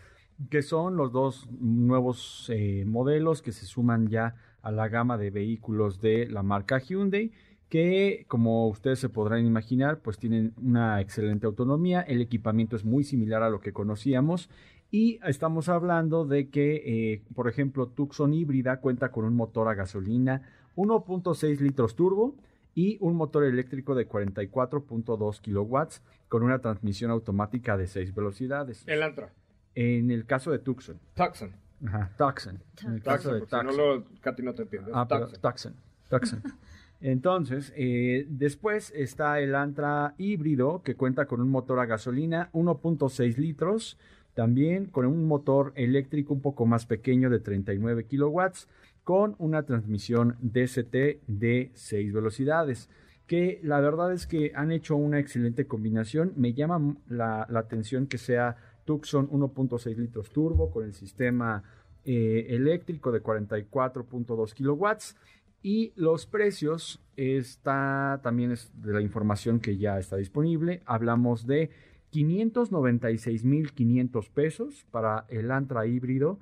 que 0.50 0.62
son 0.62 0.96
los 0.96 1.12
dos 1.12 1.48
nuevos 1.60 2.50
eh, 2.54 2.84
modelos 2.86 3.42
que 3.42 3.52
se 3.52 3.66
suman 3.66 4.08
ya 4.08 4.36
a 4.62 4.70
la 4.70 4.88
gama 4.88 5.18
de 5.18 5.30
vehículos 5.30 6.00
de 6.00 6.26
la 6.28 6.42
marca 6.42 6.78
Hyundai 6.78 7.32
que 7.68 8.24
como 8.28 8.66
ustedes 8.68 8.98
se 8.98 9.08
podrán 9.08 9.44
imaginar, 9.44 10.00
pues 10.00 10.18
tienen 10.18 10.54
una 10.62 11.00
excelente 11.00 11.46
autonomía, 11.46 12.00
el 12.00 12.20
equipamiento 12.20 12.76
es 12.76 12.84
muy 12.84 13.04
similar 13.04 13.42
a 13.42 13.50
lo 13.50 13.60
que 13.60 13.72
conocíamos 13.72 14.48
y 14.90 15.20
estamos 15.26 15.68
hablando 15.68 16.24
de 16.24 16.48
que, 16.48 16.82
eh, 16.86 17.22
por 17.34 17.48
ejemplo, 17.48 17.88
Tucson 17.88 18.32
híbrida 18.32 18.80
cuenta 18.80 19.10
con 19.10 19.24
un 19.26 19.36
motor 19.36 19.68
a 19.68 19.74
gasolina 19.74 20.42
1.6 20.76 21.60
litros 21.60 21.94
turbo 21.94 22.36
y 22.74 22.96
un 23.00 23.16
motor 23.16 23.44
eléctrico 23.44 23.94
de 23.94 24.08
44.2 24.08 25.40
kilowatts 25.40 26.02
con 26.28 26.42
una 26.42 26.60
transmisión 26.60 27.10
automática 27.10 27.76
de 27.76 27.86
6 27.86 28.14
velocidades. 28.14 28.84
El 28.86 29.02
Antra. 29.02 29.32
En 29.80 30.10
el 30.10 30.26
caso 30.26 30.50
de 30.50 30.58
Tucson. 30.58 30.98
Tucson. 31.14 31.52
Ajá, 31.86 32.10
Tucson. 32.18 32.60
En 32.84 32.94
el 32.94 33.02
caso 33.02 33.30
Tucson, 33.30 33.34
de 33.34 33.46
si 33.46 33.54
no 33.54 33.62
Tucson. 33.62 33.76
lo, 33.76 34.20
Katy 34.20 34.42
no 34.42 34.52
te 34.52 34.62
entiende. 34.62 34.90
Ah, 34.92 35.06
pero 35.06 35.28
Tucson. 35.28 35.40
Tucson. 35.40 35.74
Tucson. 36.10 36.42
Entonces, 37.00 37.72
eh, 37.76 38.26
después 38.28 38.92
está 38.96 39.38
el 39.38 39.54
Antra 39.54 40.16
híbrido 40.18 40.82
que 40.82 40.96
cuenta 40.96 41.26
con 41.26 41.40
un 41.40 41.48
motor 41.48 41.78
a 41.78 41.86
gasolina 41.86 42.50
1.6 42.54 43.36
litros, 43.36 43.98
también 44.34 44.86
con 44.86 45.06
un 45.06 45.26
motor 45.26 45.72
eléctrico 45.76 46.34
un 46.34 46.40
poco 46.40 46.66
más 46.66 46.84
pequeño 46.84 47.30
de 47.30 47.38
39 47.38 48.04
kilowatts, 48.06 48.66
con 49.04 49.36
una 49.38 49.62
transmisión 49.62 50.36
DCT 50.40 51.22
de 51.28 51.70
6 51.74 52.12
velocidades, 52.12 52.90
que 53.28 53.60
la 53.62 53.78
verdad 53.78 54.12
es 54.12 54.26
que 54.26 54.50
han 54.56 54.72
hecho 54.72 54.96
una 54.96 55.20
excelente 55.20 55.68
combinación. 55.68 56.32
Me 56.34 56.52
llama 56.52 56.96
la, 57.06 57.46
la 57.48 57.60
atención 57.60 58.08
que 58.08 58.18
sea 58.18 58.56
Tucson 58.88 59.28
1.6 59.28 59.96
litros 59.98 60.30
turbo 60.30 60.70
con 60.70 60.84
el 60.84 60.94
sistema 60.94 61.62
eh, 62.06 62.46
eléctrico 62.48 63.12
de 63.12 63.22
44.2 63.22 64.54
kilowatts. 64.54 65.14
Y 65.62 65.92
los 65.94 66.24
precios 66.24 66.98
está 67.14 68.18
también 68.22 68.52
es 68.52 68.72
de 68.80 68.94
la 68.94 69.02
información 69.02 69.60
que 69.60 69.76
ya 69.76 69.98
está 69.98 70.16
disponible. 70.16 70.80
Hablamos 70.86 71.46
de 71.46 71.68
596.500 72.12 74.30
pesos 74.30 74.86
para 74.90 75.26
el 75.28 75.50
Antra 75.50 75.86
híbrido 75.86 76.38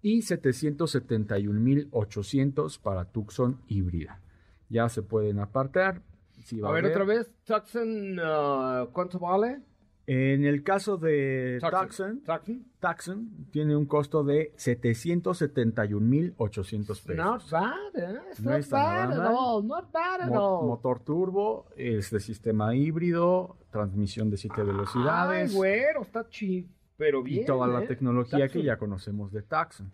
y 0.00 0.22
771.800 0.22 2.80
para 2.80 3.04
Tucson 3.04 3.60
híbrida. 3.68 4.22
Ya 4.70 4.88
se 4.88 5.02
pueden 5.02 5.38
apartar. 5.38 6.00
Si 6.44 6.60
va 6.60 6.70
A 6.70 6.72
ver, 6.72 6.86
otra 6.86 7.04
vez, 7.04 7.30
Tucson, 7.44 8.18
ah, 8.22 8.88
¿cuánto 8.90 9.18
vale? 9.18 9.60
En 10.12 10.44
el 10.44 10.64
caso 10.64 10.96
de 10.96 11.60
Tucson. 11.60 12.20
Tucson 12.80 13.30
tiene 13.52 13.76
un 13.76 13.86
costo 13.86 14.24
de 14.24 14.52
771.800 14.56 16.86
pesos. 16.86 17.14
Not 17.16 17.48
bad, 17.48 17.96
eh? 17.96 18.18
It's 18.30 18.40
No 18.40 18.50
not 18.50 18.58
está 18.60 18.76
bad 18.82 19.08
nada 19.10 19.26
at 19.26 19.30
mal. 19.32 19.36
all. 19.38 19.64
Not 19.68 19.92
bad 19.92 20.20
at 20.22 20.28
Mo- 20.28 20.58
all. 20.60 20.66
motor 20.66 20.98
turbo, 21.00 21.66
es 21.76 22.10
de 22.10 22.18
sistema 22.18 22.74
híbrido, 22.74 23.56
transmisión 23.70 24.30
de 24.30 24.36
7 24.36 24.64
velocidades 24.64 25.50
Ay, 25.52 25.56
güero, 25.56 26.02
está 26.02 26.28
chido. 26.28 26.68
Pero 26.96 27.22
bien. 27.22 27.44
y 27.44 27.46
toda 27.46 27.68
la 27.68 27.84
¿eh? 27.84 27.86
tecnología 27.86 28.48
que 28.48 28.64
ya 28.64 28.76
conocemos 28.78 29.30
de 29.32 29.42
Tucson. 29.42 29.92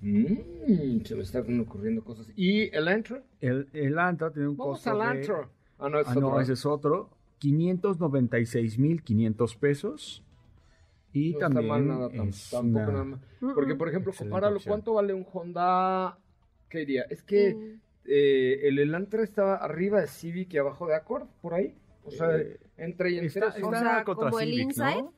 Mm, 0.00 1.02
se 1.04 1.14
me 1.14 1.22
están 1.22 1.60
ocurriendo 1.60 2.02
cosas. 2.02 2.26
¿Y 2.34 2.62
el 2.76 2.88
Entra? 2.88 3.22
El, 3.40 3.68
el 3.72 3.96
Antra 3.96 4.32
tiene 4.32 4.48
un 4.48 4.56
Vamos 4.56 4.82
costo 4.82 5.00
al 5.00 5.20
de... 5.20 5.32
Ah, 5.78 5.88
no, 5.88 6.00
es 6.00 6.08
Ah, 6.08 6.14
no, 6.16 6.40
ese 6.40 6.54
es 6.54 6.66
otro. 6.66 7.10
596.500 7.42 9.56
pesos. 9.56 10.22
Y 11.12 11.32
no 11.32 11.38
también 11.40 11.64
está 11.64 11.74
mal 11.74 11.86
nada, 11.88 12.08
tam- 12.10 12.28
es 12.28 12.50
tampoco 12.50 12.84
una- 12.84 12.92
nada 12.92 13.04
más. 13.04 13.20
Porque, 13.54 13.74
por 13.74 13.88
ejemplo, 13.88 14.12
compáralo. 14.16 14.58
¿cuánto 14.66 14.94
vale 14.94 15.12
un 15.12 15.26
Honda? 15.30 16.18
¿Qué 16.70 16.78
diría? 16.78 17.02
Es 17.10 17.22
que 17.22 17.54
Mm. 17.54 17.80
eh, 18.06 18.60
el 18.62 18.78
Elantra 18.78 19.22
estaba 19.22 19.56
arriba 19.56 20.00
de 20.00 20.06
Civic 20.06 20.54
y 20.54 20.58
abajo 20.58 20.86
de 20.86 20.94
Accord, 20.94 21.26
por 21.42 21.52
ahí. 21.54 21.74
O 22.04 22.10
sea, 22.10 22.34
Eh, 22.38 22.58
entre 22.78 23.10
y 23.10 23.18
está- 23.18 23.46
entre. 23.48 23.62
O 23.62 23.66
está 23.72 23.80
sea, 23.80 24.04
contra 24.04 24.30
como 24.30 24.40
el 24.40 24.54
Inside. 24.54 25.02
¿no? 25.02 25.12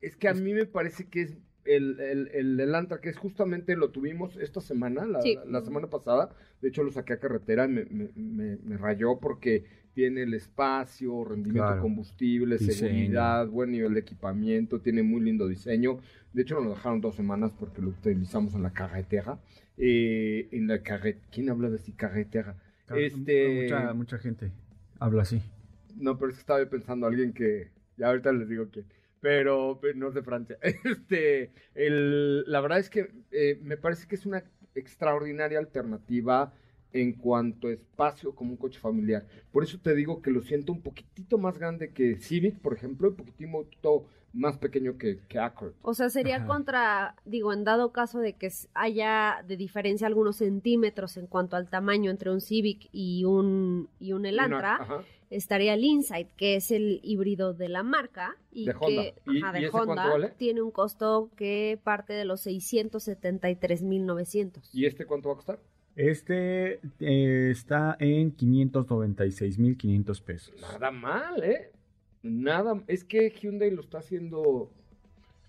Es 0.00 0.16
que 0.16 0.28
a 0.28 0.34
mí 0.34 0.52
me 0.52 0.66
parece 0.66 1.06
que 1.06 1.22
es 1.22 1.36
el, 1.76 2.00
el, 2.00 2.28
el 2.34 2.60
Elantra, 2.60 3.00
que 3.00 3.08
es 3.10 3.16
justamente 3.16 3.76
lo 3.76 3.90
tuvimos 3.90 4.36
esta 4.38 4.60
semana, 4.60 5.06
la, 5.06 5.20
Sí. 5.22 5.36
la 5.46 5.60
semana 5.62 5.88
pasada. 5.88 6.30
De 6.60 6.68
hecho, 6.68 6.82
lo 6.82 6.90
saqué 6.90 7.12
a 7.14 7.18
carretera 7.20 7.66
y 7.66 7.68
me, 7.68 7.84
me, 7.86 8.08
me- 8.16 8.56
me 8.56 8.76
rayó 8.76 9.18
porque 9.20 9.64
tiene 9.94 10.22
el 10.22 10.34
espacio, 10.34 11.24
rendimiento 11.24 11.62
Claro. 11.64 11.76
de 11.76 11.82
combustible, 11.82 12.56
Diseño. 12.58 12.78
seguridad, 12.88 13.46
buen 13.48 13.70
nivel 13.72 13.94
de 13.94 14.00
equipamiento, 14.00 14.80
tiene 14.80 15.02
muy 15.02 15.20
lindo 15.20 15.48
diseño. 15.48 15.98
De 16.32 16.42
hecho, 16.42 16.54
nos 16.56 16.64
lo 16.64 16.70
dejaron 16.70 17.00
dos 17.00 17.16
semanas 17.16 17.52
porque 17.58 17.82
lo 17.82 17.88
utilizamos 17.90 18.54
en 18.54 18.62
la 18.62 18.72
carretera. 18.72 19.38
Eh, 19.76 20.48
en 20.52 20.66
la 20.68 20.82
carretera. 20.82 21.24
¿Quién 21.32 21.50
habla 21.50 21.70
de 21.70 21.76
así 21.76 21.92
carretera? 21.92 22.56
Este... 22.96 23.62
Mucha, 23.64 23.92
mucha 23.94 24.18
gente 24.18 24.50
habla 24.98 25.22
así. 25.22 25.42
No, 25.96 26.16
pero 26.18 26.30
es 26.30 26.36
que 26.36 26.40
estaba 26.40 26.64
pensando 26.66 27.06
alguien 27.06 27.32
que. 27.32 27.68
Ya 27.96 28.06
ahorita 28.08 28.32
les 28.32 28.48
digo 28.48 28.68
quién. 28.70 28.86
Pero, 29.20 29.78
pero 29.80 29.98
no 29.98 30.08
es 30.08 30.14
de 30.14 30.22
Francia. 30.22 30.58
Este, 30.84 31.52
el, 31.74 32.44
la 32.50 32.60
verdad 32.60 32.78
es 32.78 32.90
que 32.90 33.10
eh, 33.30 33.58
me 33.62 33.76
parece 33.76 34.06
que 34.06 34.14
es 34.14 34.26
una 34.26 34.44
extraordinaria 34.74 35.58
alternativa 35.58 36.52
en 36.92 37.12
cuanto 37.12 37.68
a 37.68 37.72
espacio 37.72 38.34
como 38.34 38.52
un 38.52 38.56
coche 38.56 38.80
familiar. 38.80 39.26
Por 39.52 39.62
eso 39.62 39.78
te 39.78 39.94
digo 39.94 40.22
que 40.22 40.30
lo 40.30 40.40
siento 40.40 40.72
un 40.72 40.80
poquitito 40.82 41.36
más 41.38 41.58
grande 41.58 41.92
que 41.92 42.16
Civic, 42.16 42.58
por 42.60 42.72
ejemplo, 42.74 43.08
y 43.08 43.10
un 43.10 43.16
poquitito 43.16 44.06
más 44.32 44.56
pequeño 44.58 44.96
que, 44.98 45.18
que 45.28 45.38
Accord. 45.38 45.74
O 45.82 45.94
sea, 45.94 46.10
sería 46.10 46.36
Ajá. 46.36 46.46
contra, 46.46 47.14
digo, 47.24 47.52
en 47.52 47.64
dado 47.64 47.92
caso 47.92 48.20
de 48.20 48.34
que 48.34 48.50
haya 48.74 49.42
de 49.46 49.56
diferencia 49.56 50.06
algunos 50.06 50.36
centímetros 50.36 51.16
en 51.16 51.26
cuanto 51.26 51.56
al 51.56 51.68
tamaño 51.68 52.10
entre 52.10 52.30
un 52.30 52.40
Civic 52.40 52.88
y 52.92 53.24
un, 53.24 53.88
y 53.98 54.12
un 54.12 54.26
Elantra, 54.26 54.76
Una- 54.76 54.84
ajá. 54.84 55.02
Estaría 55.30 55.74
el 55.74 55.84
Insight, 55.84 56.28
que 56.36 56.56
es 56.56 56.70
el 56.70 57.00
híbrido 57.02 57.52
de 57.54 57.68
la 57.68 57.82
marca 57.82 58.36
y 58.50 58.66
De 58.66 58.72
que 58.72 58.78
Honda. 58.80 59.02
¿Y- 59.26 59.42
ajá, 59.42 59.50
y 59.50 59.60
de 59.60 59.66
ese 59.66 59.70
cuánto 59.70 59.90
Honda 59.92 60.08
vale? 60.08 60.30
tiene 60.36 60.62
un 60.62 60.70
costo 60.70 61.30
que 61.36 61.78
parte 61.82 62.12
de 62.14 62.24
los 62.24 62.46
673.900. 62.46 64.70
¿Y 64.72 64.86
este 64.86 65.04
cuánto 65.06 65.28
va 65.28 65.34
a 65.34 65.36
costar? 65.36 65.58
Este 65.96 66.80
eh, 67.00 67.50
está 67.50 67.96
en 67.98 68.34
596.500 68.36 70.22
pesos. 70.22 70.54
Nada 70.60 70.90
mal, 70.90 71.42
¿eh? 71.42 71.72
Nada. 72.22 72.82
Es 72.86 73.04
que 73.04 73.30
Hyundai 73.30 73.70
lo 73.70 73.80
está 73.80 73.98
haciendo. 73.98 74.70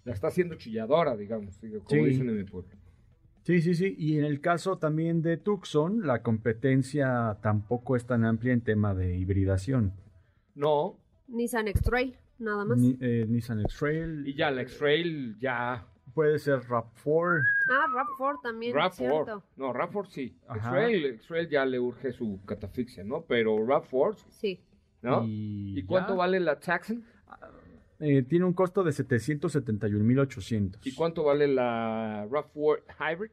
La 0.06 0.14
está 0.14 0.28
haciendo 0.28 0.56
chilladora, 0.56 1.16
digamos, 1.16 1.58
como 1.60 1.90
Sí. 1.90 2.00
dicen 2.10 2.30
en 2.30 2.38
mi 2.38 2.44
pueblo. 2.46 2.70
Sí, 3.50 3.64
sí, 3.64 3.74
sí. 3.74 3.96
Y 3.98 4.20
en 4.20 4.26
el 4.26 4.42
caso 4.42 4.78
también 4.78 5.24
de 5.24 5.38
Tucson, 5.38 6.06
la 6.06 6.22
competencia 6.22 7.36
tampoco 7.42 7.96
es 7.96 8.06
tan 8.06 8.24
amplia 8.24 8.54
en 8.54 8.62
tema 8.62 8.94
de 8.94 9.18
hibridación. 9.18 9.92
No, 10.54 11.00
Nissan 11.30 11.68
X-Trail, 11.70 12.16
nada 12.38 12.64
más. 12.64 12.78
Ni- 12.78 12.96
eh, 13.02 13.26
Nissan 13.28 13.62
X-Trail. 13.62 14.28
y 14.28 14.36
ya 14.36 14.52
la 14.52 14.62
X-Trail 14.62 15.40
ya. 15.40 15.84
Puede 16.14 16.38
ser 16.38 16.60
RAV4. 16.62 17.42
Ah, 17.72 17.86
RAV4 17.92 18.40
también, 18.44 18.76
RAV4. 18.76 18.92
cierto. 19.26 19.44
No, 19.58 19.74
RAV4 19.74 20.06
sí. 20.12 20.38
X-Trail, 20.48 21.06
X-Trail 21.06 21.50
ya 21.50 21.66
le 21.66 21.80
urge 21.80 22.12
su 22.12 22.40
catafixia, 22.46 23.04
¿no? 23.04 23.24
Pero 23.28 23.58
RAV4, 23.66 24.26
Sí. 24.30 24.60
¿no? 25.02 25.24
Y, 25.26 25.80
¿Y 25.80 25.84
cuánto 25.86 26.14
ya. 26.14 26.18
vale 26.20 26.40
la 26.40 26.60
Taxon? 26.60 27.04
Eh, 28.00 28.24
tiene 28.24 28.46
un 28.46 28.54
costo 28.54 28.84
de 28.84 28.92
771.800. 28.92 30.80
¿Y 30.86 30.94
cuánto 30.94 31.24
vale 31.26 31.48
la 31.48 32.26
RAV4 32.30 32.82
Hybrid? 33.00 33.32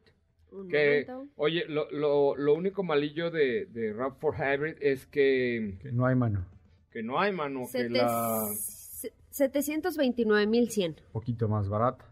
Un 0.52 0.68
Que, 0.68 1.06
momento. 1.08 1.32
oye, 1.36 1.64
lo, 1.68 1.90
lo, 1.90 2.34
lo 2.36 2.54
único 2.54 2.82
malillo 2.82 3.30
de, 3.30 3.66
de 3.66 3.94
RAV4 3.94 4.34
Hybrid 4.56 4.74
es 4.80 5.06
que, 5.06 5.78
Que 5.80 5.92
no 5.92 6.06
hay 6.06 6.14
mano. 6.16 6.44
que 6.90 7.02
no 7.02 7.20
hay 7.20 7.32
mano, 7.32 7.60
que 7.70 7.78
Sete- 7.88 7.90
la... 7.98 8.48
se- 8.58 9.12
729.100. 9.30 10.96
poquito 11.12 11.46
más 11.48 11.68
barata. 11.68 12.04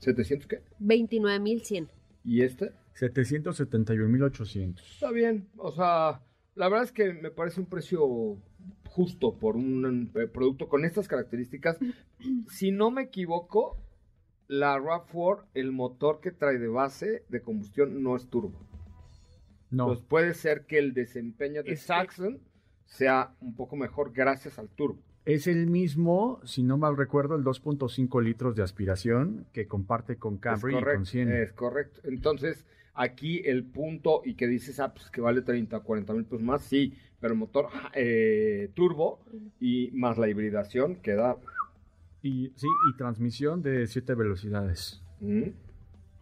¿700 0.00 0.46
qué? 0.46 0.62
29.100. 0.80 1.88
¿Y 2.24 2.42
este? 2.42 2.72
771.800. 2.98 4.80
Está 4.80 5.10
bien, 5.10 5.48
o 5.56 5.72
sea, 5.72 6.20
la 6.54 6.68
verdad 6.68 6.84
es 6.84 6.92
que 6.92 7.12
me 7.12 7.30
parece 7.30 7.60
un 7.60 7.66
precio 7.66 8.38
justo 8.96 9.36
por 9.38 9.56
un 9.56 10.10
eh, 10.14 10.26
producto 10.26 10.68
con 10.70 10.86
estas 10.86 11.06
características. 11.06 11.78
si 12.48 12.72
no 12.72 12.90
me 12.90 13.02
equivoco, 13.02 13.78
la 14.48 14.78
RAV4, 14.78 15.44
el 15.52 15.70
motor 15.70 16.20
que 16.20 16.30
trae 16.30 16.58
de 16.58 16.68
base 16.68 17.24
de 17.28 17.42
combustión 17.42 18.02
no 18.02 18.16
es 18.16 18.26
turbo. 18.28 18.58
No, 19.70 19.88
Pues 19.88 20.00
puede 20.00 20.32
ser 20.32 20.64
que 20.64 20.78
el 20.78 20.94
desempeño 20.94 21.62
de 21.62 21.76
Saxon 21.76 22.40
sea 22.86 23.34
un 23.40 23.54
poco 23.54 23.76
mejor 23.76 24.12
gracias 24.12 24.58
al 24.58 24.70
turbo. 24.70 25.02
es 25.26 25.46
el 25.46 25.66
mismo, 25.66 26.40
si 26.44 26.62
no 26.62 26.78
mal 26.78 26.96
recuerdo, 26.96 27.34
el 27.34 27.42
2.5 27.42 28.22
litros 28.22 28.56
de 28.56 28.62
aspiración 28.62 29.46
que 29.52 29.66
comparte 29.66 30.16
con 30.16 30.38
Camry 30.38 30.74
es 30.76 30.80
y 30.80 30.84
con 30.84 31.04
Siena. 31.04 31.38
es 31.40 31.52
correcto. 31.52 32.00
Entonces, 32.04 32.64
aquí 32.96 33.42
el 33.44 33.64
punto 33.64 34.22
y 34.24 34.34
que 34.34 34.46
dices, 34.46 34.80
ah, 34.80 34.92
pues 34.92 35.10
que 35.10 35.20
vale 35.20 35.42
30, 35.42 35.80
40 35.80 36.12
mil 36.12 36.24
pesos 36.24 36.42
más, 36.42 36.62
sí, 36.62 36.94
pero 37.20 37.34
el 37.34 37.38
motor 37.38 37.68
eh, 37.94 38.70
turbo 38.74 39.20
y 39.60 39.90
más 39.92 40.18
la 40.18 40.28
hibridación 40.28 40.96
queda... 40.96 41.36
Y, 42.22 42.52
sí, 42.56 42.66
y 42.92 42.96
transmisión 42.96 43.62
de 43.62 43.86
7 43.86 44.14
velocidades. 44.14 45.00
mm, 45.20 45.42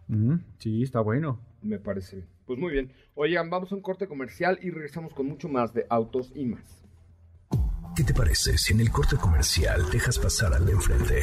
Mm, 0.07 0.35
sí, 0.59 0.83
está 0.83 1.01
bueno. 1.01 1.41
me 1.63 1.79
parece 1.79 2.17
bien. 2.17 2.29
Pues 2.45 2.59
muy 2.59 2.73
bien. 2.73 2.93
Oigan, 3.15 3.49
vamos 3.49 3.73
a 3.73 3.75
un 3.75 3.81
corte 3.81 4.07
comercial 4.07 4.59
y 4.61 4.71
regresamos 4.71 5.15
con 5.15 5.27
mucho 5.27 5.49
más 5.49 5.73
de 5.73 5.87
autos 5.89 6.31
y 6.35 6.45
más. 6.45 6.85
¿Qué 7.97 8.05
te 8.05 8.13
parece 8.13 8.59
si 8.59 8.75
en 8.75 8.81
el 8.81 8.91
corte 8.91 9.17
comercial 9.17 9.81
dejas 9.91 10.19
pasar 10.19 10.53
al 10.53 10.67
de 10.67 10.73
enfrente? 10.73 11.23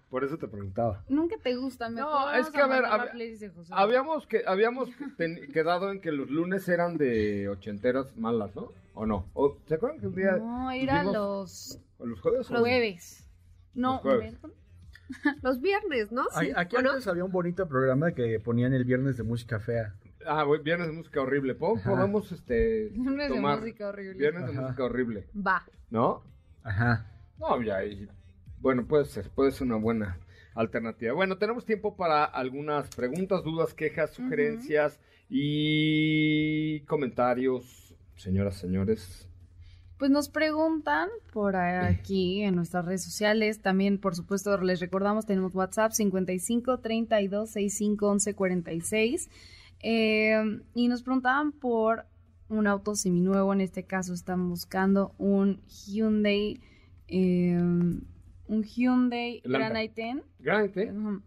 por 0.11 0.23
eso 0.23 0.37
te 0.37 0.47
preguntaba. 0.47 1.03
Nunca 1.09 1.37
te 1.41 1.55
gusta, 1.55 1.89
No, 1.89 1.95
mejor 1.95 2.35
es 2.35 2.41
vamos 2.41 2.51
que, 2.51 2.59
a 2.61 2.93
a 2.93 2.97
ver, 2.99 3.11
playlist 3.11 3.41
de 3.41 3.49
José. 3.49 3.73
Habíamos, 3.75 4.27
que, 4.27 4.43
habíamos 4.45 4.89
ten- 5.17 5.51
quedado 5.51 5.89
en 5.91 6.01
que 6.01 6.11
los 6.11 6.29
lunes 6.29 6.69
eran 6.69 6.97
de 6.97 7.49
ochenteras 7.49 8.15
malas, 8.17 8.55
¿no? 8.55 8.71
¿O 8.93 9.05
no? 9.07 9.25
¿O, 9.33 9.57
¿Se 9.67 9.75
acuerdan 9.75 9.99
que 10.01 10.07
un 10.07 10.15
día... 10.15 10.33
No, 10.37 10.69
era 10.69 11.03
los 11.03 11.79
¿o 11.97 12.05
los 12.05 12.19
jueves? 12.21 12.49
o 12.49 12.53
los 12.53 12.61
jueves. 12.61 13.27
No, 13.73 13.93
Los 13.93 14.01
jueves. 14.01 14.21
miércoles. 14.31 14.57
Los 15.43 15.59
viernes, 15.61 16.11
¿no? 16.11 16.23
Sí. 16.39 16.51
Aquí 16.55 16.75
¿O 16.77 16.81
no? 16.81 16.91
antes 16.91 17.05
había 17.07 17.25
un 17.25 17.31
bonito 17.31 17.67
programa 17.67 18.11
que 18.13 18.39
ponían 18.39 18.73
el 18.73 18.85
viernes 18.85 19.17
de 19.17 19.23
música 19.23 19.59
fea. 19.59 19.93
Ah, 20.25 20.45
viernes 20.63 20.87
de 20.87 20.93
música 20.93 21.19
horrible. 21.21 21.55
¿Po- 21.55 21.75
Ajá. 21.77 21.89
Podemos, 21.89 22.31
este, 22.31 22.89
Viernes 22.93 23.29
de 23.29 23.35
tomar 23.35 23.59
música 23.59 23.87
horrible. 23.89 24.17
Viernes 24.17 24.45
de 24.45 24.51
Ajá. 24.53 24.61
música 24.61 24.83
horrible, 24.85 25.27
Va. 25.35 25.63
¿no? 25.89 26.23
Ajá. 26.63 27.07
No, 27.39 27.61
ya, 27.61 27.83
y- 27.83 28.07
bueno, 28.61 28.85
puede 28.85 29.05
ser, 29.05 29.29
puede 29.29 29.51
ser 29.51 29.63
una 29.67 29.77
buena 29.77 30.19
alternativa. 30.53 31.13
Bueno, 31.13 31.37
tenemos 31.37 31.65
tiempo 31.65 31.95
para 31.95 32.23
algunas 32.23 32.87
preguntas, 32.95 33.43
dudas, 33.43 33.73
quejas, 33.73 34.11
sugerencias 34.11 34.99
y 35.29 36.81
comentarios, 36.81 37.95
señoras, 38.15 38.55
señores. 38.57 39.27
Pues 39.97 40.09
nos 40.09 40.29
preguntan 40.29 41.09
por 41.31 41.55
aquí 41.55 42.41
en 42.41 42.55
nuestras 42.55 42.85
redes 42.85 43.03
sociales. 43.03 43.61
También, 43.61 43.99
por 43.99 44.15
supuesto, 44.15 44.55
les 44.61 44.79
recordamos, 44.79 45.25
tenemos 45.25 45.53
WhatsApp 45.53 45.91
55 45.91 46.79
32 46.79 47.49
65 47.49 48.07
11 48.07 48.33
46. 48.33 49.29
y 49.83 50.87
nos 50.87 51.03
preguntaban 51.03 51.51
por 51.51 52.05
un 52.49 52.67
auto 52.67 52.95
seminuevo. 52.95 53.53
En 53.53 53.61
este 53.61 53.83
caso, 53.83 54.13
están 54.13 54.49
buscando 54.49 55.13
un 55.17 55.61
Hyundai. 55.67 56.59
Eh, 57.07 57.59
un 58.51 58.63
Hyundai 58.63 59.41
Grand 59.43 59.75
i10. 59.75 60.23
Grand 60.39 60.73
i10 60.73 61.21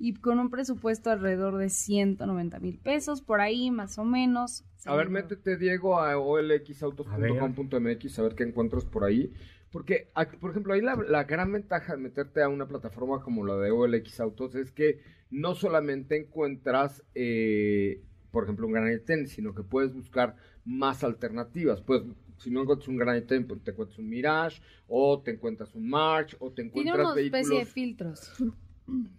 y 0.00 0.14
con 0.14 0.38
un 0.38 0.48
presupuesto 0.48 1.10
alrededor 1.10 1.58
de 1.58 1.68
190 1.68 2.58
mil 2.58 2.78
pesos, 2.78 3.20
por 3.20 3.42
ahí 3.42 3.70
más 3.70 3.98
o 3.98 4.04
menos. 4.04 4.64
A 4.86 4.96
ver, 4.96 5.10
métete, 5.10 5.58
Diego, 5.58 6.00
a 6.00 6.16
olxautos.com.mx 6.16 8.18
a 8.18 8.22
ver 8.22 8.34
qué 8.34 8.44
encuentras 8.44 8.86
por 8.86 9.04
ahí. 9.04 9.30
Porque, 9.70 10.08
por 10.40 10.52
ejemplo, 10.52 10.72
ahí 10.72 10.80
la, 10.80 11.24
gran 11.24 11.52
ventaja 11.52 11.94
de 11.94 12.02
meterte 12.02 12.42
a 12.42 12.48
una 12.48 12.66
plataforma 12.66 13.20
como 13.20 13.44
la 13.44 13.56
de 13.56 13.70
OLX 13.70 14.20
Autos 14.20 14.54
es 14.54 14.72
que 14.72 15.00
no 15.30 15.54
solamente 15.54 16.16
encuentras, 16.16 17.04
eh, 17.14 18.00
por 18.32 18.44
ejemplo, 18.44 18.66
un 18.66 18.72
Granite 18.72 19.16
10, 19.16 19.30
sino 19.30 19.54
que 19.54 19.62
puedes 19.62 19.92
buscar 19.92 20.34
más 20.64 21.04
alternativas. 21.04 21.82
Pues, 21.82 22.04
si 22.40 22.50
no 22.50 22.62
encuentras 22.62 22.88
un 22.88 22.96
Granite 22.96 23.34
10, 23.34 23.46
pues 23.46 23.62
te 23.62 23.70
encuentras 23.70 23.98
un 23.98 24.08
Mirage, 24.08 24.62
o 24.88 25.20
te 25.20 25.30
encuentras 25.32 25.74
un 25.74 25.88
March, 25.88 26.36
o 26.40 26.50
te 26.50 26.62
encuentras 26.62 26.96
Tiene 26.96 27.12
una 27.12 27.20
especie 27.20 27.58
de 27.58 27.64
filtros. 27.64 28.32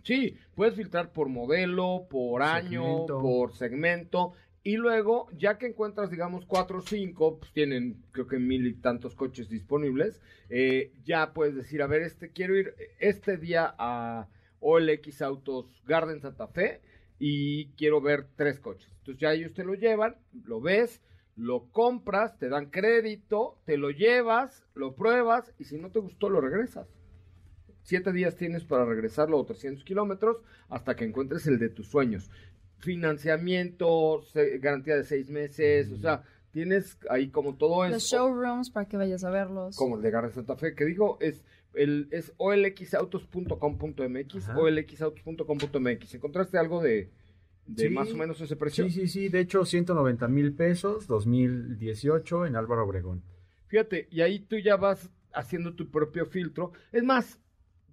Sí, 0.04 0.36
puedes 0.54 0.76
filtrar 0.76 1.14
por 1.14 1.30
modelo, 1.30 2.06
por 2.10 2.42
año, 2.42 3.06
por 3.06 3.54
segmento. 3.54 4.34
Y 4.64 4.76
luego, 4.76 5.30
ya 5.38 5.58
que 5.58 5.68
encuentras, 5.68 6.12
digamos, 6.12 6.46
cuatro 6.46 6.80
o 6.80 6.82
cinco, 6.82 7.40
pues 7.40 7.54
tienen 7.54 8.04
creo 8.12 8.28
que 8.28 8.38
mil 8.38 8.68
y 8.68 8.74
tantos 8.74 9.16
coches 9.16 9.48
disponibles, 9.48 10.20
eh, 10.50 10.92
ya 11.06 11.34
puedes 11.34 11.56
decir, 11.56 11.82
a 11.82 11.88
ver, 11.88 12.02
este 12.02 12.32
quiero 12.32 12.58
ir 12.58 12.76
este 13.00 13.38
día 13.38 13.74
a 13.78 14.28
OLX 14.60 15.22
Autos 15.22 15.82
Garden 15.86 16.20
Santa 16.20 16.48
Fe 16.48 16.82
y 17.18 17.68
quiero 17.78 18.02
ver 18.02 18.28
tres 18.36 18.60
coches. 18.60 18.92
Entonces 19.00 19.22
ya 19.22 19.34
ellos 19.34 19.54
te 19.54 19.64
lo 19.64 19.74
llevan, 19.74 20.18
lo 20.46 20.60
ves, 20.62 21.02
lo 21.36 21.70
compras, 21.72 22.38
te 22.38 22.50
dan 22.50 22.70
crédito, 22.70 23.58
te 23.66 23.78
lo 23.78 23.90
llevas, 23.90 24.66
lo 24.74 24.96
pruebas 24.96 25.54
y 25.60 25.66
si 25.66 25.78
no 25.78 25.92
te 25.92 26.00
gustó, 26.00 26.30
lo 26.30 26.42
regresas. 26.42 26.88
Siete 27.84 28.12
días 28.12 28.36
tienes 28.36 28.64
para 28.64 28.86
regresarlo 28.86 29.40
o 29.40 29.46
300 29.46 29.84
kilómetros 29.84 30.38
hasta 30.70 30.96
que 30.96 31.06
encuentres 31.06 31.48
el 31.48 31.58
de 31.58 31.70
tus 31.70 31.88
sueños. 31.88 32.30
Financiamiento, 32.78 34.24
garantía 34.60 34.96
de 34.96 35.04
seis 35.04 35.30
meses, 35.30 35.92
o 35.92 35.98
sea, 35.98 36.24
tienes 36.52 36.98
ahí 37.10 37.30
como 37.30 37.56
todo 37.56 37.86
eso. 37.86 37.94
Los 37.94 38.04
showrooms 38.04 38.70
para 38.70 38.88
que 38.88 38.98
vayas 38.98 39.24
a 39.24 39.30
verlos. 39.30 39.76
Como 39.76 39.98
el 39.98 40.02
de 40.02 40.12
Garra 40.12 40.32
Santa 40.32 40.56
Fe, 40.56 40.76
que 40.76 40.86
digo, 40.86 41.18
es 41.22 41.44
el 41.74 42.08
es 42.12 42.34
olxautos.com.mx, 42.38 44.50
olxautos.com.mx. 44.56 46.16
¿Encontraste 46.16 46.58
algo 46.58 46.82
de, 46.82 47.10
de 47.68 47.90
más 47.90 48.12
o 48.12 48.18
menos 48.18 48.42
ese 48.42 48.56
precio? 48.56 48.86
Sí, 48.86 48.92
sí, 48.92 49.08
sí, 49.08 49.30
de 49.30 49.40
hecho 49.40 49.66
190 49.66 50.28
mil 50.28 50.54
pesos, 50.54 51.08
2018 51.08 52.46
en 52.46 52.56
Álvaro 52.56 52.84
Obregón. 52.84 53.24
Fíjate, 53.68 54.08
y 54.12 54.22
ahí 54.22 54.40
tú 54.40 54.58
ya 54.58 54.76
vas 54.76 55.10
haciendo 55.34 55.74
tu 55.76 55.90
propio 55.90 56.26
filtro. 56.26 56.74
Es 56.92 57.04
más, 57.04 57.40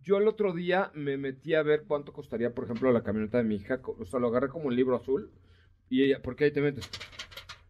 yo 0.02 0.18
el 0.18 0.26
otro 0.26 0.52
día 0.52 0.90
me 0.94 1.16
metí 1.16 1.54
a 1.54 1.62
ver 1.62 1.84
cuánto 1.86 2.12
costaría, 2.12 2.54
por 2.54 2.64
ejemplo, 2.64 2.92
la 2.92 3.02
camioneta 3.02 3.38
de 3.38 3.44
mi 3.44 3.56
hija. 3.56 3.80
O 3.84 4.04
sea, 4.04 4.20
lo 4.20 4.28
agarré 4.28 4.48
como 4.48 4.66
un 4.66 4.76
libro 4.76 4.96
azul. 4.96 5.30
Y 5.90 6.02
ella, 6.02 6.20
porque 6.22 6.44
ahí 6.44 6.50
te 6.50 6.60
metes 6.60 6.88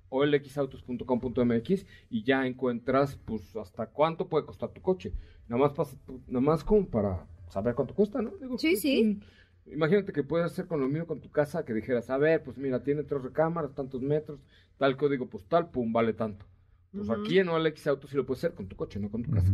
olxautos.com.mx 0.09 1.87
y 2.11 2.23
ya 2.23 2.47
encuentras, 2.47 3.17
pues, 3.25 3.55
hasta 3.57 3.87
cuánto 3.89 4.29
puede 4.29 4.47
costar 4.47 4.71
tu 4.71 4.81
coche. 4.81 5.13
Nada 5.49 5.63
más, 5.63 5.73
pasa, 5.73 5.97
nada 6.27 6.41
más 6.41 6.65
como 6.65 6.87
para 6.87 7.27
saber 7.49 7.75
cuánto 7.75 7.95
cuesta, 7.95 8.23
¿no? 8.23 8.33
sí, 8.59 8.77
sí. 8.77 9.21
Imagínate 9.73 10.13
que 10.13 10.23
puedes 10.23 10.47
hacer 10.47 10.67
con 10.67 10.81
lo 10.81 10.89
mío 10.89 11.07
con 11.07 11.21
tu 11.21 11.31
casa, 11.31 11.65
que 11.65 11.75
dijeras, 11.75 12.11
a 12.11 12.19
ver, 12.19 12.43
pues 12.43 12.57
mira, 12.59 12.83
tiene 12.83 13.03
tres 13.03 13.23
recámaras, 13.23 13.75
tantos 13.75 14.03
metros, 14.03 14.41
tal 14.77 14.97
código 14.97 15.27
postal, 15.27 15.71
pum, 15.71 15.93
vale 15.93 16.13
tanto. 16.13 16.47
Pues 16.93 17.11
aquí 17.11 17.39
en 17.39 17.49
OLX 17.51 17.87
Auto 17.87 18.09
sí 18.09 18.17
lo 18.17 18.25
puedes 18.25 18.43
hacer 18.43 18.57
con 18.57 18.67
tu 18.67 18.75
coche, 18.75 18.99
no 18.99 19.11
con 19.11 19.23
tu 19.23 19.31
casa. 19.31 19.53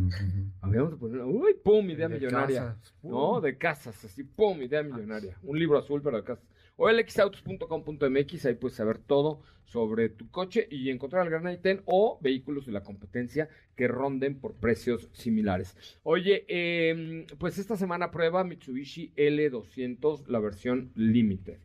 Habíamos 0.61 0.93
de 0.93 0.97
poner, 0.97 1.21
uy, 1.23 1.55
pum, 1.55 1.91
idea 1.91 2.09
millonaria. 2.09 2.77
No, 3.03 3.41
de 3.41 3.59
casas, 3.59 4.05
así, 4.05 4.23
pum, 4.23 4.63
idea 4.63 4.83
millonaria. 4.83 5.37
Un 5.43 5.59
libro 5.59 5.79
azul, 5.79 6.01
pero 6.01 6.23
de 6.23 6.37
casas. 6.77 7.27
OLXautos.com.mx, 7.47 8.47
ahí 8.47 8.55
puedes 8.55 8.77
saber 8.77 8.99
todo 8.99 9.41
sobre 9.65 10.09
tu 10.09 10.31
coche 10.31 10.67
y 10.71 10.91
encontrar 10.91 11.27
el 11.27 11.31
Gran 11.31 11.59
10 11.61 11.83
o 11.87 12.19
vehículos 12.21 12.67
de 12.67 12.73
la 12.73 12.83
competencia 12.83 13.49
que 13.77 13.89
ronden 13.89 14.39
por 14.41 14.55
precios 14.55 15.09
similares. 15.13 15.77
Oye, 16.03 16.45
em, 16.49 17.27
pues 17.39 17.59
esta 17.59 17.77
semana 17.77 18.11
prueba 18.11 18.45
Mitsubishi 18.45 19.13
L200, 19.17 20.27
la 20.29 20.39
versión 20.39 20.93
Limited. 20.95 21.59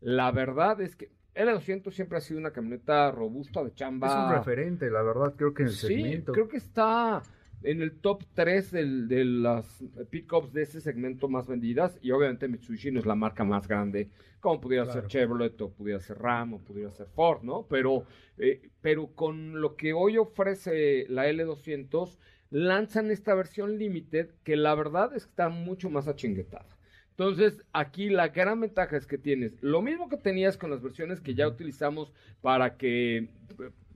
La 0.00 0.30
verdad 0.32 0.80
es 0.80 0.96
que 0.96 1.10
L200 1.34 1.92
siempre 1.92 2.18
ha 2.18 2.20
sido 2.20 2.38
una 2.38 2.52
camioneta 2.52 3.10
robusta 3.10 3.64
de 3.64 3.72
chamba. 3.72 4.08
Es 4.08 4.14
un 4.14 4.38
referente, 4.38 4.90
la 4.90 5.02
verdad, 5.02 5.34
creo 5.36 5.54
que 5.54 5.62
en 5.62 5.68
el 5.68 5.74
sí, 5.74 6.22
creo 6.26 6.48
que 6.48 6.58
está 6.58 7.22
en 7.64 7.80
el 7.82 7.92
top 7.92 8.22
3 8.34 8.70
de 9.08 9.24
las 9.24 9.82
pickups 10.10 10.52
de 10.52 10.62
ese 10.62 10.80
segmento 10.80 11.28
más 11.28 11.48
vendidas. 11.48 11.98
Y 12.02 12.10
obviamente 12.10 12.46
Mitsubishi 12.46 12.90
no 12.90 13.00
es 13.00 13.06
la 13.06 13.14
marca 13.14 13.42
más 13.42 13.66
grande, 13.66 14.10
como 14.40 14.60
pudiera 14.60 14.86
ser 14.86 15.06
Chevrolet, 15.06 15.60
o 15.60 15.70
pudiera 15.70 15.98
ser 16.00 16.18
Ram, 16.18 16.54
o 16.54 16.58
pudiera 16.58 16.92
ser 16.92 17.06
Ford, 17.08 17.42
¿no? 17.42 17.66
Pero, 17.68 18.04
eh, 18.38 18.70
pero 18.80 19.08
con 19.14 19.60
lo 19.60 19.76
que 19.76 19.94
hoy 19.94 20.18
ofrece 20.18 21.06
la 21.08 21.26
L200, 21.26 22.18
lanzan 22.50 23.10
esta 23.10 23.34
versión 23.34 23.78
limited 23.78 24.30
que 24.44 24.56
la 24.56 24.74
verdad 24.74 25.14
es 25.16 25.24
que 25.24 25.30
está 25.30 25.48
mucho 25.48 25.90
más 25.90 26.06
achinguetada. 26.06 26.68
Entonces, 27.10 27.64
aquí 27.72 28.10
la 28.10 28.28
gran 28.28 28.60
ventaja 28.60 28.96
es 28.96 29.06
que 29.06 29.18
tienes 29.18 29.62
lo 29.62 29.80
mismo 29.82 30.08
que 30.08 30.16
tenías 30.16 30.58
con 30.58 30.70
las 30.70 30.82
versiones 30.82 31.20
que 31.20 31.34
ya 31.34 31.46
utilizamos 31.46 32.12
para 32.42 32.76
que 32.76 33.28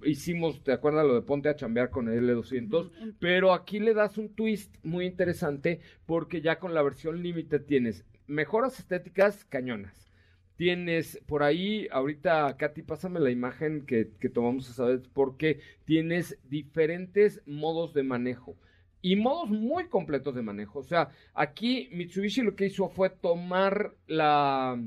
hicimos, 0.05 0.63
¿te 0.63 0.73
acuerdas 0.73 1.07
lo 1.07 1.15
de 1.15 1.23
ponte 1.23 1.49
a 1.49 1.57
chambear 1.57 1.91
con 1.91 2.09
el 2.09 2.29
L200? 2.29 3.17
Pero 3.19 3.53
aquí 3.53 3.79
le 3.79 3.95
das 3.95 4.19
un 4.19 4.35
twist 4.35 4.75
muy 4.83 5.07
interesante 5.07 5.81
porque 6.07 6.41
ya 6.41 6.59
con 6.59 6.75
la 6.75 6.83
versión 6.83 7.23
límite 7.23 7.59
tienes 7.59 8.05
mejoras 8.27 8.79
estéticas 8.79 9.45
cañonas. 9.45 10.13
Tienes 10.57 11.21
por 11.27 11.45
ahí, 11.45 11.87
ahorita, 11.93 12.57
Katy, 12.57 12.83
pásame 12.83 13.21
la 13.21 13.31
imagen 13.31 13.87
que, 13.87 14.11
que 14.19 14.29
tomamos 14.29 14.69
esa 14.69 14.87
vez, 14.87 15.07
porque 15.13 15.61
tienes 15.85 16.37
diferentes 16.49 17.41
modos 17.47 17.95
de 17.95 18.03
manejo 18.03 18.57
y 19.01 19.17
modos 19.17 19.51
muy 19.51 19.89
completos 19.89 20.35
de 20.35 20.43
manejo. 20.43 20.81
O 20.81 20.85
sea, 20.85 21.11
aquí 21.35 21.89
Mitsubishi 21.93 22.43
lo 22.43 22.57
que 22.57 22.67
hizo 22.67 22.89
fue 22.89 23.11
tomar 23.11 23.95
la, 24.07 24.81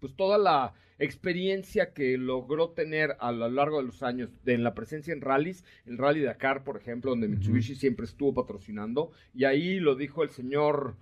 pues 0.00 0.14
toda 0.16 0.38
la 0.38 0.74
experiencia 1.04 1.92
que 1.92 2.18
logró 2.18 2.70
tener 2.70 3.16
a 3.20 3.32
lo 3.32 3.48
largo 3.48 3.78
de 3.78 3.84
los 3.84 4.02
años 4.02 4.30
de, 4.44 4.54
en 4.54 4.64
la 4.64 4.74
presencia 4.74 5.12
en 5.12 5.20
rallies, 5.20 5.64
el 5.86 5.98
Rally 5.98 6.22
Dakar, 6.22 6.64
por 6.64 6.76
ejemplo, 6.76 7.10
donde 7.10 7.28
Mitsubishi 7.28 7.74
siempre 7.74 8.06
estuvo 8.06 8.34
patrocinando, 8.34 9.12
y 9.34 9.44
ahí 9.44 9.80
lo 9.80 9.94
dijo 9.94 10.22
el 10.22 10.30
señor 10.30 10.96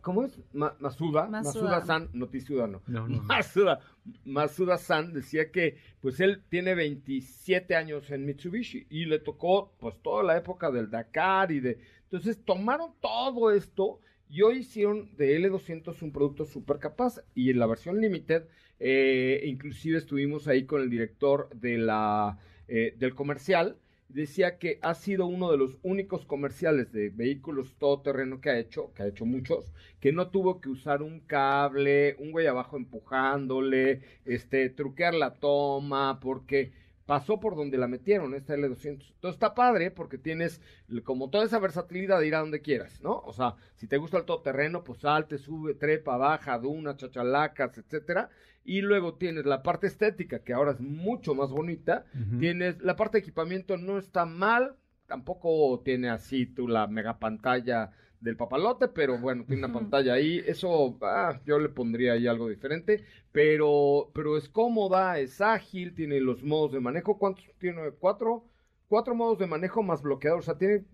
¿cómo 0.00 0.24
es? 0.24 0.38
Masuda, 0.52 1.26
Masuda, 1.28 1.84
San, 1.84 2.08
no 2.12 2.28
Tisuda, 2.28 2.66
no. 2.66 2.82
no, 2.86 3.06
Masuda, 3.08 3.80
Masuda 4.24 4.78
San 4.78 5.12
decía 5.12 5.50
que 5.50 5.78
pues 6.00 6.20
él 6.20 6.42
tiene 6.48 6.74
27 6.74 7.74
años 7.74 8.10
en 8.10 8.24
Mitsubishi 8.24 8.86
y 8.90 9.04
le 9.06 9.18
tocó 9.18 9.72
pues 9.78 9.96
toda 10.02 10.22
la 10.22 10.36
época 10.36 10.70
del 10.70 10.90
Dakar 10.90 11.50
y 11.52 11.60
de... 11.60 11.78
Entonces 12.04 12.44
tomaron 12.44 12.92
todo 13.00 13.50
esto 13.50 14.00
y 14.32 14.40
hoy 14.40 14.60
hicieron 14.60 15.14
de 15.18 15.38
L200 15.38 16.00
un 16.00 16.10
producto 16.10 16.46
súper 16.46 16.78
capaz 16.78 17.20
y 17.34 17.50
en 17.50 17.58
la 17.58 17.66
versión 17.66 18.00
limited 18.00 18.44
eh, 18.80 19.42
inclusive 19.44 19.98
estuvimos 19.98 20.48
ahí 20.48 20.64
con 20.64 20.80
el 20.80 20.88
director 20.88 21.50
de 21.54 21.76
la, 21.76 22.38
eh, 22.66 22.94
del 22.98 23.14
comercial 23.14 23.76
decía 24.08 24.58
que 24.58 24.78
ha 24.82 24.94
sido 24.94 25.26
uno 25.26 25.50
de 25.50 25.58
los 25.58 25.76
únicos 25.82 26.24
comerciales 26.24 26.92
de 26.92 27.10
vehículos 27.10 27.74
todoterreno 27.78 28.40
que 28.40 28.50
ha 28.50 28.58
hecho, 28.58 28.92
que 28.94 29.02
ha 29.02 29.06
hecho 29.06 29.24
muchos, 29.24 29.72
que 30.00 30.12
no 30.12 30.28
tuvo 30.28 30.60
que 30.60 30.68
usar 30.68 31.02
un 31.02 31.20
cable, 31.20 32.16
un 32.18 32.30
güey 32.30 32.46
abajo 32.46 32.76
empujándole, 32.76 34.02
este, 34.24 34.68
truquear 34.68 35.14
la 35.14 35.34
toma, 35.34 36.20
porque 36.20 36.72
pasó 37.12 37.38
por 37.38 37.56
donde 37.56 37.76
la 37.76 37.88
metieron, 37.88 38.32
esta 38.32 38.56
L200. 38.56 38.86
Entonces 38.86 39.34
está 39.34 39.52
padre 39.54 39.90
porque 39.90 40.16
tienes 40.16 40.62
como 41.04 41.28
toda 41.28 41.44
esa 41.44 41.58
versatilidad 41.58 42.18
de 42.18 42.26
ir 42.26 42.34
a 42.34 42.38
donde 42.38 42.62
quieras, 42.62 43.02
¿no? 43.02 43.18
O 43.26 43.34
sea, 43.34 43.54
si 43.74 43.86
te 43.86 43.98
gusta 43.98 44.16
el 44.16 44.24
todoterreno, 44.24 44.82
pues 44.82 45.00
salte, 45.00 45.36
sube, 45.36 45.74
trepa, 45.74 46.16
baja, 46.16 46.58
duna, 46.58 46.96
chachalacas, 46.96 47.76
etcétera. 47.76 48.30
Y 48.64 48.80
luego 48.80 49.16
tienes 49.16 49.44
la 49.44 49.62
parte 49.62 49.88
estética, 49.88 50.38
que 50.38 50.54
ahora 50.54 50.70
es 50.72 50.80
mucho 50.80 51.34
más 51.34 51.50
bonita. 51.50 52.06
Tienes 52.40 52.80
la 52.80 52.96
parte 52.96 53.18
de 53.18 53.24
equipamiento, 53.24 53.76
no 53.76 53.98
está 53.98 54.24
mal. 54.24 54.76
Tampoco 55.06 55.82
tiene 55.84 56.08
así 56.08 56.46
tú 56.46 56.66
la 56.66 56.86
mega 56.86 57.18
pantalla 57.18 57.90
del 58.22 58.36
papalote, 58.36 58.88
pero 58.88 59.18
bueno, 59.18 59.44
tiene 59.46 59.64
una 59.64 59.72
pantalla 59.72 60.14
ahí. 60.14 60.42
Eso, 60.46 60.98
ah, 61.02 61.40
yo 61.44 61.58
le 61.58 61.68
pondría 61.68 62.14
ahí 62.14 62.26
algo 62.26 62.48
diferente. 62.48 63.04
Pero, 63.32 64.10
pero 64.14 64.36
es 64.36 64.48
cómoda, 64.48 65.18
es 65.18 65.40
ágil, 65.40 65.94
tiene 65.94 66.20
los 66.20 66.42
modos 66.42 66.72
de 66.72 66.80
manejo. 66.80 67.18
¿Cuántos 67.18 67.44
tiene? 67.58 67.90
¿Cuatro? 67.98 68.44
cuatro 68.92 69.14
modos 69.14 69.38
de 69.38 69.46
manejo 69.46 69.82
más 69.82 70.02
bloqueador. 70.02 70.40
O 70.40 70.42
sea, 70.42 70.58
tiene 70.58 70.84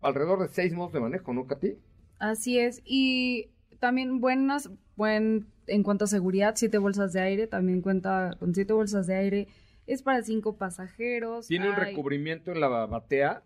alrededor 0.00 0.40
de 0.40 0.48
seis 0.48 0.72
modos 0.72 0.94
de 0.94 1.00
manejo, 1.00 1.34
¿no, 1.34 1.46
Katy? 1.46 1.76
Así 2.18 2.58
es. 2.58 2.80
Y 2.82 3.50
también 3.78 4.22
buenas, 4.22 4.70
buen, 4.96 5.46
en 5.66 5.82
cuanto 5.82 6.06
a 6.06 6.08
seguridad, 6.08 6.54
siete 6.56 6.78
bolsas 6.78 7.12
de 7.12 7.20
aire, 7.20 7.46
también 7.46 7.82
cuenta 7.82 8.34
con 8.38 8.54
siete 8.54 8.72
bolsas 8.72 9.06
de 9.06 9.16
aire. 9.16 9.48
Es 9.86 10.00
para 10.00 10.22
cinco 10.22 10.56
pasajeros. 10.56 11.48
Tiene 11.48 11.68
un 11.68 11.76
recubrimiento 11.76 12.52
en 12.52 12.60
la 12.60 12.68
batea, 12.68 13.42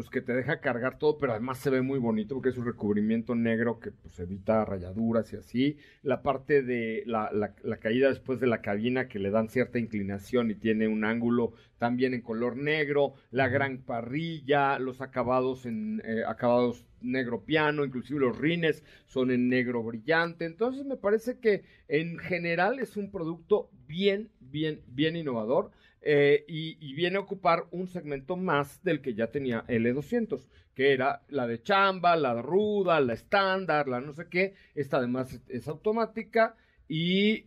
pues 0.00 0.10
que 0.10 0.22
te 0.22 0.32
deja 0.32 0.60
cargar 0.60 0.98
todo, 0.98 1.18
pero 1.18 1.32
además 1.32 1.58
se 1.58 1.68
ve 1.68 1.82
muy 1.82 1.98
bonito 1.98 2.34
porque 2.34 2.48
es 2.48 2.56
un 2.56 2.64
recubrimiento 2.64 3.34
negro 3.34 3.78
que 3.80 3.90
pues 3.90 4.18
evita 4.18 4.64
rayaduras 4.64 5.30
y 5.32 5.36
así. 5.36 5.76
La 6.02 6.22
parte 6.22 6.62
de 6.62 7.02
la, 7.06 7.30
la- 7.32 7.54
la 7.62 7.76
caída 7.76 8.08
después 8.08 8.40
de 8.40 8.46
la 8.46 8.62
cabina 8.62 9.08
que 9.08 9.18
le 9.18 9.30
dan 9.30 9.50
cierta 9.50 9.78
inclinación 9.78 10.50
y 10.50 10.54
tiene 10.54 10.88
un 10.88 11.04
ángulo 11.04 11.52
también 11.78 12.14
en 12.14 12.22
color 12.22 12.56
negro, 12.56 13.12
la 13.30 13.48
gran 13.48 13.82
parrilla, 13.82 14.78
los 14.78 15.02
acabados 15.02 15.66
en 15.66 16.00
eh, 16.04 16.22
acabados 16.26 16.84
negro 17.02 17.44
piano, 17.44 17.84
inclusive 17.84 18.20
los 18.20 18.38
rines 18.38 18.82
son 19.06 19.30
en 19.30 19.48
negro 19.48 19.82
brillante. 19.82 20.46
Entonces 20.46 20.84
me 20.86 20.96
parece 20.96 21.38
que 21.38 21.62
en 21.88 22.18
general 22.18 22.78
es 22.78 22.96
un 22.96 23.10
producto 23.10 23.70
bien, 23.86 24.30
bien, 24.40 24.80
bien 24.86 25.16
innovador 25.16 25.70
eh, 26.02 26.44
y, 26.48 26.94
viene 26.94 27.16
a 27.18 27.20
ocupar 27.20 27.66
un 27.70 27.86
segmento 27.86 28.36
más 28.36 28.82
del 28.82 29.02
que 29.02 29.14
ya 29.14 29.30
tenía 29.30 29.66
L200, 29.66 30.46
que 30.74 30.92
era 30.92 31.22
la 31.28 31.46
de 31.46 31.62
chamba, 31.62 32.16
la 32.16 32.40
ruda, 32.40 33.00
la 33.00 33.12
estándar, 33.12 33.86
la 33.88 34.00
no 34.00 34.12
sé 34.12 34.28
qué. 34.28 34.54
Esta 34.74 34.96
además 34.98 35.40
es, 35.48 35.68
automática 35.68 36.56
y 36.88 37.46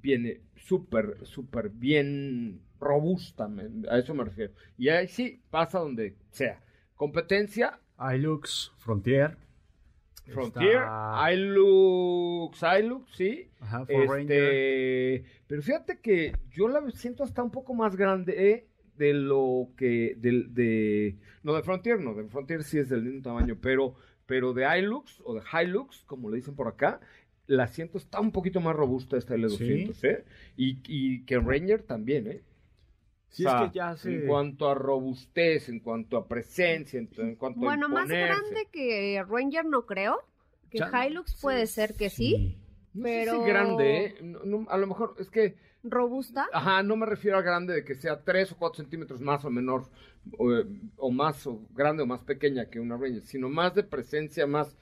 viene 0.00 0.42
súper, 0.56 1.26
súper 1.26 1.70
bien 1.70 2.62
robusta, 2.78 3.48
a 3.88 3.98
eso 3.98 4.14
me 4.14 4.24
refiero. 4.24 4.52
Y 4.78 4.88
ahí 4.88 5.08
sí, 5.08 5.42
pasa 5.50 5.78
donde 5.78 6.16
sea. 6.30 6.60
Competencia, 6.94 7.80
Hilux, 7.98 8.72
Frontier. 8.78 9.36
Frontier, 10.26 10.76
Está- 10.76 11.32
Hilux, 11.32 12.60
Hilux, 12.62 13.10
sí. 13.16 13.48
Ajá. 13.60 13.84
Este, 13.88 15.24
pero 15.46 15.62
fíjate 15.62 15.98
que 16.00 16.32
yo 16.50 16.68
la 16.68 16.88
siento 16.90 17.24
hasta 17.24 17.42
un 17.42 17.50
poco 17.50 17.74
más 17.74 17.96
grande 17.96 18.50
eh, 18.50 18.66
de 18.96 19.12
lo 19.14 19.68
que 19.76 20.14
del 20.18 20.54
de 20.54 21.16
no 21.42 21.54
de 21.54 21.62
Frontier, 21.62 22.00
no, 22.00 22.14
de 22.14 22.24
Frontier 22.28 22.62
sí 22.62 22.78
es 22.78 22.88
del 22.88 23.02
mismo 23.02 23.22
tamaño, 23.22 23.56
pero 23.60 23.94
pero 24.26 24.52
de 24.52 24.64
Hilux 24.78 25.20
o 25.24 25.34
de 25.34 25.42
Hilux, 25.52 26.04
como 26.06 26.30
le 26.30 26.36
dicen 26.36 26.54
por 26.54 26.68
acá, 26.68 27.00
la 27.46 27.66
siento 27.66 27.98
está 27.98 28.20
un 28.20 28.30
poquito 28.32 28.60
más 28.60 28.76
robusta 28.76 29.16
esta 29.16 29.34
L200, 29.34 30.04
¿eh? 30.04 30.24
Y, 30.56 30.78
y 30.86 31.24
que 31.24 31.38
Ranger 31.38 31.82
también, 31.82 32.26
¿eh? 32.28 32.42
Sí, 33.32 33.44
O 33.46 33.50
sea, 33.50 33.64
es 33.64 33.70
que 33.72 33.74
ya 33.78 33.96
se... 33.96 34.14
En 34.14 34.26
cuanto 34.28 34.68
a 34.68 34.74
robustez, 34.74 35.68
en 35.68 35.80
cuanto 35.80 36.16
a 36.18 36.28
presencia, 36.28 36.98
en, 37.00 37.08
en 37.16 37.34
cuanto 37.36 37.60
Bueno, 37.60 37.86
a 37.86 37.88
más 37.88 38.04
imponerse. 38.04 38.26
grande 38.40 38.68
que 38.70 39.24
Ranger 39.28 39.64
no 39.64 39.86
creo. 39.86 40.18
Que 40.70 40.78
Hilux 40.78 41.38
puede 41.40 41.66
ser 41.66 41.94
que 41.96 42.08
sí. 42.10 42.58
No 42.94 43.02
pero- 43.04 43.32
sé 43.32 43.38
si 43.38 43.44
grande, 43.48 44.04
¿eh? 44.04 44.14
No- 44.22 44.44
no, 44.44 44.70
a 44.70 44.76
lo 44.78 44.86
mejor 44.86 45.14
es 45.18 45.28
que 45.30 45.56
Robusta. 45.84 46.46
Ajá, 46.52 46.82
no 46.84 46.94
me 46.96 47.06
refiero 47.06 47.36
a 47.38 47.42
grande 47.42 47.72
de 47.74 47.84
que 47.84 47.94
sea 47.96 48.22
3 48.22 48.52
o 48.52 48.56
4 48.58 48.82
centímetros 48.84 49.20
más 49.20 49.44
o 49.44 49.50
menor, 49.50 49.86
o, 50.38 50.52
eh, 50.52 50.64
o 50.96 51.10
más 51.10 51.44
o 51.46 51.66
grande 51.72 52.02
o 52.04 52.06
más 52.06 52.22
pequeña 52.22 52.70
que 52.70 52.78
una 52.80 52.96
Ranger, 52.96 53.22
sino 53.22 53.48
más 53.48 53.74
de 53.74 53.82
presencia, 53.82 54.46
más... 54.46 54.76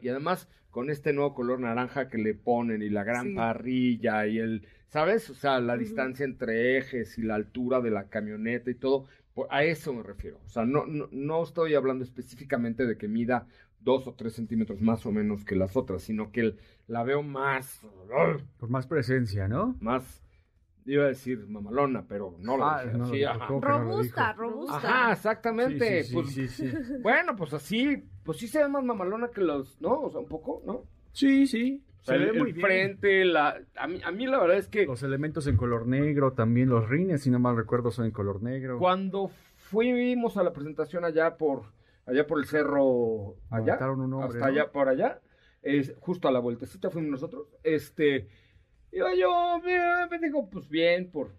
Y 0.00 0.08
además 0.08 0.48
con 0.70 0.90
este 0.90 1.12
nuevo 1.12 1.34
color 1.34 1.58
naranja 1.60 2.08
que 2.08 2.18
le 2.18 2.34
ponen 2.34 2.82
y 2.82 2.88
la 2.88 3.02
gran 3.04 3.26
Sí. 3.30 3.34
parrilla 3.34 4.26
y 4.28 4.38
el, 4.38 4.66
¿sabes? 4.88 5.30
O 5.30 5.34
sea, 5.34 5.60
la 5.60 5.76
distancia 5.76 6.24
entre 6.24 6.78
ejes 6.78 7.16
y 7.18 7.22
la 7.22 7.34
altura 7.36 7.80
de 7.80 7.90
la 7.90 8.08
camioneta 8.08 8.70
y 8.70 8.74
todo, 8.74 9.06
pues, 9.34 9.48
a 9.50 9.62
eso 9.64 9.92
me 9.94 10.02
refiero. 10.02 10.40
O 10.44 10.48
sea, 10.48 10.64
no, 10.64 10.86
no, 10.86 11.08
no 11.12 11.42
estoy 11.42 11.74
hablando 11.74 12.04
específicamente 12.04 12.86
de 12.86 12.96
que 12.98 13.08
mida 13.08 13.46
dos 13.80 14.06
o 14.08 14.14
tres 14.14 14.32
centímetros 14.34 14.80
más 14.80 15.06
o 15.06 15.12
menos 15.12 15.44
que 15.44 15.54
las 15.54 15.76
otras, 15.76 16.02
sino 16.02 16.32
que 16.32 16.40
el- 16.40 16.58
la 16.88 17.04
veo 17.04 17.22
más 17.22 17.80
Con 18.58 18.70
más 18.70 18.86
presencia, 18.86 19.46
¿no? 19.46 19.76
más, 19.80 20.22
iba 20.84 21.04
a 21.04 21.08
decir 21.08 21.46
mamalona, 21.46 22.06
pero 22.08 22.34
no 22.40 22.56
Ah, 22.64 22.82
dije 22.84 22.96
no, 22.98 23.04
así, 23.04 23.22
no, 23.22 23.28
ajá. 23.30 23.46
¿cómo 23.46 23.60
que 23.60 23.66
no 23.68 23.72
lo 23.78 23.84
Robusta, 23.84 24.32
robusta. 24.32 24.76
Ajá, 24.76 25.12
exactamente. 25.12 26.02
Sí, 26.02 26.08
sí, 26.08 26.14
pues, 26.14 26.28
sí, 26.30 26.48
sí, 26.48 26.70
sí. 26.70 26.76
Bueno, 27.02 27.36
pues 27.36 27.52
así, 27.52 28.04
pues 28.24 28.38
sí 28.38 28.48
se 28.48 28.62
ve 28.62 28.68
más 28.68 28.82
mamalona 28.82 29.28
que 29.30 29.42
los, 29.42 29.80
¿no? 29.80 30.00
O 30.00 30.10
sea, 30.10 30.20
un 30.20 30.26
poco, 30.28 30.62
¿no? 30.66 30.82
Sí, 31.12 31.46
sí. 31.46 31.82
O 32.00 32.04
sea, 32.04 32.16
Se 32.16 32.22
el, 32.22 32.32
ve 32.32 32.38
muy 32.38 32.48
el 32.50 32.54
bien. 32.54 32.66
frente, 32.66 33.24
la, 33.24 33.60
a 33.76 33.86
mí, 33.86 34.00
a 34.04 34.10
mí 34.12 34.26
la 34.26 34.38
verdad 34.40 34.56
es 34.56 34.68
que 34.68 34.86
Los 34.86 35.02
elementos 35.02 35.46
en 35.46 35.56
color 35.56 35.86
negro, 35.86 36.32
también 36.32 36.68
los 36.68 36.88
rines, 36.88 37.22
si 37.22 37.30
no 37.30 37.38
mal 37.38 37.56
recuerdo, 37.56 37.90
son 37.90 38.06
en 38.06 38.10
color 38.12 38.42
negro. 38.42 38.78
cuando 38.78 39.30
fuimos 39.56 40.36
a 40.36 40.42
la 40.42 40.52
presentación 40.52 41.04
allá 41.04 41.36
por, 41.36 41.64
allá 42.06 42.26
por 42.26 42.38
el 42.38 42.46
cerro, 42.46 43.36
allá, 43.50 43.78
un 43.90 44.12
hombre, 44.14 44.26
hasta 44.26 44.38
¿no? 44.38 44.44
allá, 44.46 44.70
por 44.72 44.88
allá, 44.88 45.20
es, 45.62 45.94
justo 46.00 46.28
a 46.28 46.32
la 46.32 46.38
vueltecita 46.38 46.90
fuimos 46.90 47.10
nosotros, 47.10 47.48
este, 47.62 48.28
iba 48.92 49.14
yo, 49.14 49.60
me, 49.62 49.78
me 50.10 50.18
digo, 50.26 50.48
pues 50.48 50.68
bien, 50.68 51.10
por 51.10 51.32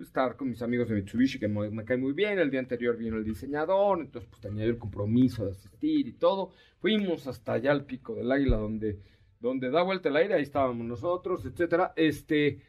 estar 0.00 0.36
con 0.36 0.48
mis 0.50 0.62
amigos 0.62 0.88
de 0.88 0.94
Mitsubishi, 0.94 1.40
que 1.40 1.48
me, 1.48 1.70
me 1.70 1.84
cae 1.84 1.96
muy 1.96 2.12
bien, 2.12 2.38
el 2.38 2.50
día 2.52 2.60
anterior 2.60 2.96
vino 2.96 3.16
el 3.16 3.24
diseñador, 3.24 3.98
entonces 3.98 4.28
pues 4.30 4.40
tenía 4.40 4.64
yo 4.64 4.70
el 4.70 4.78
compromiso 4.78 5.44
de 5.44 5.50
asistir 5.52 6.06
y 6.06 6.12
todo, 6.12 6.52
fuimos 6.78 7.26
hasta 7.26 7.54
allá 7.54 7.72
al 7.72 7.84
Pico 7.84 8.14
del 8.14 8.30
Águila, 8.30 8.58
donde, 8.58 9.00
donde 9.40 9.70
da 9.70 9.82
vuelta 9.82 10.08
el 10.08 10.16
aire, 10.16 10.34
ahí 10.34 10.42
estábamos 10.42 10.86
nosotros, 10.86 11.44
etcétera, 11.46 11.92
este, 11.96 12.60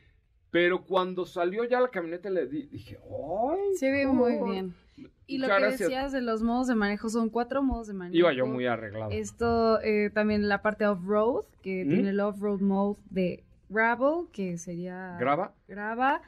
pero 0.51 0.83
cuando 0.83 1.25
salió 1.25 1.63
ya 1.65 1.79
la 1.81 1.89
camioneta 1.89 2.29
le 2.29 2.47
di- 2.47 2.67
dije, 2.67 2.97
¡ay! 3.03 3.75
Se 3.77 3.91
ve 3.91 4.05
muy 4.07 4.33
bien. 4.51 4.73
Y 5.27 5.37
lo 5.37 5.45
Muchas 5.45 5.57
que 5.57 5.61
gracias. 5.67 5.89
decías 5.89 6.11
de 6.11 6.21
los 6.21 6.41
modos 6.43 6.67
de 6.67 6.75
manejo, 6.75 7.07
son 7.09 7.29
cuatro 7.29 7.61
modos 7.63 7.87
de 7.87 7.93
manejo. 7.93 8.17
Iba 8.17 8.33
yo 8.33 8.45
muy 8.47 8.65
arreglado. 8.65 9.11
Esto 9.11 9.79
eh, 9.81 10.09
también 10.13 10.47
la 10.49 10.61
parte 10.61 10.85
off-road, 10.87 11.45
que 11.61 11.85
¿Mm? 11.85 11.89
tiene 11.89 12.09
el 12.09 12.19
off-road 12.19 12.59
mode 12.61 12.99
de 13.09 13.43
gravel, 13.69 14.25
que 14.33 14.57
sería... 14.57 15.15
Graba, 15.19 15.53
Grava, 15.67 16.21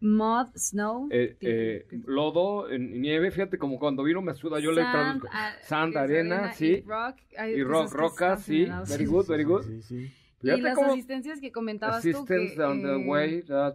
mud, 0.00 0.46
snow. 0.56 1.08
eh, 1.10 1.36
eh, 1.40 1.86
lodo, 2.06 2.66
nieve, 2.78 3.30
fíjate 3.30 3.58
como 3.58 3.78
cuando 3.78 4.02
vino 4.02 4.22
me 4.22 4.34
suda, 4.34 4.60
yo 4.60 4.70
le 4.72 4.82
sand, 4.82 4.92
traduzco. 4.92 5.28
ah, 5.32 5.52
Sand, 5.62 5.90
es 5.92 5.96
arena, 5.96 6.52
sí. 6.54 6.66
Y 6.66 6.80
rock. 6.82 7.16
hay 7.36 7.60
Y 7.60 7.64
cosas 7.64 7.92
rock, 7.92 8.12
roca, 8.12 8.36
sí. 8.36 8.66
Very 8.88 9.06
good, 9.06 9.26
very 9.26 9.44
good. 9.44 9.62
Sí, 9.62 9.82
sí. 9.82 10.12
Y 10.42 10.60
las 10.60 10.78
asistencias 10.78 11.40
que 11.40 11.50
comentabas 11.50 12.02
tú. 12.02 12.10
Assistance 12.10 12.54
que, 12.54 12.62
on 12.62 12.82
the 12.82 12.92
eh, 12.94 13.06
way, 13.08 13.42
that 13.42 13.74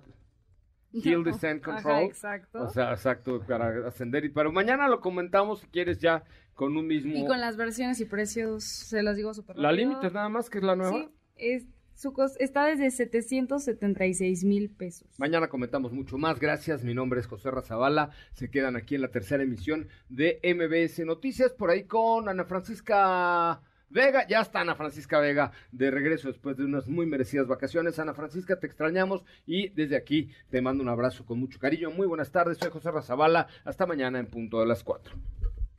hill 0.93 1.24
descent 1.24 1.61
Ajá, 1.67 1.74
control. 1.82 2.03
exacto. 2.03 2.61
O 2.63 2.69
sea, 2.69 2.91
exacto, 2.91 3.41
para 3.45 3.88
ascender. 3.88 4.24
y 4.26 4.30
Pero 4.30 4.51
mañana 4.51 4.88
lo 4.88 5.01
comentamos 5.01 5.59
si 5.59 5.67
quieres 5.67 5.99
ya 5.99 6.24
con 6.53 6.78
un 6.78 6.88
mismo. 6.88 7.15
y 7.15 7.26
con 7.26 7.41
las 7.41 7.57
versiones 7.57 7.99
y 7.99 8.05
precios, 8.05 8.63
se 8.63 9.01
las 9.03 9.17
digo 9.17 9.34
súper 9.34 9.57
La 9.57 9.71
límite 9.71 10.09
nada 10.11 10.30
más, 10.30 10.49
que 10.49 10.59
es 10.59 10.63
la 10.63 10.76
nueva. 10.76 10.93
Sí, 10.93 11.09
es, 11.36 11.65
su 12.03 12.11
cos- 12.13 12.35
está 12.39 12.65
desde 12.65 12.91
776 12.91 14.43
mil 14.43 14.69
pesos. 14.69 15.07
Mañana 15.17 15.47
comentamos 15.47 15.91
mucho 15.93 16.17
más. 16.17 16.39
Gracias. 16.39 16.83
Mi 16.83 16.93
nombre 16.93 17.19
es 17.19 17.27
José 17.27 17.49
Razabala. 17.49 18.09
Se 18.33 18.51
quedan 18.51 18.75
aquí 18.75 18.95
en 18.95 19.01
la 19.01 19.07
tercera 19.07 19.41
emisión 19.43 19.87
de 20.09 20.39
MBS 20.43 21.05
Noticias. 21.05 21.53
Por 21.53 21.69
ahí 21.69 21.83
con 21.85 22.27
Ana 22.29 22.43
Francisca 22.45 23.61
Vega. 23.89 24.27
Ya 24.27 24.41
está 24.41 24.59
Ana 24.61 24.75
Francisca 24.75 25.19
Vega 25.19 25.51
de 25.71 25.91
regreso 25.91 26.27
después 26.27 26.57
de 26.57 26.65
unas 26.65 26.87
muy 26.87 27.05
merecidas 27.05 27.47
vacaciones. 27.47 27.97
Ana 27.99 28.13
Francisca, 28.13 28.59
te 28.59 28.67
extrañamos 28.67 29.23
y 29.45 29.69
desde 29.69 29.95
aquí 29.95 30.29
te 30.49 30.61
mando 30.61 30.83
un 30.83 30.89
abrazo 30.89 31.25
con 31.25 31.39
mucho 31.39 31.57
cariño. 31.59 31.89
Muy 31.91 32.07
buenas 32.07 32.31
tardes. 32.31 32.57
Soy 32.57 32.69
José 32.71 32.91
Razabala. 32.91 33.47
Hasta 33.63 33.85
mañana 33.85 34.19
en 34.19 34.27
punto 34.27 34.59
de 34.59 34.65
las 34.65 34.83
4. 34.83 35.15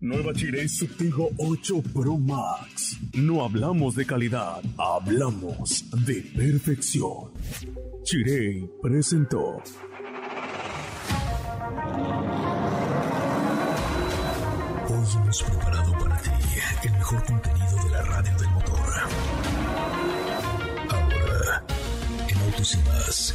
Nueva 0.04 0.34
Chirey 0.34 0.68
Subtigo 0.68 1.30
8 1.38 1.82
Pro 1.94 2.18
Max. 2.18 2.98
No 3.14 3.42
hablamos 3.42 3.94
de 3.94 4.04
calidad, 4.04 4.60
hablamos 4.76 5.82
de 6.04 6.20
perfección. 6.36 7.32
Chirey 8.02 8.68
presentó. 8.82 9.62
Hoy 14.90 15.06
hemos 15.16 15.42
preparado 15.42 15.92
para 15.92 16.20
ti 16.20 16.30
el 16.82 16.92
mejor 16.92 17.24
contenido 17.24 17.84
de 17.84 17.90
la 17.90 18.02
radio 18.02 18.36
del 18.36 18.50
motor. 18.50 18.92
Ahora, 20.90 21.64
en 22.28 22.38
Autos 22.40 22.74
y 22.74 22.78
más. 22.90 23.34